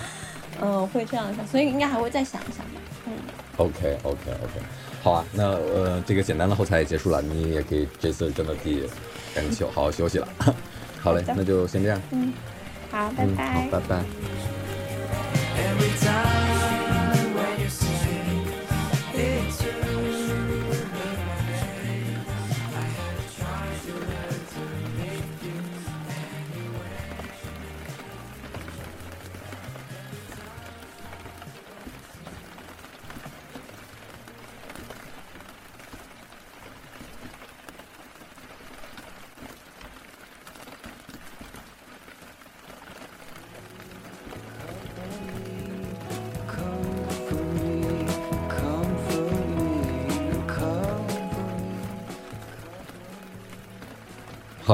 [0.60, 2.80] 嗯、会这样想，所以应该还会再想一想吧。
[3.06, 3.12] 嗯
[3.56, 4.60] OK OK OK，
[5.02, 8.82] 好啊，那呃，这个简单的后台也结束了，你也可以这次真的可以
[9.34, 10.26] 赶紧休好好休息了。
[11.00, 12.32] 好嘞，那就先这样，嗯
[12.90, 13.52] 好，拜嗯，拜。
[13.52, 14.02] 好，拜拜。
[15.56, 17.86] Every time when you say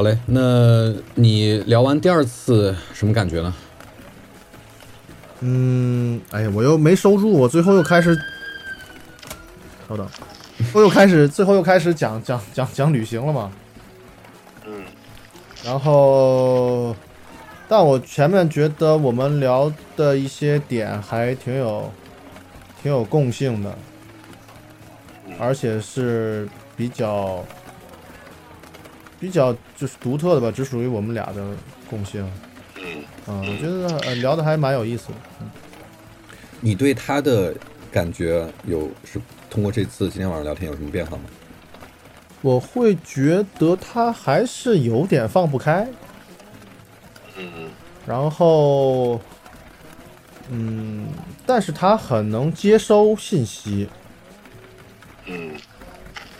[0.00, 3.54] 好嘞，那你聊完第二次什么感觉呢？
[5.40, 8.18] 嗯，哎呀，我又没收住，我最后又开始，
[9.86, 10.08] 稍等，
[10.72, 13.52] 我又开始，最后又开始讲讲讲讲旅行了嘛。
[14.64, 14.84] 嗯，
[15.66, 16.96] 然后，
[17.68, 21.92] 但我前面觉得我们聊的一些点还挺有
[22.82, 23.76] 挺有共性的，
[25.38, 27.44] 而且是比较
[29.20, 31.44] 比较就是独特的吧，只属于我们俩的
[31.88, 32.28] 共性。
[32.76, 33.04] 嗯。
[33.28, 35.14] 嗯，我觉得呃聊的还蛮有意思的。
[35.40, 35.50] 嗯。
[36.60, 37.54] 你对他的
[37.92, 41.24] 感觉有是通过这次今天晚上聊天有什么变化吗？
[42.40, 45.86] 我会觉得他还是有点放不开，
[47.36, 47.68] 嗯。
[48.06, 49.20] 然后，
[50.48, 51.06] 嗯，
[51.44, 53.86] 但是他很能接收信息，
[55.26, 55.52] 嗯。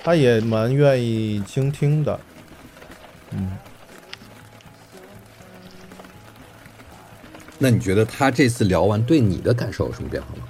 [0.02, 2.19] 他也蛮愿意倾听的，
[3.32, 3.51] 嗯，
[7.59, 10.43] 那你觉得他这次聊完对你的感受有什么变化吗？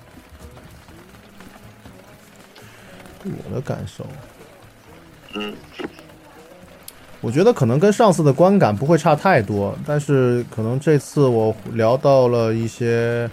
[3.24, 4.06] 我的感受，
[5.34, 5.54] 嗯。
[7.22, 13.28] 我觉得可能跟上次的观感不会差太多，但是可能这次我聊到了一些，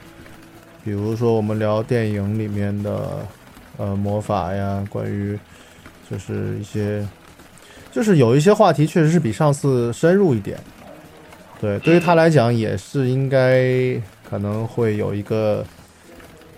[0.83, 3.25] 比如说我们聊电影里面的
[3.77, 5.39] 呃魔法呀，关于
[6.11, 7.07] 就是一些，
[7.97, 10.55] 就是有一些话题确实是比上次深入一点。
[11.59, 13.99] 对，对于他来讲也是应该
[14.29, 15.65] 可能会有一个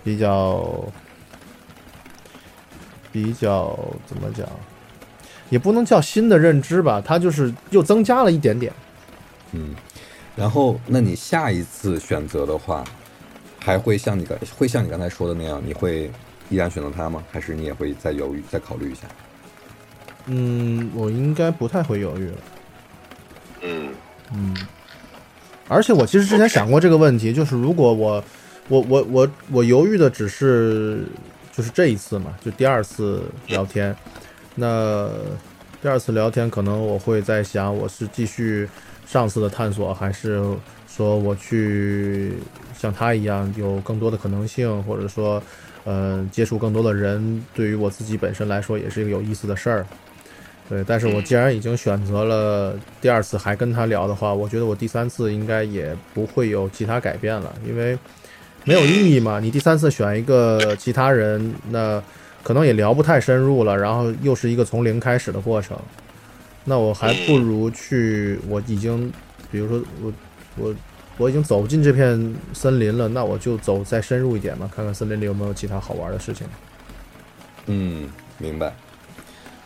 [0.03, 0.85] 比较
[3.09, 4.45] 比较怎么讲？
[5.49, 8.73] 也不能叫新的认知吧，他就是又增加了一点点。
[9.53, 9.73] 嗯，
[10.35, 12.83] 然后那你下一次选择的话，
[13.59, 16.11] 还会像你刚会像你刚才说的那样，你会
[16.49, 17.23] 依然选择他吗？
[17.31, 19.03] 还是你也会再犹豫、再考虑一下？
[20.31, 22.37] 嗯，我应该不太会犹豫了。
[23.61, 23.89] 嗯
[24.31, 24.55] 嗯，
[25.67, 28.23] 而且我其实之前想过这个问题，就是如果我
[28.67, 31.03] 我我我我犹豫的只是
[31.51, 33.95] 就是这一次嘛，就第二次聊天，
[34.53, 35.09] 那
[35.81, 38.69] 第二次聊天可能我会在想，我是继续
[39.07, 40.41] 上次的探索，还是
[40.87, 42.33] 说我去
[42.77, 45.41] 像他一样有更多的可能性，或者说
[45.85, 49.87] 呃接触更多的人，对于我自己本身来说也是一个有意思的事儿。
[50.69, 57.97] 对，但是我既然已经选择了第二次还跟他聊的话，我觉得我第三次应该也不会有其他改变了，因为
[58.65, 59.39] 没有意义嘛。
[59.39, 61.99] 你第三次选一个其他人，那
[62.43, 65.75] 可能也聊不太深入了，然后又是一个从零开始的过程。
[66.65, 69.11] 那我还不如去，我已经，
[69.51, 70.13] 比如说我
[70.55, 70.75] 我
[71.17, 76.45] 我已经走进这片森林了，那我就走再深入一点嘛，看看森林里有没有其他好玩的事情。
[77.65, 78.71] 嗯，明白。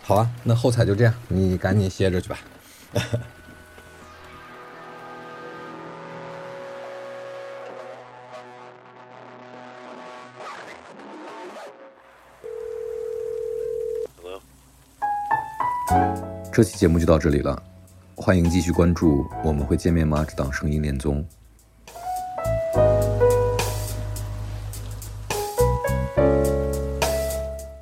[0.06, 2.38] 好啊，那后采就这样，你赶紧歇着去吧。
[16.52, 17.64] 这期节目就到这里了，
[18.14, 21.26] 欢迎继续关注《我们会见面吗》这档声音恋综。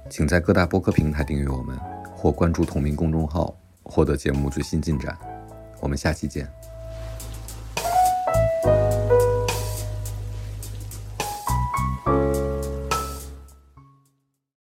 [0.10, 1.78] 请在各大播客平台订阅我们，
[2.22, 5.18] 或关注同名公众号，获得节目最新进展。
[5.80, 6.48] 我们下期见。